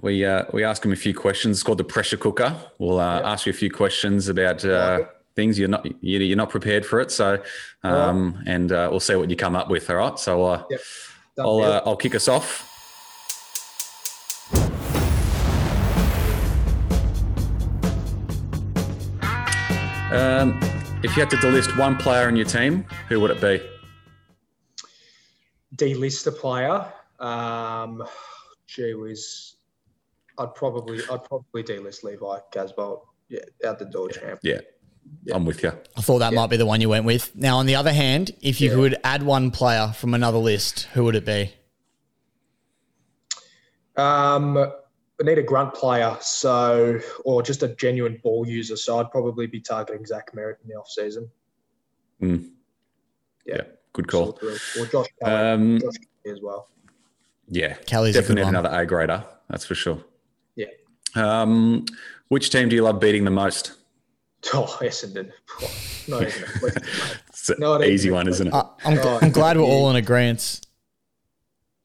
we 0.00 0.24
uh, 0.24 0.44
we 0.52 0.64
ask 0.64 0.82
them 0.82 0.92
a 0.92 0.96
few 0.96 1.14
questions. 1.14 1.56
It's 1.58 1.62
called 1.62 1.78
the 1.78 1.84
pressure 1.84 2.16
cooker. 2.16 2.54
We'll 2.78 2.98
uh, 3.00 3.22
ask 3.22 3.46
you 3.46 3.50
a 3.50 3.54
few 3.54 3.70
questions 3.70 4.28
about 4.28 4.64
uh, 4.64 5.04
things 5.36 5.58
you're 5.58 5.68
not 5.68 5.86
you- 6.02 6.18
you're 6.18 6.36
not 6.36 6.50
prepared 6.50 6.84
for 6.84 7.00
it. 7.00 7.10
So, 7.12 7.42
um, 7.84 8.42
and 8.46 8.72
uh, 8.72 8.88
we'll 8.90 9.00
see 9.00 9.14
what 9.14 9.30
you 9.30 9.36
come 9.36 9.54
up 9.56 9.70
with. 9.70 9.88
All 9.88 9.96
right. 9.96 10.18
So, 10.18 10.44
uh, 10.44 10.64
Yep. 10.70 10.80
I'll 11.38 11.60
uh, 11.60 11.80
I'll 11.86 11.96
kick 11.96 12.14
us 12.14 12.28
off. 12.28 12.68
Um, 20.12 20.60
if 21.02 21.16
you 21.16 21.20
had 21.22 21.30
to 21.30 21.36
delist 21.36 21.76
one 21.78 21.96
player 21.96 22.28
in 22.28 22.36
your 22.36 22.46
team, 22.46 22.84
who 23.08 23.20
would 23.20 23.30
it 23.30 23.40
be? 23.40 23.60
delist 25.76 26.26
a 26.26 26.32
player. 26.32 26.84
Um, 27.18 28.02
gee 28.66 28.92
whiz, 28.94 29.54
I'd 30.38 30.54
probably 30.54 31.00
I'd 31.10 31.24
probably 31.24 31.62
delist 31.62 32.02
Levi 32.02 32.38
Casboult. 32.52 33.00
Yeah, 33.28 33.40
out 33.64 33.78
the 33.78 33.86
door 33.86 34.10
champ. 34.10 34.40
Yeah, 34.42 34.60
I'm 35.32 35.46
with 35.46 35.62
you. 35.62 35.72
I 35.96 36.00
thought 36.02 36.18
that 36.18 36.34
might 36.34 36.50
be 36.50 36.58
the 36.58 36.66
one 36.66 36.82
you 36.82 36.90
went 36.90 37.06
with. 37.06 37.34
Now, 37.34 37.56
on 37.56 37.64
the 37.66 37.74
other 37.76 37.92
hand, 37.92 38.32
if 38.42 38.60
you 38.60 38.68
Yeah. 38.68 38.76
could 38.76 38.96
add 39.02 39.22
one 39.22 39.50
player 39.50 39.92
from 39.96 40.12
another 40.12 40.36
list, 40.36 40.82
who 40.92 41.04
would 41.04 41.16
it 41.16 41.24
be? 41.24 41.54
Um, 43.96 44.72
I 45.22 45.24
need 45.24 45.38
a 45.38 45.42
grunt 45.42 45.72
player, 45.72 46.16
so 46.20 46.98
or 47.24 47.42
just 47.44 47.62
a 47.62 47.68
genuine 47.76 48.18
ball 48.24 48.44
user. 48.46 48.76
So 48.76 48.98
I'd 48.98 49.10
probably 49.12 49.46
be 49.46 49.60
targeting 49.60 50.04
Zach 50.04 50.32
Merrett 50.34 50.56
in 50.64 50.68
the 50.68 50.74
off 50.74 50.88
season. 50.88 51.30
Mm. 52.20 52.50
Yeah. 53.46 53.54
Yeah, 53.58 53.62
good 53.92 54.08
call. 54.08 54.36
Or 54.42 54.86
Josh 54.86 55.06
Kelly, 55.22 55.32
Um, 55.34 55.78
Josh 55.78 55.94
as 56.26 56.40
well. 56.42 56.68
Yeah, 57.48 57.74
Kelly's 57.86 58.14
definitely 58.16 58.42
one. 58.42 58.56
another 58.56 58.76
A 58.76 58.84
grader. 58.84 59.24
That's 59.48 59.64
for 59.64 59.76
sure. 59.76 60.02
Yeah. 60.56 60.66
Um, 61.14 61.84
which 62.28 62.50
team 62.50 62.68
do 62.68 62.74
you 62.74 62.82
love 62.82 62.98
beating 62.98 63.24
the 63.24 63.30
most? 63.30 63.72
Oh, 64.52 64.76
Essendon. 64.80 65.30
Not 66.08 66.22
even 66.22 66.42
a. 66.42 66.66
It's 67.28 67.48
an 67.48 67.56
No, 67.60 67.80
easy 67.80 68.10
one, 68.10 68.26
isn't 68.26 68.48
it? 68.48 68.52
Uh, 68.52 68.64
I'm, 68.84 68.98
Oh, 68.98 69.18
I'm 69.22 69.30
glad 69.30 69.56
we're 69.56 69.62
yeah. 69.64 69.70
all 69.70 69.90
in 69.90 69.94
agreement. 69.96 70.60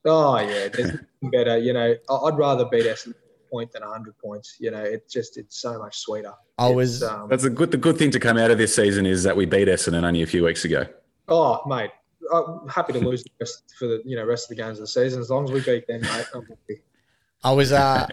Oh 0.05 0.39
yeah, 0.39 0.69
there's 0.69 0.91
better. 1.21 1.57
You 1.59 1.73
know, 1.73 1.95
I- 2.09 2.13
I'd 2.15 2.37
rather 2.37 2.65
beat 2.65 2.85
Essendon 2.85 3.09
a 3.11 3.26
point 3.49 3.71
than 3.71 3.81
hundred 3.83 4.17
points. 4.17 4.57
You 4.59 4.71
know, 4.71 4.83
it's 4.83 5.11
just 5.11 5.37
it's 5.37 5.59
so 5.59 5.79
much 5.79 5.99
sweeter. 5.99 6.33
I 6.57 6.69
was 6.69 7.03
um, 7.03 7.29
That's 7.29 7.43
a 7.43 7.49
good. 7.49 7.71
The 7.71 7.77
good 7.77 7.97
thing 7.97 8.11
to 8.11 8.19
come 8.19 8.37
out 8.37 8.51
of 8.51 8.57
this 8.57 8.75
season 8.75 9.05
is 9.05 9.23
that 9.23 9.35
we 9.35 9.45
beat 9.45 9.67
Essendon 9.67 10.03
only 10.03 10.21
a 10.21 10.27
few 10.27 10.43
weeks 10.43 10.65
ago. 10.65 10.85
oh 11.27 11.61
mate, 11.67 11.91
I'm 12.33 12.67
happy 12.67 12.93
to 12.93 12.99
lose 12.99 13.23
the 13.23 13.31
rest 13.39 13.63
for 13.77 13.87
the 13.87 14.01
you 14.05 14.15
know 14.15 14.25
rest 14.25 14.45
of 14.45 14.57
the 14.57 14.61
games 14.63 14.79
of 14.79 14.83
the 14.83 14.87
season 14.87 15.19
as 15.19 15.29
long 15.29 15.45
as 15.45 15.51
we 15.51 15.61
beat 15.61 15.87
them, 15.87 16.01
mate. 16.01 16.25
I'm 16.33 16.45
happy. 16.45 16.81
I 17.43 17.51
was 17.51 17.71
uh, 17.71 18.07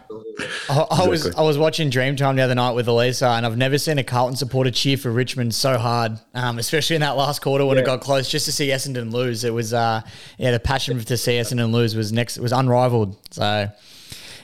I, 0.68 0.86
I 0.90 1.08
was 1.08 1.34
I 1.34 1.40
was 1.40 1.56
watching 1.56 1.90
Dreamtime 1.90 2.36
the 2.36 2.42
other 2.42 2.54
night 2.54 2.72
with 2.72 2.86
Elisa, 2.86 3.28
and 3.28 3.46
I've 3.46 3.56
never 3.56 3.78
seen 3.78 3.98
a 3.98 4.04
Carlton 4.04 4.36
supporter 4.36 4.70
cheer 4.70 4.98
for 4.98 5.10
Richmond 5.10 5.54
so 5.54 5.78
hard, 5.78 6.18
um, 6.34 6.58
especially 6.58 6.96
in 6.96 7.00
that 7.00 7.16
last 7.16 7.40
quarter 7.40 7.64
when 7.64 7.78
it 7.78 7.86
got 7.86 8.02
close, 8.02 8.28
just 8.28 8.44
to 8.46 8.52
see 8.52 8.68
Essendon 8.68 9.12
lose. 9.12 9.42
It 9.42 9.54
was 9.54 9.72
uh, 9.72 10.02
yeah, 10.36 10.50
the 10.50 10.60
passion 10.60 11.00
to 11.00 11.16
see 11.16 11.32
Essendon 11.32 11.72
lose 11.72 11.96
was 11.96 12.12
next 12.12 12.38
was 12.38 12.52
unrivaled. 12.52 13.16
So, 13.30 13.68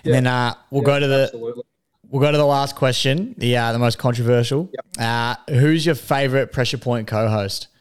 and 0.04 0.14
then 0.14 0.26
uh, 0.26 0.54
we'll 0.70 0.82
go 0.82 0.98
to 0.98 1.06
the 1.06 1.24
Absolutely. 1.24 1.62
we'll 2.08 2.20
go 2.22 2.30
to 2.32 2.38
the 2.38 2.46
last 2.46 2.76
question, 2.76 3.34
the 3.38 3.56
uh, 3.56 3.72
the 3.72 3.78
most 3.78 3.98
controversial. 3.98 4.70
Uh, 4.98 5.36
who's 5.48 5.84
your 5.86 5.94
favorite 5.94 6.52
pressure 6.52 6.78
point 6.78 7.06
co-host? 7.06 7.68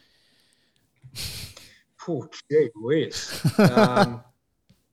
Oh, 2.11 2.27
gee 2.49 2.69
whiz. 2.75 3.39
Um, 3.59 4.23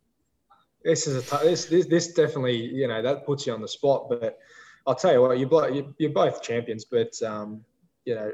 this 0.84 1.06
is 1.06 1.16
a 1.16 1.38
t- 1.38 1.46
this, 1.46 1.64
this 1.64 1.86
this 1.86 2.12
definitely 2.12 2.56
you 2.56 2.86
know 2.88 3.00
that 3.00 3.24
puts 3.24 3.46
you 3.46 3.54
on 3.54 3.62
the 3.62 3.68
spot. 3.68 4.08
But 4.10 4.38
I'll 4.86 4.94
tell 4.94 5.14
you 5.14 5.22
what, 5.22 5.38
you 5.38 5.46
both 5.46 5.74
you, 5.74 5.94
you're 5.96 6.10
both 6.10 6.42
champions. 6.42 6.84
But 6.84 7.10
um, 7.22 7.64
you 8.04 8.16
know, 8.16 8.32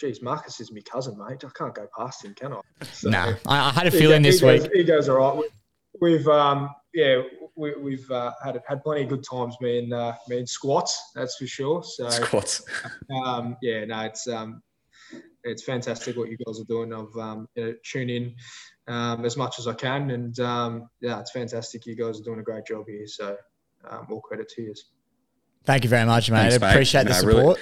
geez, 0.00 0.20
Marcus 0.20 0.58
is 0.58 0.72
my 0.72 0.80
cousin, 0.80 1.16
mate. 1.16 1.44
I 1.44 1.48
can't 1.56 1.72
go 1.74 1.86
past 1.96 2.24
him, 2.24 2.34
can 2.34 2.54
I? 2.54 2.60
So, 2.92 3.10
Nah, 3.10 3.34
I, 3.46 3.70
had 3.70 3.86
a 3.86 3.92
feeling 3.92 4.22
this 4.22 4.40
he 4.40 4.46
goes, 4.46 4.62
week. 4.62 4.72
He 4.74 4.82
goes 4.84 5.08
all 5.08 5.16
right. 5.18 5.36
We- 5.36 5.48
We've 6.00 6.26
um, 6.26 6.70
yeah, 6.92 7.22
we, 7.56 7.74
we've 7.76 8.10
uh, 8.10 8.32
had 8.44 8.60
had 8.66 8.82
plenty 8.82 9.02
of 9.02 9.08
good 9.08 9.24
times, 9.28 9.56
me 9.60 9.78
and 9.78 9.92
uh, 9.92 10.14
me 10.28 10.38
and 10.38 10.48
squats. 10.48 11.10
That's 11.14 11.36
for 11.36 11.46
sure. 11.46 11.82
So 11.82 12.08
Squats. 12.10 12.62
um, 13.24 13.56
yeah, 13.62 13.84
no, 13.84 14.00
it's 14.02 14.26
um, 14.28 14.62
it's 15.44 15.62
fantastic 15.62 16.16
what 16.16 16.28
you 16.30 16.36
guys 16.46 16.60
are 16.60 16.64
doing. 16.64 16.92
I've 16.92 17.16
um, 17.20 17.48
you 17.54 17.64
know, 17.64 17.74
tune 17.84 18.10
in 18.10 18.34
um, 18.88 19.24
as 19.24 19.36
much 19.36 19.58
as 19.58 19.66
I 19.66 19.74
can, 19.74 20.10
and 20.10 20.38
um, 20.40 20.88
yeah, 21.00 21.20
it's 21.20 21.30
fantastic. 21.30 21.86
You 21.86 21.94
guys 21.96 22.20
are 22.20 22.24
doing 22.24 22.40
a 22.40 22.42
great 22.44 22.66
job 22.66 22.84
here. 22.88 23.06
So 23.06 23.36
um, 23.88 24.06
all 24.10 24.20
credit 24.20 24.48
to 24.56 24.62
you. 24.62 24.74
Thank 25.64 25.84
you 25.84 25.90
very 25.90 26.04
much, 26.06 26.30
mate. 26.30 26.50
Thanks, 26.50 26.56
I 26.56 26.66
mate. 26.66 26.72
appreciate 26.72 27.04
the 27.04 27.10
No, 27.20 27.26
really- 27.26 27.38
support. 27.40 27.60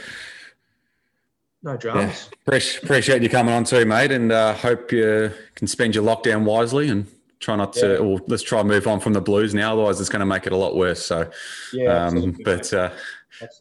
No 1.64 1.76
dramas. 1.76 2.28
Appreciate, 2.44 2.83
appreciate 2.83 3.22
you 3.22 3.28
coming 3.28 3.55
on 3.55 3.62
too, 3.62 3.85
mate, 3.87 4.11
and 4.11 4.33
uh, 4.33 4.52
hope 4.55 4.90
you 4.90 5.31
can 5.55 5.68
spend 5.68 5.94
your 5.94 6.02
lockdown 6.02 6.42
wisely 6.44 6.88
and 6.88 7.07
try 7.42 7.57
not 7.57 7.72
to. 7.74 7.92
Yeah. 7.94 7.96
Or 7.98 8.20
let's 8.28 8.42
try 8.42 8.61
and 8.61 8.68
move 8.68 8.87
on 8.87 9.00
from 9.00 9.12
the 9.12 9.20
Blues 9.20 9.52
now. 9.52 9.72
Otherwise, 9.74 10.00
it's 10.00 10.09
going 10.09 10.20
to 10.20 10.26
make 10.26 10.46
it 10.46 10.52
a 10.52 10.57
lot 10.57 10.74
worse. 10.76 11.05
So, 11.05 11.28
Yeah, 11.72 12.07
um, 12.07 12.37
but 12.44 12.72
uh, 12.72 12.90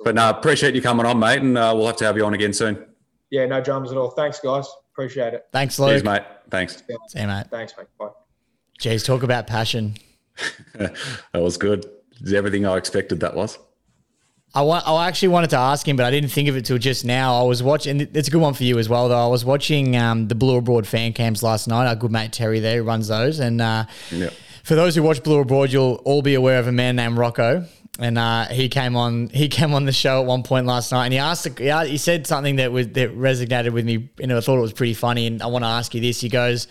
but 0.03 0.15
no, 0.15 0.29
appreciate 0.29 0.75
you 0.75 0.81
coming 0.81 1.05
on, 1.05 1.19
mate, 1.19 1.41
and 1.41 1.57
uh, 1.57 1.73
we'll 1.75 1.87
have 1.87 1.97
to 1.97 2.05
have 2.05 2.15
you 2.15 2.25
on 2.25 2.33
again 2.33 2.53
soon. 2.53 2.85
yeah, 3.31 3.45
no 3.45 3.59
dramas 3.61 3.91
at 3.91 3.97
all. 3.97 4.11
Thanks, 4.11 4.39
guys. 4.39 4.67
Appreciate 4.93 5.33
it. 5.33 5.47
Thanks, 5.51 5.77
Cheers, 5.77 6.03
mate. 6.03 6.23
Thanks. 6.49 6.83
See 7.07 7.19
you, 7.19 7.27
mate. 7.27 7.45
Thanks, 7.49 7.73
mate. 7.77 7.87
Bye. 7.97 8.09
Jeez, 8.79 9.05
talk 9.05 9.23
about 9.23 9.47
passion. 9.47 9.95
that 10.73 10.95
was 11.33 11.57
good. 11.57 11.85
It's 12.19 12.33
everything 12.33 12.65
I 12.65 12.77
expected. 12.77 13.19
That 13.21 13.35
was. 13.35 13.57
I 14.53 14.63
want. 14.63 14.85
I 14.87 15.07
actually 15.07 15.29
wanted 15.29 15.51
to 15.51 15.57
ask 15.57 15.87
him, 15.87 15.95
but 15.95 16.05
I 16.05 16.11
didn't 16.11 16.29
think 16.31 16.49
of 16.49 16.57
it 16.57 16.65
till 16.65 16.77
just 16.77 17.05
now. 17.05 17.39
I 17.39 17.43
was 17.43 17.63
watching. 17.63 18.01
It's 18.01 18.27
a 18.27 18.31
good 18.31 18.41
one 18.41 18.53
for 18.53 18.63
you 18.65 18.79
as 18.79 18.89
well, 18.89 19.07
though. 19.07 19.23
I 19.23 19.27
was 19.27 19.45
watching 19.45 19.95
um, 19.95 20.27
the 20.27 20.35
Blue 20.35 20.57
Abroad 20.57 20.85
fan 20.85 21.13
cams 21.13 21.41
last 21.41 21.67
night. 21.69 21.87
Our 21.87 21.95
good 21.95 22.11
mate 22.11 22.33
Terry 22.33 22.59
there 22.59 22.83
runs 22.83 23.07
those, 23.07 23.39
and 23.39 23.61
uh, 23.61 23.85
Yeah. 24.11 24.29
for 24.63 24.75
those 24.75 24.93
who 24.95 25.03
watch 25.03 25.23
Blue 25.23 25.39
Abroad, 25.39 25.71
you'll 25.71 26.01
all 26.03 26.21
be 26.21 26.33
aware 26.35 26.59
of 26.59 26.67
a 26.67 26.71
man 26.73 26.97
named 26.97 27.17
Rocco. 27.17 27.65
And 27.99 28.17
uh, 28.17 28.45
he 28.47 28.67
came 28.67 28.95
on. 28.97 29.29
He 29.29 29.47
came 29.47 29.73
on 29.73 29.85
the 29.85 29.91
show 29.93 30.19
at 30.21 30.25
one 30.27 30.43
point 30.43 30.65
last 30.65 30.91
night, 30.91 31.05
and 31.05 31.13
he 31.13 31.19
asked. 31.19 31.47
He 31.57 31.71
He 31.89 31.97
said 31.97 32.27
something 32.27 32.57
that 32.57 32.73
was 32.73 32.87
that 32.89 33.15
resonated 33.15 33.71
with 33.71 33.85
me, 33.85 34.09
and 34.21 34.33
I 34.33 34.41
thought 34.41 34.57
it 34.57 34.61
was 34.61 34.73
pretty 34.73 34.95
funny. 34.95 35.27
And 35.27 35.41
I 35.41 35.45
want 35.47 35.63
to 35.63 35.67
ask 35.69 35.93
you 35.93 36.01
this. 36.01 36.19
He 36.19 36.27
goes, 36.27 36.67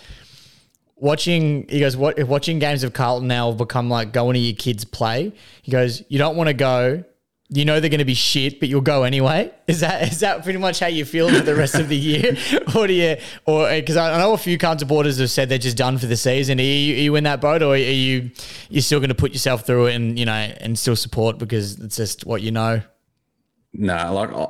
watching 0.97 1.67
he 1.69 1.81
goes 1.81 1.97
what 1.97 2.23
watching 2.25 2.59
games 2.59 2.85
of 2.85 2.93
Carlton 2.93 3.29
now 3.29 3.49
have 3.49 3.59
become 3.59 3.89
like 3.89 4.13
going 4.13 4.35
to 4.35 4.41
your 4.41 4.57
kids 4.57 4.85
play. 4.85 5.33
He 5.63 5.73
goes, 5.73 6.03
you 6.09 6.19
don't 6.19 6.37
want 6.37 6.49
to 6.49 6.55
go. 6.55 7.05
You 7.53 7.65
know 7.65 7.81
they're 7.81 7.91
going 7.91 7.99
to 7.99 8.05
be 8.05 8.15
shit, 8.15 8.61
but 8.61 8.69
you'll 8.69 8.81
go 8.81 9.03
anyway. 9.03 9.53
Is 9.67 9.81
that 9.81 10.13
is 10.13 10.21
that 10.21 10.45
pretty 10.45 10.61
much 10.61 10.79
how 10.79 10.87
you 10.87 11.05
feel 11.05 11.29
for 11.29 11.41
the 11.41 11.57
rest 11.57 11.75
of 11.75 11.89
the 11.89 11.97
year, 11.97 12.37
or 12.77 12.87
do 12.87 12.93
you, 12.93 13.17
or 13.45 13.67
uh, 13.69 13.75
because 13.75 13.97
I 13.97 14.15
I 14.15 14.19
know 14.19 14.33
a 14.33 14.39
few 14.39 14.57
Carlton 14.57 14.79
supporters 14.79 15.19
have 15.19 15.31
said 15.31 15.49
they're 15.49 15.59
just 15.59 15.77
done 15.77 15.99
for 15.99 16.07
the 16.07 16.17
season. 16.17 16.61
Are 16.61 16.63
you, 16.63 16.95
are 16.95 16.99
you 16.99 17.17
in 17.17 17.25
that 17.25 17.41
boat, 17.41 17.63
or 17.63 17.75
are 17.75 17.77
you 17.77 18.31
you 18.69 18.81
still 18.81 19.01
going 19.01 19.09
to 19.09 19.17
put 19.17 19.33
yourself 19.33 19.67
through 19.67 19.87
it 19.87 19.95
and 19.97 20.17
you 20.17 20.27
know 20.27 20.33
and 20.33 20.79
still 20.79 20.95
support 20.95 21.39
because 21.39 21.81
it's 21.81 21.97
just 21.97 22.25
what 22.25 22.41
you 22.41 22.53
know? 22.53 22.83
No, 23.73 24.15
like 24.15 24.33
I- 24.33 24.47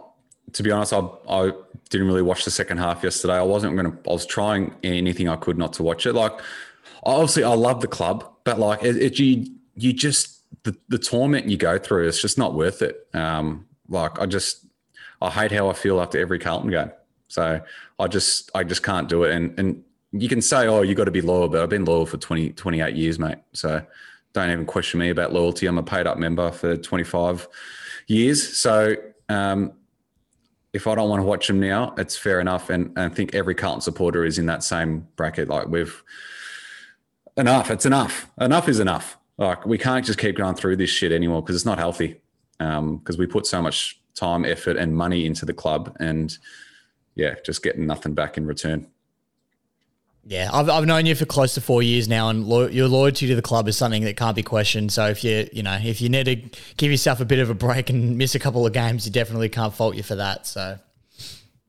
to 0.53 0.63
be 0.63 0.71
honest, 0.71 0.93
I 0.93 1.01
I 1.29 1.53
didn't 1.89 2.07
really 2.07 2.23
watch 2.23 2.45
the 2.45 2.51
second 2.51 2.79
half 2.79 3.03
yesterday. 3.03 3.35
I 3.35 3.43
wasn't 3.43 3.77
gonna. 3.77 3.97
I 4.07 4.13
was 4.13 4.27
trying 4.27 4.75
anything 4.83 5.27
I 5.29 5.37
could 5.37 5.57
not 5.57 5.73
to 5.75 5.83
watch 5.83 6.05
it. 6.07 6.13
Like 6.13 6.39
obviously, 7.03 7.45
I 7.45 7.55
love 7.55 7.81
the 7.81 7.89
club, 7.89 8.31
but 8.45 8.59
like 8.59 8.83
it, 8.85 8.97
it 8.97 9.19
you 9.19 9.47
you 9.75 9.93
just 9.95 10.40
the 10.63 10.77
the 10.89 10.99
torment 10.99 11.49
you 11.49 11.57
go 11.57 11.79
through. 11.79 12.09
It's 12.09 12.21
just 12.21 12.39
not 12.39 12.55
worth 12.55 12.83
it. 12.83 13.09
Um, 13.15 13.67
like 13.89 14.21
I 14.21 14.27
just 14.27 14.67
I 15.21 15.31
hate 15.31 15.53
how 15.53 15.69
I 15.69 15.73
feel 15.73 16.01
after 16.01 16.19
every 16.19 16.39
Carlton 16.39 16.71
game. 16.71 16.91
So 17.29 17.61
I 17.99 18.07
just 18.09 18.51
I 18.55 18.65
just 18.65 18.83
can't 18.83 19.09
do 19.09 19.25
it. 19.25 19.35
And 19.35 19.59
and 19.59 19.85
you 20.13 20.29
can 20.29 20.43
say, 20.43 20.67
oh, 20.67 20.83
you 20.83 20.95
got 20.95 21.05
to 21.05 21.11
be 21.11 21.21
loyal, 21.21 21.49
but 21.49 21.63
I've 21.63 21.69
been 21.69 21.85
loyal 21.85 22.05
for 22.07 22.17
20, 22.17 22.51
28 22.51 22.97
years, 22.97 23.19
mate. 23.19 23.39
So 23.53 23.81
don't 24.33 24.51
even 24.51 24.67
question 24.67 24.99
me 24.99 25.11
about 25.11 25.33
loyalty. 25.33 25.67
I'm 25.67 25.79
a 25.79 25.83
paid 25.83 26.07
up 26.07 26.19
member 26.19 26.51
for 26.51 26.77
25 26.77 27.49
years. 28.09 28.59
So 28.59 28.97
um, 29.29 29.73
if 30.73 30.87
I 30.89 30.97
don't 30.97 31.09
want 31.09 31.21
to 31.21 31.25
watch 31.27 31.47
them 31.47 31.61
now, 31.61 31.95
it's 31.97 32.17
fair 32.17 32.41
enough. 32.41 32.71
And, 32.71 32.87
and 32.97 32.99
I 32.99 33.09
think 33.09 33.35
every 33.35 33.55
Carlton 33.55 33.83
supporter 33.83 34.25
is 34.25 34.39
in 34.39 34.47
that 34.47 34.65
same 34.65 35.07
bracket. 35.15 35.49
Like 35.49 35.69
we've 35.69 36.03
enough. 37.37 37.71
It's 37.71 37.87
enough. 37.87 38.29
Enough 38.41 38.69
is 38.69 38.81
enough. 38.81 39.17
Like 39.41 39.65
we 39.67 39.79
can't 39.79 40.05
just 40.05 40.19
keep 40.19 40.37
going 40.37 40.55
through 40.55 40.77
this 40.77 40.91
shit 40.91 41.11
anymore 41.11 41.43
because 41.43 41.57
it's 41.57 41.65
not 41.65 41.79
healthy. 41.79 42.21
Because 42.59 43.17
we 43.17 43.27
put 43.27 43.47
so 43.47 43.63
much 43.63 43.99
time, 44.15 44.45
effort, 44.45 44.77
and 44.77 44.95
money 44.95 45.25
into 45.25 45.47
the 45.47 45.55
club, 45.55 45.97
and 45.99 46.37
yeah, 47.15 47.37
just 47.45 47.63
getting 47.63 47.87
nothing 47.87 48.13
back 48.13 48.37
in 48.37 48.47
return. 48.47 48.87
Yeah, 50.27 50.51
I've, 50.53 50.69
I've 50.69 50.85
known 50.85 51.07
you 51.07 51.15
for 51.15 51.25
close 51.25 51.55
to 51.55 51.63
four 51.63 51.83
years 51.83 52.07
now, 52.07 52.29
and 52.29 52.47
lo- 52.47 52.69
your 52.69 52.87
loyalty 52.87 53.27
to 53.29 53.35
the 53.35 53.41
club 53.41 53.67
is 53.67 53.79
something 53.79 54.05
that 54.05 54.19
can't 54.19 54.37
be 54.37 54.43
questioned. 54.43 54.93
So 54.93 55.07
if 55.07 55.25
you 55.25 55.49
you 55.55 55.63
know 55.63 55.79
if 55.83 56.03
you 56.03 56.11
need 56.11 56.27
to 56.27 56.37
give 56.77 56.91
yourself 56.91 57.21
a 57.21 57.25
bit 57.25 57.39
of 57.39 57.49
a 57.49 57.55
break 57.55 57.89
and 57.89 58.19
miss 58.19 58.35
a 58.35 58.39
couple 58.39 58.67
of 58.67 58.75
games, 58.75 59.07
you 59.07 59.13
definitely 59.13 59.49
can't 59.49 59.73
fault 59.73 59.97
you 59.97 60.03
for 60.03 60.17
that. 60.17 60.47
So 60.47 60.79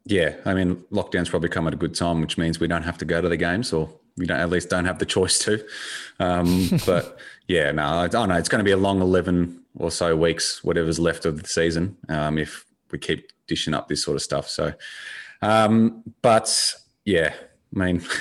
Yeah, 0.03 0.35
I 0.45 0.53
mean, 0.53 0.75
lockdown's 0.91 1.29
probably 1.29 1.47
come 1.47 1.67
at 1.67 1.73
a 1.73 1.77
good 1.77 1.95
time, 1.95 2.19
which 2.19 2.37
means 2.37 2.59
we 2.59 2.67
don't 2.67 2.83
have 2.83 2.97
to 2.97 3.05
go 3.05 3.21
to 3.21 3.29
the 3.29 3.37
games, 3.37 3.71
or 3.71 3.89
we 4.17 4.25
don't 4.25 4.39
at 4.39 4.49
least 4.49 4.69
don't 4.69 4.85
have 4.85 4.99
the 4.99 5.05
choice 5.05 5.39
to. 5.39 5.65
Um, 6.19 6.69
but 6.85 7.17
yeah, 7.47 7.71
no, 7.71 7.85
I 7.85 8.07
don't 8.07 8.29
know. 8.29 8.35
It's 8.35 8.49
going 8.49 8.59
to 8.59 8.65
be 8.65 8.71
a 8.71 8.77
long 8.77 9.01
eleven 9.01 9.61
or 9.75 9.91
so 9.91 10.15
weeks, 10.15 10.63
whatever's 10.63 10.99
left 10.99 11.25
of 11.25 11.41
the 11.41 11.47
season, 11.47 11.97
um, 12.09 12.37
if 12.37 12.65
we 12.91 12.99
keep 12.99 13.31
dishing 13.47 13.73
up 13.73 13.87
this 13.87 14.03
sort 14.03 14.15
of 14.15 14.21
stuff. 14.21 14.49
So, 14.49 14.73
um, 15.41 16.03
but 16.21 16.75
yeah, 17.05 17.33
I 17.75 17.79
mean. 17.79 18.03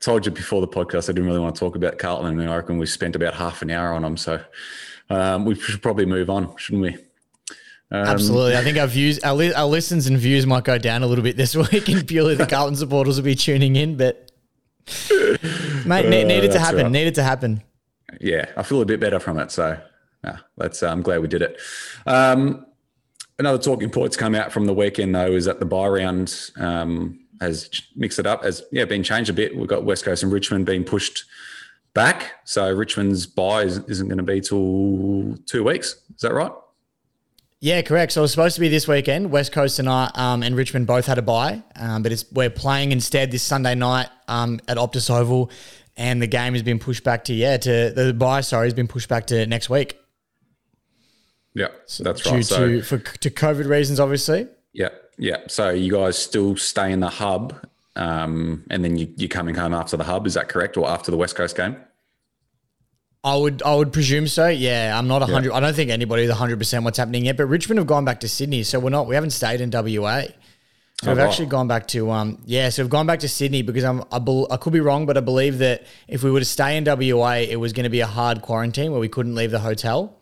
Told 0.00 0.26
you 0.26 0.32
before 0.32 0.60
the 0.60 0.66
podcast, 0.66 1.04
I 1.08 1.12
didn't 1.12 1.26
really 1.26 1.38
want 1.38 1.54
to 1.54 1.60
talk 1.60 1.76
about 1.76 1.96
Carlton, 1.96 2.40
and 2.40 2.50
I 2.50 2.56
reckon 2.56 2.76
we 2.76 2.86
spent 2.86 3.14
about 3.14 3.34
half 3.34 3.62
an 3.62 3.70
hour 3.70 3.92
on 3.92 4.02
them. 4.02 4.16
So 4.16 4.42
um, 5.10 5.44
we 5.44 5.54
should 5.54 5.80
probably 5.80 6.06
move 6.06 6.28
on, 6.28 6.56
shouldn't 6.56 6.82
we? 6.82 6.94
Um, 7.92 8.06
absolutely, 8.08 8.56
I 8.56 8.62
think 8.64 8.78
our 8.78 8.88
views, 8.88 9.20
our, 9.20 9.34
li- 9.34 9.54
our 9.54 9.66
listens 9.66 10.08
and 10.08 10.18
views 10.18 10.44
might 10.44 10.64
go 10.64 10.76
down 10.76 11.04
a 11.04 11.06
little 11.06 11.22
bit 11.22 11.36
this 11.36 11.54
week, 11.72 11.88
and 11.88 12.04
purely 12.04 12.34
the 12.34 12.46
Carlton 12.46 12.74
supporters 12.74 13.16
will 13.16 13.24
be 13.24 13.36
tuning 13.36 13.76
in. 13.76 13.96
But 13.96 14.32
mate, 15.86 16.08
ne- 16.08 16.24
needed 16.24 16.50
to 16.50 16.58
happen. 16.58 16.82
right. 16.82 16.90
Needed 16.90 17.14
to 17.14 17.22
happen. 17.22 17.62
Yeah, 18.20 18.46
I 18.56 18.62
feel 18.62 18.82
a 18.82 18.86
bit 18.86 19.00
better 19.00 19.20
from 19.20 19.38
it. 19.38 19.50
So, 19.50 19.78
yeah, 20.24 20.38
that's. 20.56 20.82
I'm 20.82 21.02
glad 21.02 21.22
we 21.22 21.28
did 21.28 21.42
it. 21.42 21.60
Um, 22.06 22.66
another 23.38 23.58
talking 23.58 23.90
point's 23.90 24.16
come 24.16 24.34
out 24.34 24.52
from 24.52 24.66
the 24.66 24.74
weekend 24.74 25.14
though 25.14 25.32
is 25.32 25.46
that 25.46 25.58
the 25.58 25.66
bye 25.66 25.88
round 25.88 26.50
um, 26.56 27.18
has 27.40 27.68
mixed 27.96 28.18
it 28.18 28.26
up. 28.26 28.44
Has 28.44 28.62
yeah 28.70 28.84
been 28.84 29.02
changed 29.02 29.30
a 29.30 29.32
bit. 29.32 29.56
We've 29.56 29.68
got 29.68 29.84
West 29.84 30.04
Coast 30.04 30.22
and 30.22 30.32
Richmond 30.32 30.66
being 30.66 30.84
pushed 30.84 31.24
back. 31.94 32.34
So 32.44 32.72
Richmond's 32.72 33.26
bye 33.26 33.62
is, 33.62 33.78
isn't 33.88 34.08
going 34.08 34.18
to 34.18 34.24
be 34.24 34.40
till 34.40 35.36
two 35.46 35.64
weeks. 35.64 35.96
Is 36.14 36.22
that 36.22 36.32
right? 36.32 36.52
Yeah, 37.60 37.80
correct. 37.82 38.12
So 38.12 38.20
it 38.20 38.22
was 38.22 38.32
supposed 38.32 38.56
to 38.56 38.60
be 38.60 38.68
this 38.68 38.88
weekend. 38.88 39.30
West 39.30 39.52
Coast 39.52 39.78
and 39.78 39.88
I 39.88 40.10
um, 40.14 40.42
and 40.42 40.56
Richmond 40.56 40.88
both 40.88 41.06
had 41.06 41.18
a 41.18 41.22
bye, 41.22 41.62
um, 41.76 42.02
but 42.02 42.10
it's 42.10 42.24
we're 42.32 42.50
playing 42.50 42.90
instead 42.90 43.30
this 43.30 43.44
Sunday 43.44 43.76
night 43.76 44.08
um, 44.26 44.60
at 44.66 44.78
Optus 44.78 45.08
Oval, 45.08 45.48
and 45.96 46.22
the 46.22 46.26
game 46.26 46.54
has 46.54 46.62
been 46.62 46.78
pushed 46.78 47.04
back 47.04 47.24
to 47.24 47.34
yeah 47.34 47.56
to 47.56 47.92
the 47.94 48.14
bye. 48.14 48.40
Sorry, 48.40 48.66
has 48.66 48.74
been 48.74 48.88
pushed 48.88 49.08
back 49.08 49.26
to 49.28 49.46
next 49.46 49.68
week 49.70 49.98
Yeah, 51.54 51.68
that's 52.00 52.22
due 52.22 52.30
right. 52.30 52.44
So 52.44 52.68
to 52.68 52.82
for 52.82 52.98
to 52.98 53.30
COVID 53.30 53.68
reasons, 53.68 54.00
obviously. 54.00 54.48
yeah, 54.72 54.88
yeah. 55.18 55.38
So 55.48 55.70
you 55.70 55.92
guys 55.92 56.18
still 56.18 56.56
stay 56.56 56.92
in 56.92 57.00
the 57.00 57.08
hub, 57.10 57.54
um, 57.96 58.64
and 58.70 58.82
then 58.84 58.96
you, 58.96 59.12
you're 59.16 59.28
coming 59.28 59.54
home 59.54 59.74
after 59.74 59.96
the 59.96 60.04
hub. 60.04 60.26
Is 60.26 60.34
that 60.34 60.48
correct, 60.48 60.76
or 60.76 60.88
after 60.88 61.10
the 61.10 61.16
West 61.16 61.36
Coast 61.36 61.56
game? 61.56 61.76
I 63.24 63.36
would 63.36 63.62
I 63.62 63.74
would 63.74 63.92
presume 63.92 64.26
so. 64.26 64.48
Yeah, 64.48 64.98
I'm 64.98 65.06
not 65.06 65.22
hundred. 65.22 65.52
I 65.52 65.60
don't 65.60 65.74
think 65.74 65.90
anybody's 65.90 66.30
hundred 66.30 66.58
percent 66.58 66.84
what's 66.84 66.98
happening 66.98 67.26
yet. 67.26 67.36
But 67.36 67.46
Richmond 67.46 67.78
have 67.78 67.86
gone 67.86 68.04
back 68.04 68.20
to 68.20 68.28
Sydney, 68.28 68.62
so 68.62 68.80
we're 68.80 68.90
not. 68.90 69.06
We 69.06 69.14
haven't 69.14 69.30
stayed 69.30 69.60
in 69.60 69.70
WA. 69.70 70.24
So 71.02 71.10
we've 71.10 71.18
actually 71.18 71.46
gone 71.46 71.66
back 71.66 71.88
to 71.88 72.10
um 72.12 72.38
yeah. 72.46 72.68
So 72.68 72.82
we've 72.82 72.90
gone 72.90 73.06
back 73.08 73.18
to 73.20 73.28
Sydney 73.28 73.62
because 73.62 73.82
I'm 73.82 74.04
I, 74.12 74.20
bel 74.20 74.46
I 74.52 74.56
could 74.56 74.72
be 74.72 74.80
wrong, 74.80 75.04
but 75.04 75.16
I 75.16 75.20
believe 75.20 75.58
that 75.58 75.84
if 76.06 76.22
we 76.22 76.30
were 76.30 76.38
to 76.38 76.44
stay 76.44 76.76
in 76.76 76.84
WA, 76.84 77.32
it 77.38 77.56
was 77.56 77.72
going 77.72 77.84
to 77.84 77.90
be 77.90 78.00
a 78.00 78.06
hard 78.06 78.40
quarantine 78.40 78.92
where 78.92 79.00
we 79.00 79.08
couldn't 79.08 79.34
leave 79.34 79.50
the 79.50 79.58
hotel. 79.58 80.18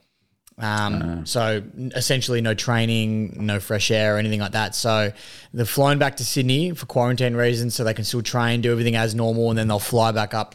Um, 0.59 1.25
so 1.25 1.63
essentially 1.77 2.41
no 2.43 2.53
training, 2.55 3.47
no 3.47 3.61
fresh 3.61 3.91
air 3.91 4.17
or 4.17 4.19
anything 4.19 4.41
like 4.41 4.53
that. 4.53 4.75
So 4.75 5.11
they've 5.55 5.69
flown 5.69 5.99
back 5.99 6.17
to 6.19 6.25
Sydney 6.25 6.73
for 6.73 6.87
quarantine 6.87 7.35
reasons, 7.35 7.75
so 7.75 7.85
they 7.85 7.95
can 7.95 8.05
still 8.05 8.23
train, 8.23 8.61
do 8.61 8.71
everything 8.71 8.97
as 8.97 9.15
normal, 9.15 9.51
and 9.51 9.59
then 9.59 9.69
they'll 9.69 9.79
fly 9.79 10.13
back 10.13 10.35
up 10.35 10.55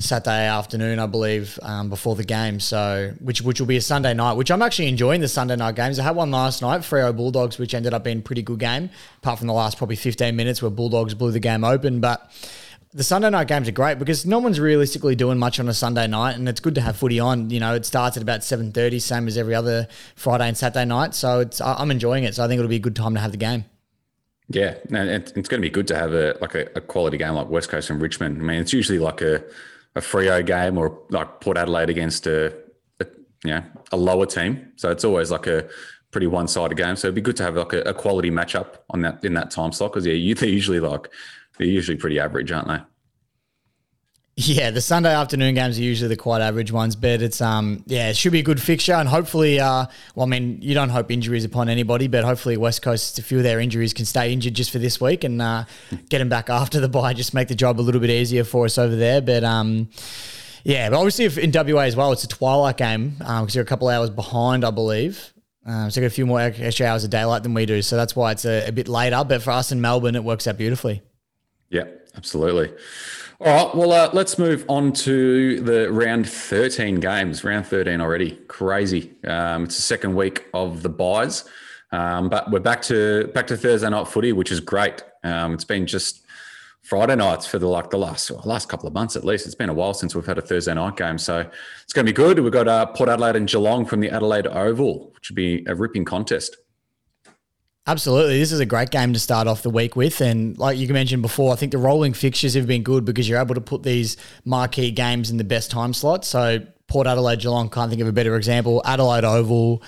Saturday 0.00 0.46
afternoon, 0.46 0.98
I 0.98 1.06
believe, 1.06 1.58
um, 1.62 1.90
before 1.90 2.16
the 2.16 2.24
game. 2.24 2.58
So, 2.58 3.12
which 3.20 3.42
which 3.42 3.60
will 3.60 3.66
be 3.66 3.76
a 3.76 3.82
Sunday 3.82 4.14
night, 4.14 4.32
which 4.32 4.50
I'm 4.50 4.62
actually 4.62 4.88
enjoying 4.88 5.20
the 5.20 5.28
Sunday 5.28 5.56
night 5.56 5.76
games. 5.76 5.98
I 5.98 6.04
had 6.04 6.16
one 6.16 6.30
last 6.30 6.62
night, 6.62 6.80
Freo 6.80 7.14
Bulldogs, 7.14 7.58
which 7.58 7.74
ended 7.74 7.92
up 7.92 8.02
being 8.02 8.18
a 8.18 8.22
pretty 8.22 8.42
good 8.42 8.58
game, 8.58 8.90
apart 9.18 9.38
from 9.38 9.46
the 9.46 9.52
last 9.52 9.76
probably 9.76 9.96
15 9.96 10.34
minutes 10.34 10.62
where 10.62 10.70
Bulldogs 10.70 11.14
blew 11.14 11.30
the 11.30 11.40
game 11.40 11.64
open. 11.64 12.00
But 12.00 12.32
the 12.92 13.04
Sunday 13.04 13.28
night 13.30 13.46
games 13.46 13.68
are 13.68 13.72
great 13.72 13.98
because 13.98 14.24
no 14.24 14.38
one's 14.38 14.58
realistically 14.58 15.14
doing 15.14 15.38
much 15.38 15.60
on 15.60 15.68
a 15.68 15.74
Sunday 15.74 16.06
night, 16.06 16.36
and 16.36 16.48
it's 16.48 16.60
good 16.60 16.74
to 16.76 16.80
have 16.80 16.96
footy 16.96 17.20
on. 17.20 17.50
You 17.50 17.60
know, 17.60 17.74
it 17.74 17.84
starts 17.84 18.16
at 18.16 18.22
about 18.22 18.40
7:30, 18.40 19.00
same 19.00 19.28
as 19.28 19.36
every 19.36 19.54
other 19.54 19.86
Friday 20.16 20.48
and 20.48 20.56
Saturday 20.56 20.86
night. 20.86 21.14
So 21.14 21.40
it's 21.40 21.60
I'm 21.60 21.90
enjoying 21.90 22.24
it. 22.24 22.34
So 22.34 22.44
I 22.44 22.48
think 22.48 22.58
it'll 22.58 22.70
be 22.70 22.76
a 22.76 22.80
good 22.80 22.96
time 22.96 23.14
to 23.14 23.20
have 23.20 23.32
the 23.32 23.36
game. 23.36 23.66
Yeah, 24.48 24.74
and 24.90 25.08
it's 25.08 25.48
going 25.48 25.60
to 25.62 25.66
be 25.66 25.70
good 25.70 25.86
to 25.88 25.96
have 25.96 26.12
a 26.12 26.36
like 26.40 26.56
a, 26.56 26.68
a 26.74 26.80
quality 26.80 27.18
game 27.18 27.34
like 27.34 27.48
West 27.48 27.68
Coast 27.68 27.90
and 27.90 28.02
Richmond. 28.02 28.38
I 28.38 28.44
mean, 28.44 28.60
it's 28.60 28.72
usually 28.72 28.98
like 28.98 29.20
a 29.20 29.44
a 29.96 30.00
Freo 30.00 30.44
game 30.44 30.78
or 30.78 31.02
like 31.10 31.40
Port 31.40 31.56
Adelaide 31.56 31.90
against 31.90 32.26
a, 32.26 32.54
a 33.00 33.06
you 33.44 33.50
know 33.50 33.64
a 33.92 33.96
lower 33.96 34.26
team. 34.26 34.72
So 34.76 34.90
it's 34.90 35.04
always 35.04 35.30
like 35.30 35.46
a 35.46 35.68
pretty 36.10 36.26
one 36.26 36.48
sided 36.48 36.76
game. 36.76 36.96
So 36.96 37.08
it'd 37.08 37.14
be 37.14 37.20
good 37.20 37.36
to 37.36 37.42
have 37.42 37.56
like 37.56 37.72
a, 37.72 37.82
a 37.82 37.94
quality 37.94 38.30
matchup 38.30 38.78
on 38.90 39.00
that 39.02 39.24
in 39.24 39.34
that 39.34 39.50
time 39.50 39.72
slot 39.72 39.92
because 39.92 40.06
yeah, 40.06 40.14
you, 40.14 40.34
they're 40.34 40.48
usually 40.48 40.80
like 40.80 41.08
they're 41.58 41.66
usually 41.66 41.96
pretty 41.96 42.18
average, 42.18 42.52
aren't 42.52 42.68
they? 42.68 42.78
Yeah, 44.36 44.70
the 44.70 44.80
Sunday 44.80 45.12
afternoon 45.12 45.54
games 45.54 45.78
are 45.78 45.82
usually 45.82 46.08
the 46.08 46.16
quite 46.16 46.40
average 46.40 46.72
ones, 46.72 46.96
but 46.96 47.20
it's 47.20 47.40
um 47.40 47.82
yeah, 47.86 48.08
it 48.08 48.16
should 48.16 48.32
be 48.32 48.38
a 48.40 48.44
good 48.44 48.60
fixture 48.60 48.94
and 48.94 49.08
hopefully 49.08 49.60
uh 49.60 49.86
well 50.14 50.26
I 50.26 50.28
mean 50.28 50.62
you 50.62 50.72
don't 50.72 50.88
hope 50.88 51.10
injuries 51.10 51.44
upon 51.44 51.68
anybody, 51.68 52.08
but 52.08 52.24
hopefully 52.24 52.56
West 52.56 52.80
Coast 52.80 53.18
a 53.18 53.22
few 53.22 53.38
of 53.38 53.42
their 53.42 53.60
injuries 53.60 53.92
can 53.92 54.06
stay 54.06 54.32
injured 54.32 54.54
just 54.54 54.70
for 54.70 54.78
this 54.78 55.00
week 55.00 55.24
and 55.24 55.42
uh, 55.42 55.64
get 56.08 56.18
them 56.18 56.28
back 56.30 56.48
after 56.48 56.80
the 56.80 56.88
bye, 56.88 57.12
just 57.12 57.34
make 57.34 57.48
the 57.48 57.54
job 57.54 57.80
a 57.80 57.82
little 57.82 58.00
bit 58.00 58.10
easier 58.10 58.44
for 58.44 58.64
us 58.64 58.78
over 58.78 58.96
there. 58.96 59.20
But 59.20 59.44
um 59.44 59.90
yeah, 60.64 60.88
but 60.90 60.96
obviously 60.96 61.26
if 61.26 61.36
in 61.36 61.52
WA 61.52 61.82
as 61.82 61.96
well, 61.96 62.12
it's 62.12 62.24
a 62.24 62.28
twilight 62.28 62.76
game 62.76 63.10
because 63.10 63.40
um, 63.40 63.46
they're 63.48 63.62
a 63.62 63.66
couple 63.66 63.88
hours 63.88 64.10
behind, 64.10 64.64
I 64.64 64.70
believe. 64.70 65.32
Um, 65.66 65.90
so 65.90 66.00
they 66.00 66.06
got 66.06 66.12
a 66.12 66.14
few 66.14 66.26
more 66.26 66.40
extra 66.40 66.86
hours 66.86 67.04
of 67.04 67.10
daylight 67.10 67.42
than 67.42 67.52
we 67.52 67.66
do, 67.66 67.82
so 67.82 67.96
that's 67.96 68.16
why 68.16 68.32
it's 68.32 68.46
a, 68.46 68.68
a 68.68 68.72
bit 68.72 68.88
later. 68.88 69.22
But 69.26 69.42
for 69.42 69.50
us 69.50 69.70
in 69.72 69.80
Melbourne, 69.80 70.16
it 70.16 70.24
works 70.24 70.46
out 70.46 70.56
beautifully. 70.56 71.02
Yeah, 71.68 71.84
absolutely. 72.16 72.72
All 73.42 73.66
right, 73.66 73.74
well, 73.74 73.92
uh, 73.92 74.10
let's 74.12 74.38
move 74.38 74.66
on 74.68 74.92
to 74.92 75.60
the 75.60 75.90
round 75.90 76.28
13 76.28 77.00
games. 77.00 77.42
Round 77.42 77.66
13 77.66 77.98
already. 77.98 78.32
Crazy. 78.48 79.14
Um, 79.26 79.64
it's 79.64 79.76
the 79.76 79.82
second 79.82 80.14
week 80.14 80.44
of 80.52 80.82
the 80.82 80.90
byes. 80.90 81.44
Um, 81.90 82.28
but 82.28 82.50
we're 82.50 82.60
back 82.60 82.82
to 82.82 83.28
back 83.28 83.46
to 83.46 83.56
Thursday 83.56 83.88
night 83.88 84.08
footy, 84.08 84.34
which 84.34 84.52
is 84.52 84.60
great. 84.60 85.02
Um, 85.24 85.54
it's 85.54 85.64
been 85.64 85.86
just 85.86 86.26
Friday 86.82 87.16
nights 87.16 87.46
for 87.46 87.58
the 87.58 87.66
like 87.66 87.88
the 87.88 87.96
last 87.96 88.30
last 88.44 88.68
couple 88.68 88.86
of 88.86 88.92
months 88.92 89.16
at 89.16 89.24
least. 89.24 89.46
It's 89.46 89.54
been 89.54 89.70
a 89.70 89.74
while 89.74 89.94
since 89.94 90.14
we've 90.14 90.26
had 90.26 90.36
a 90.36 90.42
Thursday 90.42 90.74
night 90.74 90.98
game, 90.98 91.16
so 91.16 91.48
it's 91.82 91.94
going 91.94 92.04
to 92.04 92.12
be 92.12 92.14
good. 92.14 92.38
We've 92.40 92.52
got 92.52 92.68
uh, 92.68 92.86
Port 92.86 93.08
Adelaide 93.08 93.36
and 93.36 93.48
Geelong 93.48 93.86
from 93.86 94.00
the 94.00 94.10
Adelaide 94.10 94.48
Oval, 94.48 95.12
which 95.14 95.30
would 95.30 95.36
be 95.36 95.64
a 95.66 95.74
ripping 95.74 96.04
contest. 96.04 96.58
Absolutely. 97.86 98.38
This 98.38 98.52
is 98.52 98.60
a 98.60 98.66
great 98.66 98.90
game 98.90 99.12
to 99.14 99.18
start 99.18 99.48
off 99.48 99.62
the 99.62 99.70
week 99.70 99.96
with. 99.96 100.20
And 100.20 100.56
like 100.58 100.78
you 100.78 100.86
mentioned 100.92 101.22
before, 101.22 101.52
I 101.52 101.56
think 101.56 101.72
the 101.72 101.78
rolling 101.78 102.12
fixtures 102.12 102.54
have 102.54 102.66
been 102.66 102.82
good 102.82 103.04
because 103.04 103.28
you're 103.28 103.40
able 103.40 103.54
to 103.54 103.60
put 103.60 103.82
these 103.82 104.16
marquee 104.44 104.90
games 104.90 105.30
in 105.30 105.38
the 105.38 105.44
best 105.44 105.70
time 105.70 105.94
slots. 105.94 106.28
So 106.28 106.60
Port 106.88 107.06
Adelaide 107.06 107.40
Geelong, 107.40 107.70
can't 107.70 107.88
think 107.88 108.02
of 108.02 108.08
a 108.08 108.12
better 108.12 108.36
example. 108.36 108.82
Adelaide 108.84 109.24
Oval. 109.24 109.82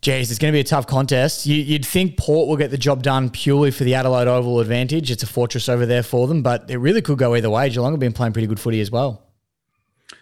Geez, 0.00 0.32
it's 0.32 0.38
going 0.40 0.50
to 0.52 0.56
be 0.56 0.60
a 0.60 0.64
tough 0.64 0.88
contest. 0.88 1.46
You, 1.46 1.74
would 1.74 1.86
think 1.86 2.16
Port 2.16 2.48
will 2.48 2.56
get 2.56 2.72
the 2.72 2.78
job 2.78 3.04
done 3.04 3.30
purely 3.30 3.70
for 3.70 3.84
the 3.84 3.94
Adelaide 3.94 4.26
Oval 4.26 4.58
advantage. 4.58 5.12
It's 5.12 5.22
a 5.22 5.28
fortress 5.28 5.68
over 5.68 5.86
there 5.86 6.02
for 6.02 6.26
them, 6.26 6.42
but 6.42 6.68
it 6.68 6.78
really 6.78 7.02
could 7.02 7.18
go 7.18 7.36
either 7.36 7.50
way. 7.50 7.68
Geelong 7.70 7.92
have 7.92 8.00
been 8.00 8.12
playing 8.12 8.32
pretty 8.32 8.48
good 8.48 8.58
footy 8.58 8.80
as 8.80 8.90
well. 8.90 9.22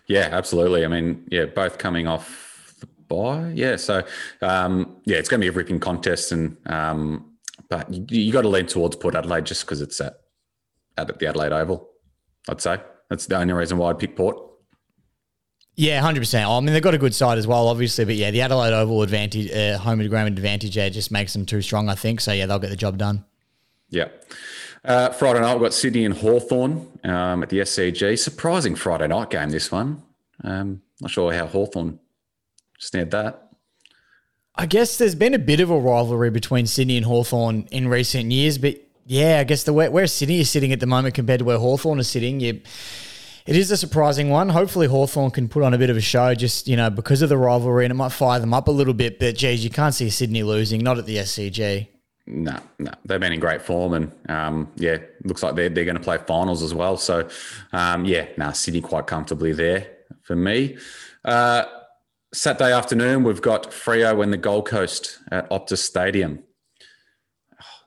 Yeah, 0.06 0.28
absolutely. 0.32 0.84
I 0.84 0.88
mean, 0.88 1.26
yeah, 1.30 1.46
both 1.46 1.78
coming 1.78 2.06
off 2.06 2.49
Yeah, 3.10 3.76
so 3.76 4.02
um, 4.42 4.96
yeah, 5.04 5.16
it's 5.18 5.28
going 5.28 5.40
to 5.40 5.44
be 5.44 5.48
a 5.48 5.52
ripping 5.52 5.80
contest, 5.80 6.32
and 6.32 6.56
um, 6.66 7.32
but 7.68 7.92
you, 7.92 8.04
you 8.08 8.32
got 8.32 8.42
to 8.42 8.48
lean 8.48 8.66
towards 8.66 8.96
Port 8.96 9.14
Adelaide 9.14 9.46
just 9.46 9.64
because 9.64 9.80
it's 9.80 10.00
at 10.00 10.20
at 10.96 11.18
the 11.18 11.26
Adelaide 11.26 11.52
Oval. 11.52 11.88
I'd 12.48 12.60
say 12.60 12.78
that's 13.08 13.26
the 13.26 13.36
only 13.36 13.52
reason 13.52 13.78
why 13.78 13.90
I'd 13.90 13.98
pick 13.98 14.16
Port. 14.16 14.36
Yeah, 15.76 16.00
hundred 16.00 16.20
percent. 16.20 16.48
I 16.48 16.60
mean, 16.60 16.72
they've 16.72 16.82
got 16.82 16.94
a 16.94 16.98
good 16.98 17.14
side 17.14 17.38
as 17.38 17.46
well, 17.46 17.68
obviously, 17.68 18.04
but 18.04 18.14
yeah, 18.14 18.30
the 18.30 18.42
Adelaide 18.42 18.74
Oval 18.74 19.02
advantage, 19.02 19.50
uh, 19.50 19.78
home 19.78 20.06
ground 20.08 20.28
advantage, 20.28 20.74
there 20.74 20.90
just 20.90 21.10
makes 21.10 21.32
them 21.32 21.46
too 21.46 21.62
strong. 21.62 21.88
I 21.88 21.94
think 21.94 22.20
so. 22.20 22.32
Yeah, 22.32 22.46
they'll 22.46 22.58
get 22.58 22.70
the 22.70 22.76
job 22.76 22.98
done. 22.98 23.24
Yeah. 23.88 24.08
Uh, 24.84 25.10
Friday 25.10 25.40
night, 25.40 25.54
we've 25.54 25.62
got 25.62 25.74
Sydney 25.74 26.04
and 26.04 26.14
Hawthorn 26.14 26.86
um, 27.04 27.42
at 27.42 27.50
the 27.50 27.58
SCG. 27.58 28.18
Surprising 28.18 28.74
Friday 28.74 29.08
night 29.08 29.30
game, 29.30 29.50
this 29.50 29.70
one. 29.70 30.02
Um, 30.42 30.82
not 31.00 31.10
sure 31.10 31.32
how 31.32 31.46
Hawthorn 31.46 31.98
snared 32.80 33.12
that. 33.12 33.50
I 34.56 34.66
guess 34.66 34.98
there's 34.98 35.14
been 35.14 35.34
a 35.34 35.38
bit 35.38 35.60
of 35.60 35.70
a 35.70 35.78
rivalry 35.78 36.30
between 36.30 36.66
Sydney 36.66 36.96
and 36.96 37.06
Hawthorn 37.06 37.68
in 37.70 37.88
recent 37.88 38.30
years, 38.32 38.58
but 38.58 38.76
yeah, 39.06 39.38
I 39.38 39.44
guess 39.44 39.62
the 39.62 39.72
where, 39.72 39.90
where 39.90 40.06
Sydney 40.06 40.40
is 40.40 40.50
sitting 40.50 40.72
at 40.72 40.80
the 40.80 40.86
moment 40.86 41.14
compared 41.14 41.38
to 41.38 41.44
where 41.44 41.58
Hawthorn 41.58 41.98
is 41.98 42.08
sitting, 42.08 42.40
you, 42.40 42.60
it 43.46 43.56
is 43.56 43.70
a 43.70 43.76
surprising 43.76 44.28
one. 44.28 44.48
Hopefully 44.48 44.86
Hawthorn 44.86 45.30
can 45.30 45.48
put 45.48 45.62
on 45.62 45.72
a 45.72 45.78
bit 45.78 45.88
of 45.88 45.96
a 45.96 46.00
show 46.00 46.34
just, 46.34 46.68
you 46.68 46.76
know, 46.76 46.90
because 46.90 47.22
of 47.22 47.28
the 47.28 47.38
rivalry 47.38 47.84
and 47.84 47.92
it 47.92 47.94
might 47.94 48.12
fire 48.12 48.38
them 48.38 48.52
up 48.52 48.68
a 48.68 48.70
little 48.70 48.92
bit, 48.92 49.18
but 49.18 49.36
geez, 49.36 49.64
you 49.64 49.70
can't 49.70 49.94
see 49.94 50.10
Sydney 50.10 50.42
losing, 50.42 50.82
not 50.82 50.98
at 50.98 51.06
the 51.06 51.16
SCG. 51.16 51.88
No, 52.26 52.56
no, 52.78 52.92
they've 53.04 53.18
been 53.18 53.32
in 53.32 53.40
great 53.40 53.62
form, 53.62 53.94
and 53.94 54.12
um, 54.28 54.70
yeah, 54.76 54.98
looks 55.24 55.42
like 55.42 55.56
they're 55.56 55.68
they're 55.68 55.84
going 55.84 55.96
to 55.96 56.02
play 56.02 56.18
finals 56.18 56.62
as 56.62 56.72
well. 56.72 56.96
So, 56.96 57.28
um, 57.72 58.04
yeah, 58.04 58.26
now 58.36 58.46
nah, 58.46 58.52
Sydney 58.52 58.82
quite 58.82 59.08
comfortably 59.08 59.52
there 59.52 59.88
for 60.22 60.36
me. 60.36 60.76
Uh, 61.24 61.64
Saturday 62.32 62.72
afternoon, 62.72 63.24
we've 63.24 63.42
got 63.42 63.72
Freo 63.72 64.22
and 64.22 64.32
the 64.32 64.36
Gold 64.36 64.66
Coast 64.66 65.18
at 65.32 65.50
Optus 65.50 65.78
Stadium. 65.78 66.44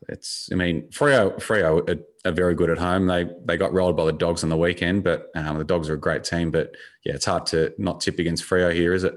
It's, 0.09 0.49
I 0.51 0.55
mean, 0.55 0.89
Freo, 0.89 1.35
Freo 1.37 1.89
are, 1.89 2.29
are, 2.29 2.33
very 2.33 2.53
good 2.53 2.69
at 2.69 2.77
home. 2.77 3.07
They 3.07 3.25
they 3.45 3.55
got 3.55 3.71
rolled 3.71 3.95
by 3.95 4.03
the 4.03 4.11
Dogs 4.11 4.43
on 4.43 4.49
the 4.49 4.57
weekend, 4.57 5.05
but 5.05 5.29
um, 5.33 5.57
the 5.57 5.63
Dogs 5.63 5.89
are 5.89 5.93
a 5.93 5.99
great 5.99 6.25
team. 6.25 6.51
But 6.51 6.75
yeah, 7.05 7.13
it's 7.13 7.23
hard 7.23 7.45
to 7.47 7.73
not 7.77 8.01
tip 8.01 8.19
against 8.19 8.43
Freo 8.43 8.73
here, 8.73 8.93
is 8.93 9.05
it? 9.05 9.15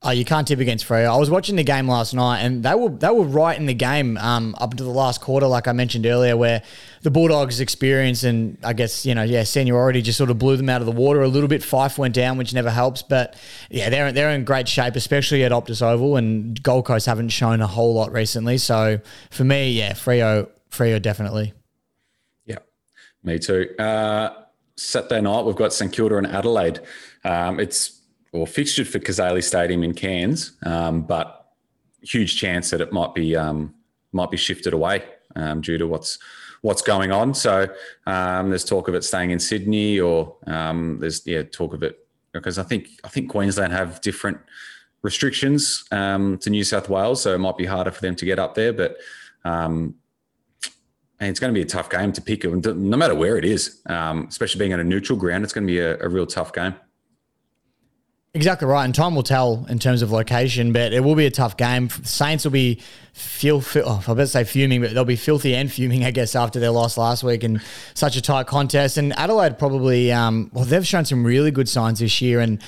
Oh, 0.00 0.10
you 0.10 0.24
can't 0.24 0.46
tip 0.46 0.60
against 0.60 0.86
Freo. 0.86 1.12
I 1.12 1.16
was 1.16 1.28
watching 1.28 1.56
the 1.56 1.64
game 1.64 1.88
last 1.88 2.14
night, 2.14 2.38
and 2.42 2.62
they 2.62 2.72
were 2.72 2.88
they 2.88 3.10
were 3.10 3.24
right 3.24 3.58
in 3.58 3.66
the 3.66 3.74
game 3.74 4.16
um, 4.18 4.54
up 4.60 4.74
to 4.76 4.84
the 4.84 4.90
last 4.90 5.20
quarter, 5.20 5.48
like 5.48 5.66
I 5.66 5.72
mentioned 5.72 6.06
earlier, 6.06 6.36
where 6.36 6.62
the 7.02 7.10
Bulldogs' 7.10 7.58
experience 7.58 8.22
and 8.22 8.58
I 8.62 8.74
guess 8.74 9.04
you 9.04 9.12
know 9.16 9.24
yeah 9.24 9.42
seniority 9.42 10.00
just 10.00 10.16
sort 10.16 10.30
of 10.30 10.38
blew 10.38 10.56
them 10.56 10.68
out 10.68 10.80
of 10.80 10.86
the 10.86 10.92
water 10.92 11.20
a 11.22 11.26
little 11.26 11.48
bit. 11.48 11.62
Fyfe 11.62 11.98
went 11.98 12.14
down, 12.14 12.38
which 12.38 12.54
never 12.54 12.70
helps, 12.70 13.02
but 13.02 13.34
yeah, 13.70 13.90
they're 13.90 14.12
they're 14.12 14.30
in 14.30 14.44
great 14.44 14.68
shape, 14.68 14.94
especially 14.94 15.42
at 15.42 15.50
Optus 15.50 15.82
Oval, 15.82 16.16
and 16.16 16.62
Gold 16.62 16.86
Coast 16.86 17.06
haven't 17.06 17.30
shown 17.30 17.60
a 17.60 17.66
whole 17.66 17.92
lot 17.92 18.12
recently. 18.12 18.56
So 18.58 19.00
for 19.30 19.42
me, 19.42 19.72
yeah, 19.72 19.94
Freo, 19.94 20.48
Freo 20.70 21.02
definitely. 21.02 21.54
Yeah, 22.46 22.58
me 23.24 23.40
too. 23.40 23.74
Uh, 23.76 24.30
Saturday 24.76 25.22
night 25.22 25.44
we've 25.44 25.56
got 25.56 25.72
St 25.72 25.92
Kilda 25.92 26.18
and 26.18 26.26
Adelaide. 26.28 26.78
Um, 27.24 27.58
it's 27.58 27.97
or 28.32 28.46
fixtured 28.46 28.88
for 28.88 28.98
Cazaly 28.98 29.42
Stadium 29.42 29.82
in 29.82 29.94
Cairns, 29.94 30.52
um, 30.64 31.02
but 31.02 31.52
huge 32.02 32.36
chance 32.38 32.70
that 32.70 32.80
it 32.80 32.92
might 32.92 33.14
be 33.14 33.34
um, 33.36 33.74
might 34.12 34.30
be 34.30 34.36
shifted 34.36 34.72
away 34.72 35.04
um, 35.36 35.60
due 35.60 35.78
to 35.78 35.86
what's 35.86 36.18
what's 36.62 36.82
going 36.82 37.12
on. 37.12 37.34
So 37.34 37.68
um, 38.06 38.50
there's 38.50 38.64
talk 38.64 38.88
of 38.88 38.94
it 38.94 39.04
staying 39.04 39.30
in 39.30 39.38
Sydney, 39.38 40.00
or 40.00 40.36
um, 40.46 40.98
there's 41.00 41.26
yeah 41.26 41.42
talk 41.42 41.74
of 41.74 41.82
it 41.82 42.06
because 42.32 42.58
I 42.58 42.62
think 42.62 42.88
I 43.04 43.08
think 43.08 43.30
Queensland 43.30 43.72
have 43.72 44.00
different 44.00 44.38
restrictions 45.02 45.84
to 45.90 46.38
New 46.46 46.64
South 46.64 46.88
Wales, 46.88 47.22
so 47.22 47.34
it 47.34 47.38
might 47.38 47.56
be 47.56 47.66
harder 47.66 47.90
for 47.90 48.00
them 48.00 48.16
to 48.16 48.24
get 48.24 48.38
up 48.38 48.54
there, 48.54 48.72
but. 48.72 48.96
and 51.20 51.28
it's 51.30 51.40
going 51.40 51.52
to 51.52 51.58
be 51.58 51.62
a 51.62 51.68
tough 51.68 51.90
game 51.90 52.12
to 52.12 52.20
pick, 52.22 52.44
no 52.44 52.96
matter 52.96 53.12
where 53.12 53.36
it 53.36 53.44
is. 53.44 53.80
especially 53.88 54.60
being 54.60 54.72
at 54.72 54.78
a 54.78 54.84
neutral 54.84 55.18
ground, 55.18 55.42
it's 55.42 55.52
going 55.52 55.66
to 55.66 55.72
be 55.72 55.80
a, 55.80 55.98
a 55.98 56.08
real 56.08 56.26
tough 56.26 56.52
game. 56.52 56.76
Exactly 58.38 58.68
right, 58.68 58.84
and 58.84 58.94
time 58.94 59.16
will 59.16 59.24
tell 59.24 59.66
in 59.68 59.80
terms 59.80 60.00
of 60.00 60.12
location, 60.12 60.72
but 60.72 60.92
it 60.92 61.00
will 61.00 61.16
be 61.16 61.26
a 61.26 61.30
tough 61.30 61.56
game. 61.56 61.90
Saints 61.90 62.44
will 62.44 62.52
be 62.52 62.80
feel, 63.12 63.60
oh, 63.84 64.04
I 64.06 64.14
better 64.14 64.26
say 64.26 64.44
fuming, 64.44 64.80
but 64.80 64.94
they'll 64.94 65.04
be 65.04 65.16
filthy 65.16 65.56
and 65.56 65.72
fuming, 65.72 66.04
I 66.04 66.12
guess, 66.12 66.36
after 66.36 66.60
their 66.60 66.70
loss 66.70 66.96
last 66.96 67.24
week 67.24 67.42
and 67.42 67.60
such 67.94 68.14
a 68.16 68.22
tight 68.22 68.46
contest. 68.46 68.96
And 68.96 69.12
Adelaide 69.14 69.58
probably, 69.58 70.12
um, 70.12 70.52
well, 70.54 70.64
they've 70.64 70.86
shown 70.86 71.04
some 71.04 71.24
really 71.24 71.50
good 71.50 71.68
signs 71.68 71.98
this 71.98 72.22
year, 72.22 72.38
and 72.38 72.62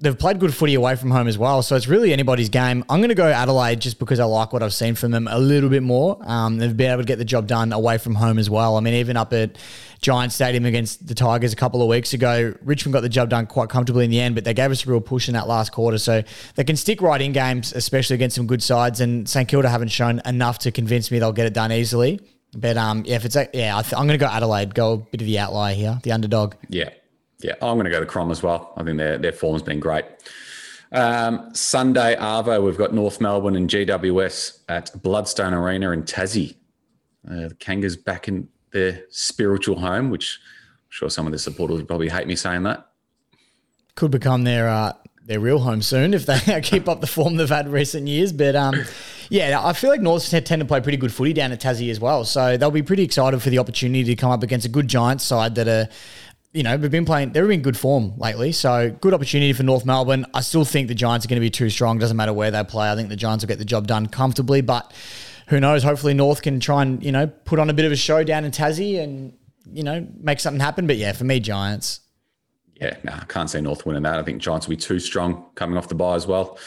they've 0.00 0.18
played 0.18 0.38
good 0.38 0.54
footy 0.54 0.74
away 0.74 0.96
from 0.96 1.10
home 1.10 1.28
as 1.28 1.38
well. 1.38 1.62
So 1.62 1.76
it's 1.76 1.88
really 1.88 2.12
anybody's 2.12 2.48
game. 2.48 2.84
I'm 2.88 3.00
going 3.00 3.08
to 3.08 3.14
go 3.14 3.26
Adelaide 3.26 3.80
just 3.80 3.98
because 3.98 4.20
I 4.20 4.24
like 4.24 4.52
what 4.52 4.62
I've 4.62 4.74
seen 4.74 4.94
from 4.94 5.10
them 5.10 5.28
a 5.28 5.38
little 5.38 5.70
bit 5.70 5.82
more. 5.82 6.18
Um, 6.22 6.58
they've 6.58 6.76
been 6.76 6.90
able 6.90 7.02
to 7.02 7.06
get 7.06 7.18
the 7.18 7.24
job 7.24 7.46
done 7.46 7.72
away 7.72 7.98
from 7.98 8.14
home 8.14 8.38
as 8.38 8.48
well. 8.50 8.76
I 8.76 8.80
mean, 8.80 8.94
even 8.94 9.16
up 9.16 9.32
at 9.32 9.56
Giant 10.00 10.32
Stadium 10.32 10.66
against 10.66 11.06
the 11.06 11.14
Tigers 11.14 11.52
a 11.52 11.56
couple 11.56 11.80
of 11.80 11.88
weeks 11.88 12.12
ago. 12.12 12.54
Richmond 12.62 12.92
got 12.92 13.00
the 13.00 13.08
job 13.08 13.30
done 13.30 13.46
quite 13.46 13.70
comfortably 13.70 14.04
in 14.04 14.10
the 14.10 14.20
end, 14.20 14.34
but 14.34 14.44
they 14.44 14.52
gave 14.52 14.70
us 14.70 14.86
a 14.86 14.90
real 14.90 15.00
push 15.00 15.28
in 15.28 15.34
that 15.34 15.48
last 15.48 15.72
quarter. 15.72 15.96
So 15.96 16.22
they 16.56 16.64
can 16.64 16.76
stick 16.76 17.00
right 17.00 17.20
in 17.20 17.32
games, 17.32 17.72
especially 17.72 18.14
against 18.14 18.36
some 18.36 18.46
good 18.46 18.62
sides. 18.62 19.00
And 19.00 19.28
St 19.28 19.48
Kilda 19.48 19.68
haven't 19.68 19.88
shown 19.88 20.20
enough 20.26 20.58
to 20.60 20.70
convince 20.70 21.10
me 21.10 21.18
they'll 21.18 21.32
get 21.32 21.46
it 21.46 21.54
done 21.54 21.72
easily. 21.72 22.20
But 22.56 22.76
um, 22.76 23.04
yeah, 23.06 23.16
if 23.16 23.24
it's 23.24 23.36
yeah, 23.54 23.76
I 23.76 23.80
am 23.80 24.06
going 24.06 24.10
to 24.10 24.18
go 24.18 24.26
Adelaide. 24.26 24.74
Go 24.74 24.92
a 24.92 24.96
bit 24.98 25.20
of 25.20 25.26
the 25.26 25.38
outlier 25.38 25.74
here, 25.74 25.98
the 26.02 26.12
underdog. 26.12 26.54
Yeah, 26.68 26.90
yeah, 27.44 27.52
I'm 27.60 27.76
going 27.76 27.84
to 27.84 27.90
go 27.90 28.00
to 28.00 28.06
Crom 28.06 28.30
as 28.30 28.42
well. 28.42 28.72
I 28.78 28.82
think 28.84 28.96
their 28.96 29.18
their 29.18 29.32
form's 29.32 29.62
been 29.62 29.78
great. 29.78 30.06
Um, 30.92 31.54
Sunday 31.54 32.16
Arvo, 32.16 32.64
we've 32.64 32.78
got 32.78 32.94
North 32.94 33.20
Melbourne 33.20 33.54
and 33.54 33.68
GWS 33.68 34.60
at 34.70 34.90
Blundstone 35.02 35.52
Arena 35.52 35.90
in 35.90 36.04
Tassie. 36.04 36.56
Uh, 37.28 37.48
the 37.48 37.56
Kangas 37.60 38.02
back 38.02 38.28
in 38.28 38.48
their 38.72 39.04
spiritual 39.10 39.78
home, 39.78 40.08
which 40.08 40.40
I'm 40.42 40.90
sure 40.90 41.10
some 41.10 41.26
of 41.26 41.32
the 41.32 41.38
supporters 41.38 41.76
would 41.76 41.86
probably 41.86 42.08
hate 42.08 42.26
me 42.26 42.34
saying 42.34 42.62
that. 42.62 42.86
Could 43.94 44.10
become 44.10 44.44
their 44.44 44.66
uh, 44.70 44.94
their 45.26 45.40
real 45.40 45.58
home 45.58 45.82
soon 45.82 46.14
if 46.14 46.24
they 46.24 46.60
keep 46.62 46.88
up 46.88 47.02
the 47.02 47.06
form 47.06 47.36
they've 47.36 47.48
had 47.48 47.68
recent 47.68 48.08
years. 48.08 48.32
But 48.32 48.56
um, 48.56 48.74
yeah, 49.28 49.60
I 49.62 49.74
feel 49.74 49.90
like 49.90 50.00
North 50.00 50.30
tend 50.30 50.60
to 50.60 50.64
play 50.64 50.80
pretty 50.80 50.98
good 50.98 51.12
footy 51.12 51.34
down 51.34 51.52
at 51.52 51.60
Tassie 51.60 51.90
as 51.90 52.00
well. 52.00 52.24
So 52.24 52.56
they'll 52.56 52.70
be 52.70 52.82
pretty 52.82 53.02
excited 53.02 53.40
for 53.42 53.50
the 53.50 53.58
opportunity 53.58 54.04
to 54.04 54.16
come 54.16 54.30
up 54.30 54.42
against 54.42 54.64
a 54.64 54.70
good 54.70 54.88
Giants 54.88 55.24
side 55.24 55.54
that 55.56 55.68
are 55.68 55.88
you 56.54 56.62
know, 56.62 56.76
they've 56.76 56.90
been 56.90 57.04
playing, 57.04 57.32
they're 57.32 57.50
in 57.50 57.62
good 57.62 57.76
form 57.76 58.14
lately. 58.16 58.52
So 58.52 58.90
good 59.00 59.12
opportunity 59.12 59.52
for 59.52 59.64
North 59.64 59.84
Melbourne. 59.84 60.24
I 60.32 60.40
still 60.40 60.64
think 60.64 60.86
the 60.86 60.94
Giants 60.94 61.26
are 61.26 61.28
going 61.28 61.36
to 61.36 61.44
be 61.44 61.50
too 61.50 61.68
strong. 61.68 61.98
Doesn't 61.98 62.16
matter 62.16 62.32
where 62.32 62.52
they 62.52 62.62
play. 62.62 62.90
I 62.90 62.94
think 62.94 63.08
the 63.08 63.16
Giants 63.16 63.44
will 63.44 63.48
get 63.48 63.58
the 63.58 63.64
job 63.64 63.88
done 63.88 64.06
comfortably. 64.06 64.60
But 64.60 64.92
who 65.48 65.58
knows? 65.58 65.82
Hopefully, 65.82 66.14
North 66.14 66.42
can 66.42 66.60
try 66.60 66.82
and 66.82 67.02
you 67.02 67.10
know 67.10 67.26
put 67.26 67.58
on 67.58 67.68
a 67.70 67.74
bit 67.74 67.84
of 67.84 67.92
a 67.92 67.96
show 67.96 68.22
down 68.22 68.44
in 68.44 68.52
Tassie, 68.52 69.02
and 69.02 69.36
you 69.70 69.82
know, 69.82 70.06
make 70.20 70.38
something 70.40 70.60
happen. 70.60 70.86
But 70.86 70.96
yeah, 70.96 71.12
for 71.12 71.24
me, 71.24 71.40
Giants. 71.40 72.00
Yeah, 72.80 72.96
no, 73.02 73.12
I 73.12 73.24
can't 73.26 73.50
see 73.50 73.60
North 73.60 73.84
winning 73.84 74.02
that. 74.02 74.18
I 74.18 74.22
think 74.22 74.40
Giants 74.40 74.66
will 74.66 74.76
be 74.76 74.80
too 74.80 75.00
strong 75.00 75.46
coming 75.56 75.76
off 75.76 75.88
the 75.88 75.94
bye 75.94 76.14
as 76.14 76.26
well. 76.26 76.58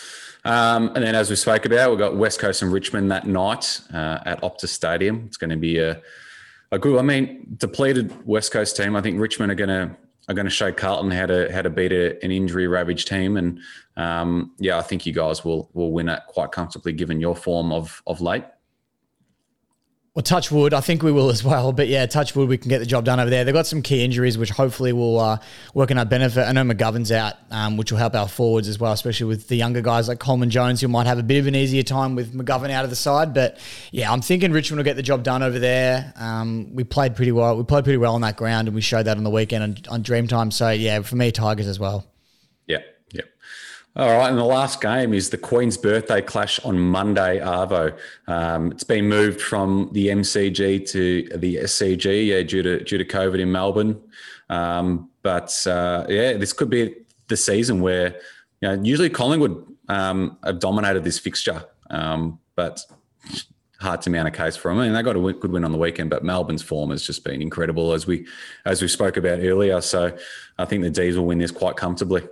Um, 0.43 0.89
and 0.95 1.03
then, 1.03 1.15
as 1.15 1.29
we 1.29 1.37
spoke 1.37 1.65
about, 1.65 1.89
we've 1.89 1.99
got 1.99 2.17
West 2.17 2.39
Coast 2.39 2.61
and 2.61 2.71
Richmond 2.71 3.09
that 3.11 3.25
night 3.25 3.81
uh, 3.93 4.19
at 4.25 4.41
Optus 4.41 4.69
Stadium. 4.69 5.23
It's 5.27 5.37
going 5.37 5.49
to 5.49 5.57
be 5.57 5.79
a, 5.79 6.01
good. 6.71 6.99
I 6.99 7.01
mean, 7.01 7.55
depleted 7.57 8.25
West 8.25 8.51
Coast 8.51 8.75
team. 8.75 8.95
I 8.95 9.01
think 9.01 9.19
Richmond 9.19 9.51
are 9.51 9.55
going 9.55 9.69
to 9.69 9.95
are 10.27 10.33
going 10.33 10.45
to 10.45 10.51
show 10.51 10.71
Carlton 10.71 11.11
how 11.11 11.25
to 11.25 11.51
how 11.51 11.61
to 11.61 11.69
beat 11.69 11.91
a, 11.91 12.21
an 12.23 12.31
injury 12.31 12.67
ravaged 12.67 13.07
team. 13.07 13.37
And 13.37 13.59
um, 13.95 14.53
yeah, 14.59 14.77
I 14.77 14.81
think 14.81 15.05
you 15.05 15.13
guys 15.13 15.45
will 15.45 15.69
will 15.73 15.91
win 15.91 16.09
it 16.09 16.21
quite 16.27 16.51
comfortably 16.51 16.93
given 16.93 17.21
your 17.21 17.35
form 17.35 17.71
of 17.71 18.01
of 18.07 18.21
late. 18.21 18.43
Well, 20.17 20.23
touch 20.23 20.51
wood. 20.51 20.73
I 20.73 20.81
think 20.81 21.03
we 21.03 21.11
will 21.11 21.29
as 21.29 21.43
well. 21.43 21.71
But 21.71 21.89
yeah, 21.89 22.07
touch 22.07 22.35
wood. 22.35 22.49
We 22.49 22.57
can 22.57 22.69
get 22.69 22.79
the 22.79 22.87
job 22.87 23.05
done 23.05 23.19
over 23.19 23.29
there. 23.29 23.45
They've 23.45 23.53
got 23.53 23.67
some 23.67 23.83
key 23.83 24.03
injuries, 24.03 24.35
which 24.35 24.49
hopefully 24.49 24.91
will 24.91 25.19
uh, 25.19 25.37
work 25.75 25.91
in 25.91 25.99
our 25.99 26.05
benefit. 26.05 26.41
I 26.41 26.53
know 26.53 26.63
McGovern's 26.63 27.11
out, 27.11 27.35
um, 27.51 27.77
which 27.77 27.91
will 27.91 27.99
help 27.99 28.15
our 28.15 28.27
forwards 28.27 28.67
as 28.67 28.79
well, 28.79 28.93
especially 28.93 29.27
with 29.27 29.47
the 29.47 29.55
younger 29.55 29.79
guys 29.79 30.07
like 30.07 30.17
Coleman 30.17 30.49
Jones, 30.49 30.81
who 30.81 30.87
might 30.87 31.05
have 31.05 31.19
a 31.19 31.23
bit 31.23 31.37
of 31.37 31.45
an 31.45 31.53
easier 31.53 31.83
time 31.83 32.15
with 32.15 32.33
McGovern 32.33 32.71
out 32.71 32.83
of 32.83 32.89
the 32.89 32.95
side. 32.95 33.35
But 33.35 33.59
yeah, 33.91 34.11
I'm 34.11 34.21
thinking 34.21 34.51
Richmond 34.51 34.79
will 34.79 34.85
get 34.85 34.95
the 34.95 35.03
job 35.03 35.21
done 35.21 35.43
over 35.43 35.59
there. 35.59 36.11
Um, 36.15 36.73
we 36.73 36.83
played 36.83 37.15
pretty 37.15 37.31
well. 37.31 37.55
We 37.55 37.63
played 37.63 37.83
pretty 37.83 37.97
well 37.97 38.15
on 38.15 38.21
that 38.21 38.37
ground, 38.37 38.67
and 38.67 38.73
we 38.73 38.81
showed 38.81 39.03
that 39.03 39.17
on 39.17 39.23
the 39.23 39.29
weekend 39.29 39.63
on, 39.63 39.93
on 39.93 40.03
Dreamtime. 40.03 40.51
So 40.51 40.71
yeah, 40.71 40.99
for 41.03 41.15
me, 41.15 41.31
Tigers 41.31 41.67
as 41.67 41.77
well. 41.79 42.07
All 43.97 44.15
right, 44.15 44.29
and 44.29 44.37
the 44.37 44.43
last 44.43 44.79
game 44.79 45.11
is 45.11 45.31
the 45.31 45.39
Queen's 45.39 45.75
birthday 45.75 46.21
clash 46.21 46.59
on 46.59 46.77
Monday, 46.77 47.39
Arvo. 47.39 47.97
Um, 48.27 48.71
it's 48.71 48.83
been 48.83 49.09
moved 49.09 49.41
from 49.41 49.89
the 49.91 50.09
MCG 50.09 50.87
to 50.91 51.27
the 51.35 51.55
SCG 51.55 52.27
yeah, 52.27 52.43
due 52.43 52.61
to 52.61 52.83
due 52.83 52.99
to 52.99 53.05
COVID 53.05 53.39
in 53.39 53.51
Melbourne. 53.51 53.99
Um, 54.51 55.09
but 55.23 55.65
uh, 55.65 56.05
yeah, 56.09 56.33
this 56.33 56.53
could 56.53 56.69
be 56.69 56.93
the 57.27 57.35
season 57.35 57.81
where 57.81 58.21
you 58.61 58.69
know 58.69 58.79
usually 58.83 59.09
Collingwood 59.09 59.65
um, 59.89 60.37
have 60.43 60.59
dominated 60.59 61.03
this 61.03 61.17
fixture, 61.17 61.65
um, 61.89 62.37
but 62.55 62.79
hard 63.79 64.03
to 64.03 64.11
mount 64.11 64.27
a 64.27 64.31
case 64.31 64.55
for 64.55 64.69
them. 64.69 64.77
I 64.77 64.83
mean, 64.83 64.93
they 64.93 65.01
got 65.01 65.15
a 65.15 65.33
good 65.33 65.51
win 65.51 65.65
on 65.65 65.71
the 65.71 65.77
weekend, 65.79 66.11
but 66.11 66.23
Melbourne's 66.23 66.61
form 66.61 66.91
has 66.91 67.01
just 67.01 67.23
been 67.23 67.41
incredible 67.41 67.93
as 67.93 68.05
we 68.05 68.27
as 68.63 68.79
we 68.79 68.89
spoke 68.89 69.17
about 69.17 69.39
earlier. 69.39 69.81
So 69.81 70.15
I 70.59 70.65
think 70.65 70.83
the 70.83 70.91
D's 70.91 71.17
will 71.17 71.25
win 71.25 71.39
this 71.39 71.49
quite 71.49 71.77
comfortably. 71.77 72.27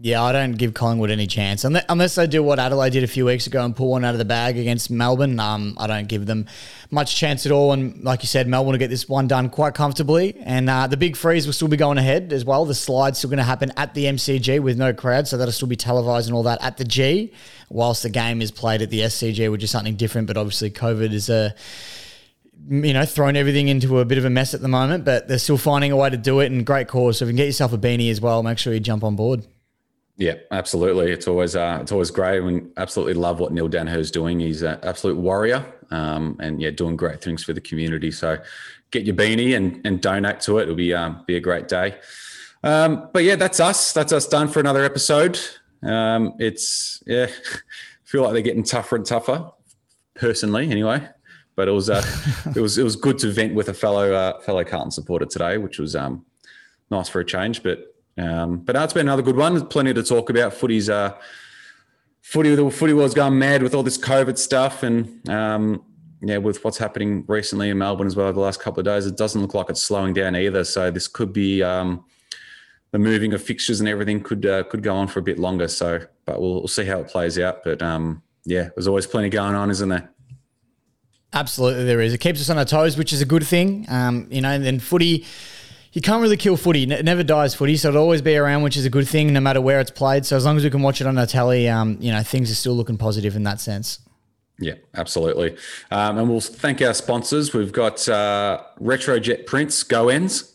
Yeah, 0.00 0.22
I 0.22 0.30
don't 0.30 0.52
give 0.52 0.74
Collingwood 0.74 1.10
any 1.10 1.26
chance 1.26 1.64
unless, 1.64 1.84
unless 1.88 2.14
they 2.14 2.28
do 2.28 2.40
what 2.40 2.60
Adelaide 2.60 2.90
did 2.90 3.02
a 3.02 3.08
few 3.08 3.26
weeks 3.26 3.48
ago 3.48 3.64
and 3.64 3.74
pull 3.74 3.90
one 3.90 4.04
out 4.04 4.14
of 4.14 4.18
the 4.18 4.24
bag 4.24 4.56
against 4.56 4.92
Melbourne. 4.92 5.40
Um, 5.40 5.76
I 5.76 5.88
don't 5.88 6.06
give 6.06 6.24
them 6.24 6.46
much 6.92 7.16
chance 7.16 7.44
at 7.46 7.50
all. 7.50 7.72
And 7.72 8.04
like 8.04 8.22
you 8.22 8.28
said, 8.28 8.46
Melbourne 8.46 8.74
will 8.74 8.78
get 8.78 8.90
this 8.90 9.08
one 9.08 9.26
done 9.26 9.50
quite 9.50 9.74
comfortably. 9.74 10.36
And 10.44 10.70
uh, 10.70 10.86
the 10.86 10.96
big 10.96 11.16
freeze 11.16 11.46
will 11.46 11.52
still 11.52 11.66
be 11.66 11.76
going 11.76 11.98
ahead 11.98 12.32
as 12.32 12.44
well. 12.44 12.64
The 12.64 12.76
slide's 12.76 13.18
still 13.18 13.28
going 13.28 13.38
to 13.38 13.42
happen 13.42 13.72
at 13.76 13.94
the 13.94 14.04
MCG 14.04 14.60
with 14.60 14.78
no 14.78 14.92
crowd, 14.92 15.26
so 15.26 15.36
that'll 15.36 15.50
still 15.50 15.66
be 15.66 15.74
televised 15.74 16.28
and 16.28 16.36
all 16.36 16.44
that 16.44 16.62
at 16.62 16.76
the 16.76 16.84
G, 16.84 17.32
whilst 17.68 18.04
the 18.04 18.10
game 18.10 18.40
is 18.40 18.52
played 18.52 18.82
at 18.82 18.90
the 18.90 19.00
SCG, 19.00 19.50
which 19.50 19.64
is 19.64 19.72
something 19.72 19.96
different. 19.96 20.28
But 20.28 20.36
obviously, 20.36 20.70
COVID 20.70 21.12
is 21.12 21.28
a 21.28 21.56
you 22.70 22.92
know, 22.92 23.04
thrown 23.04 23.34
everything 23.34 23.66
into 23.66 23.98
a 23.98 24.04
bit 24.04 24.18
of 24.18 24.24
a 24.24 24.30
mess 24.30 24.54
at 24.54 24.60
the 24.60 24.68
moment, 24.68 25.04
but 25.04 25.26
they're 25.26 25.38
still 25.38 25.58
finding 25.58 25.90
a 25.90 25.96
way 25.96 26.08
to 26.08 26.16
do 26.16 26.38
it 26.38 26.52
and 26.52 26.64
great 26.64 26.86
cause. 26.86 27.18
So 27.18 27.24
if 27.24 27.28
you 27.28 27.32
can 27.32 27.36
get 27.38 27.46
yourself 27.46 27.72
a 27.72 27.78
beanie 27.78 28.12
as 28.12 28.20
well, 28.20 28.44
make 28.44 28.58
sure 28.58 28.72
you 28.72 28.78
jump 28.78 29.02
on 29.02 29.16
board. 29.16 29.44
Yeah, 30.18 30.34
absolutely. 30.50 31.12
It's 31.12 31.28
always 31.28 31.54
uh, 31.54 31.78
it's 31.80 31.92
always 31.92 32.10
great. 32.10 32.40
We 32.40 32.62
absolutely 32.76 33.14
love 33.14 33.38
what 33.38 33.52
Neale 33.52 33.68
Daniher's 33.68 34.10
doing. 34.10 34.40
He's 34.40 34.62
an 34.62 34.80
absolute 34.82 35.16
warrior, 35.16 35.64
um, 35.92 36.36
and 36.40 36.60
yeah, 36.60 36.70
doing 36.70 36.96
great 36.96 37.22
things 37.22 37.44
for 37.44 37.52
the 37.52 37.60
community. 37.60 38.10
So 38.10 38.36
get 38.90 39.04
your 39.04 39.14
beanie 39.14 39.56
and, 39.56 39.80
and 39.86 40.00
donate 40.00 40.40
to 40.40 40.58
it. 40.58 40.64
It'll 40.64 40.74
be 40.74 40.92
um, 40.92 41.22
be 41.28 41.36
a 41.36 41.40
great 41.40 41.68
day. 41.68 41.98
Um, 42.64 43.08
but 43.12 43.22
yeah, 43.22 43.36
that's 43.36 43.60
us. 43.60 43.92
That's 43.92 44.12
us 44.12 44.26
done 44.26 44.48
for 44.48 44.58
another 44.58 44.82
episode. 44.82 45.38
Um, 45.84 46.34
it's 46.40 47.00
yeah, 47.06 47.28
feel 48.04 48.22
like 48.22 48.32
they're 48.32 48.42
getting 48.42 48.64
tougher 48.64 48.96
and 48.96 49.06
tougher. 49.06 49.52
Personally, 50.16 50.68
anyway. 50.68 51.08
But 51.54 51.68
it 51.68 51.72
was 51.72 51.90
uh, 51.90 52.02
it 52.56 52.60
was 52.60 52.76
it 52.76 52.82
was 52.82 52.96
good 52.96 53.18
to 53.18 53.30
vent 53.30 53.54
with 53.54 53.68
a 53.68 53.74
fellow 53.74 54.12
uh, 54.12 54.40
fellow 54.40 54.64
Carlton 54.64 54.90
supporter 54.90 55.26
today, 55.26 55.58
which 55.58 55.78
was 55.78 55.94
um, 55.94 56.26
nice 56.90 57.08
for 57.08 57.20
a 57.20 57.24
change. 57.24 57.62
But 57.62 57.94
um, 58.18 58.58
but 58.58 58.76
it's 58.76 58.92
been 58.92 59.06
another 59.06 59.22
good 59.22 59.36
one. 59.36 59.54
There's 59.54 59.66
plenty 59.66 59.94
to 59.94 60.02
talk 60.02 60.30
about. 60.30 60.52
Footy's 60.52 60.90
uh, 60.90 61.16
footy 62.22 62.54
the 62.54 62.70
footy 62.70 62.92
was 62.92 63.14
going 63.14 63.38
mad 63.38 63.62
with 63.62 63.74
all 63.74 63.82
this 63.82 63.98
COVID 63.98 64.36
stuff, 64.36 64.82
and 64.82 65.28
um, 65.28 65.82
yeah, 66.20 66.38
with 66.38 66.64
what's 66.64 66.78
happening 66.78 67.24
recently 67.28 67.70
in 67.70 67.78
Melbourne 67.78 68.06
as 68.06 68.16
well 68.16 68.32
the 68.32 68.40
last 68.40 68.60
couple 68.60 68.80
of 68.80 68.86
days, 68.86 69.06
it 69.06 69.16
doesn't 69.16 69.40
look 69.40 69.54
like 69.54 69.70
it's 69.70 69.82
slowing 69.82 70.12
down 70.12 70.34
either. 70.36 70.64
So 70.64 70.90
this 70.90 71.06
could 71.06 71.32
be 71.32 71.62
um, 71.62 72.04
the 72.90 72.98
moving 72.98 73.34
of 73.34 73.42
fixtures 73.42 73.80
and 73.80 73.88
everything 73.88 74.22
could 74.22 74.44
uh, 74.44 74.64
could 74.64 74.82
go 74.82 74.94
on 74.94 75.06
for 75.06 75.20
a 75.20 75.22
bit 75.22 75.38
longer. 75.38 75.68
So, 75.68 76.00
but 76.24 76.40
we'll, 76.40 76.54
we'll 76.54 76.68
see 76.68 76.84
how 76.84 76.98
it 76.98 77.08
plays 77.08 77.38
out. 77.38 77.62
But 77.62 77.82
um, 77.82 78.22
yeah, 78.44 78.70
there's 78.74 78.88
always 78.88 79.06
plenty 79.06 79.28
going 79.28 79.54
on, 79.54 79.70
isn't 79.70 79.88
there? 79.88 80.10
Absolutely, 81.32 81.84
there 81.84 82.00
is. 82.00 82.14
It 82.14 82.18
keeps 82.18 82.40
us 82.40 82.48
on 82.48 82.58
our 82.58 82.64
toes, 82.64 82.96
which 82.96 83.12
is 83.12 83.20
a 83.20 83.26
good 83.26 83.46
thing. 83.46 83.84
Um, 83.88 84.26
you 84.30 84.40
know, 84.40 84.48
and 84.48 84.64
then 84.64 84.80
footy 84.80 85.26
you 85.92 86.00
can't 86.00 86.20
really 86.22 86.36
kill 86.36 86.56
footy. 86.56 86.84
It 86.84 87.04
never 87.04 87.22
dies 87.22 87.54
footy, 87.54 87.76
so 87.76 87.88
it'll 87.88 88.02
always 88.02 88.22
be 88.22 88.36
around, 88.36 88.62
which 88.62 88.76
is 88.76 88.84
a 88.84 88.90
good 88.90 89.08
thing, 89.08 89.32
no 89.32 89.40
matter 89.40 89.60
where 89.60 89.80
it's 89.80 89.90
played. 89.90 90.26
So 90.26 90.36
as 90.36 90.44
long 90.44 90.56
as 90.56 90.64
we 90.64 90.70
can 90.70 90.82
watch 90.82 91.00
it 91.00 91.06
on 91.06 91.18
our 91.18 91.26
telly, 91.26 91.68
um, 91.68 91.96
you 92.00 92.12
know, 92.12 92.22
things 92.22 92.50
are 92.50 92.54
still 92.54 92.74
looking 92.74 92.98
positive 92.98 93.36
in 93.36 93.44
that 93.44 93.60
sense. 93.60 94.00
Yeah, 94.60 94.74
absolutely. 94.94 95.56
Um, 95.90 96.18
and 96.18 96.28
we'll 96.28 96.40
thank 96.40 96.82
our 96.82 96.94
sponsors. 96.94 97.54
We've 97.54 97.72
got 97.72 98.08
uh, 98.08 98.62
Retrojet 98.80 99.46
Prints, 99.46 99.82
Go 99.84 100.08
Ends. 100.08 100.54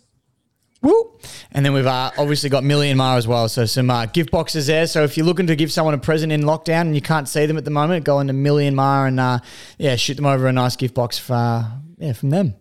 Woo! 0.82 1.18
And 1.54 1.66
then 1.66 1.72
we've 1.72 1.88
uh, 1.88 2.12
obviously 2.18 2.50
got 2.50 2.66
Million 2.66 2.98
Mar 2.98 3.18
as 3.18 3.26
well. 3.26 3.48
So 3.48 3.66
some 3.66 3.90
uh, 3.90 4.06
gift 4.08 4.32
boxes 4.32 4.68
there. 4.68 4.86
So 4.88 5.06
if 5.06 5.16
you're 5.16 5.26
looking 5.26 5.48
to 5.48 5.56
give 5.56 5.72
someone 5.72 5.94
a 5.94 5.98
present 5.98 6.34
in 6.34 6.42
lockdown 6.42 6.82
and 6.82 6.96
you 6.96 7.02
can't 7.02 7.30
see 7.30 7.46
them 7.46 7.58
at 7.58 7.64
the 7.64 7.72
moment, 7.72 8.04
go 8.04 8.20
into 8.20 8.34
Million 8.34 8.76
Mar 8.76 9.08
and 9.08 9.18
uh, 9.18 9.40
yeah, 9.78 9.96
shoot 9.96 10.16
them 10.16 10.26
over 10.26 10.48
a 10.48 10.52
nice 10.52 10.76
gift 10.76 10.94
box 10.94 11.18
for, 11.18 11.66
yeah, 11.98 12.12
from 12.12 12.32
them. 12.32 12.56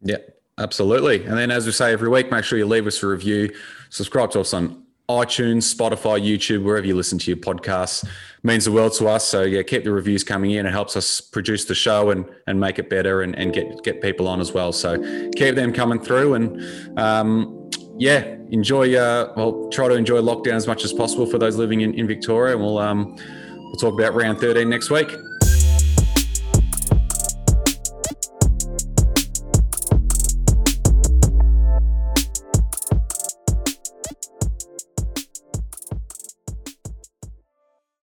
Yeah, 0.00 0.16
Absolutely. 0.58 1.24
And 1.24 1.36
then, 1.36 1.50
as 1.50 1.66
we 1.66 1.72
say 1.72 1.92
every 1.92 2.08
week, 2.08 2.30
make 2.30 2.44
sure 2.44 2.58
you 2.58 2.66
leave 2.66 2.86
us 2.86 3.02
a 3.02 3.06
review. 3.06 3.54
Subscribe 3.90 4.30
to 4.32 4.40
us 4.40 4.52
on 4.52 4.84
iTunes, 5.08 5.74
Spotify, 5.74 6.22
YouTube, 6.24 6.62
wherever 6.62 6.86
you 6.86 6.94
listen 6.94 7.18
to 7.18 7.30
your 7.30 7.36
podcasts. 7.36 8.04
It 8.04 8.10
means 8.44 8.64
the 8.64 8.72
world 8.72 8.92
to 8.94 9.08
us. 9.08 9.26
So 9.26 9.42
yeah, 9.42 9.62
keep 9.62 9.84
the 9.84 9.92
reviews 9.92 10.24
coming 10.24 10.52
in. 10.52 10.64
It 10.64 10.70
helps 10.70 10.96
us 10.96 11.20
produce 11.20 11.64
the 11.64 11.74
show 11.74 12.10
and 12.10 12.24
and 12.46 12.60
make 12.60 12.78
it 12.78 12.88
better 12.88 13.22
and, 13.22 13.34
and 13.36 13.52
get 13.52 13.82
get 13.82 14.00
people 14.00 14.28
on 14.28 14.40
as 14.40 14.52
well. 14.52 14.72
So 14.72 14.98
keep 15.32 15.54
them 15.54 15.72
coming 15.72 15.98
through 16.00 16.34
and 16.34 16.98
um, 16.98 17.70
yeah, 17.98 18.36
enjoy. 18.50 18.94
Uh, 18.94 19.32
well, 19.36 19.68
try 19.70 19.88
to 19.88 19.94
enjoy 19.94 20.20
lockdown 20.20 20.54
as 20.54 20.66
much 20.66 20.84
as 20.84 20.92
possible 20.92 21.26
for 21.26 21.38
those 21.38 21.56
living 21.56 21.80
in, 21.80 21.94
in 21.94 22.06
Victoria. 22.06 22.54
And 22.54 22.62
we'll 22.64 22.78
um, 22.78 23.16
we'll 23.58 23.76
talk 23.76 23.98
about 23.98 24.14
round 24.14 24.38
thirteen 24.38 24.68
next 24.68 24.90
week. 24.90 25.10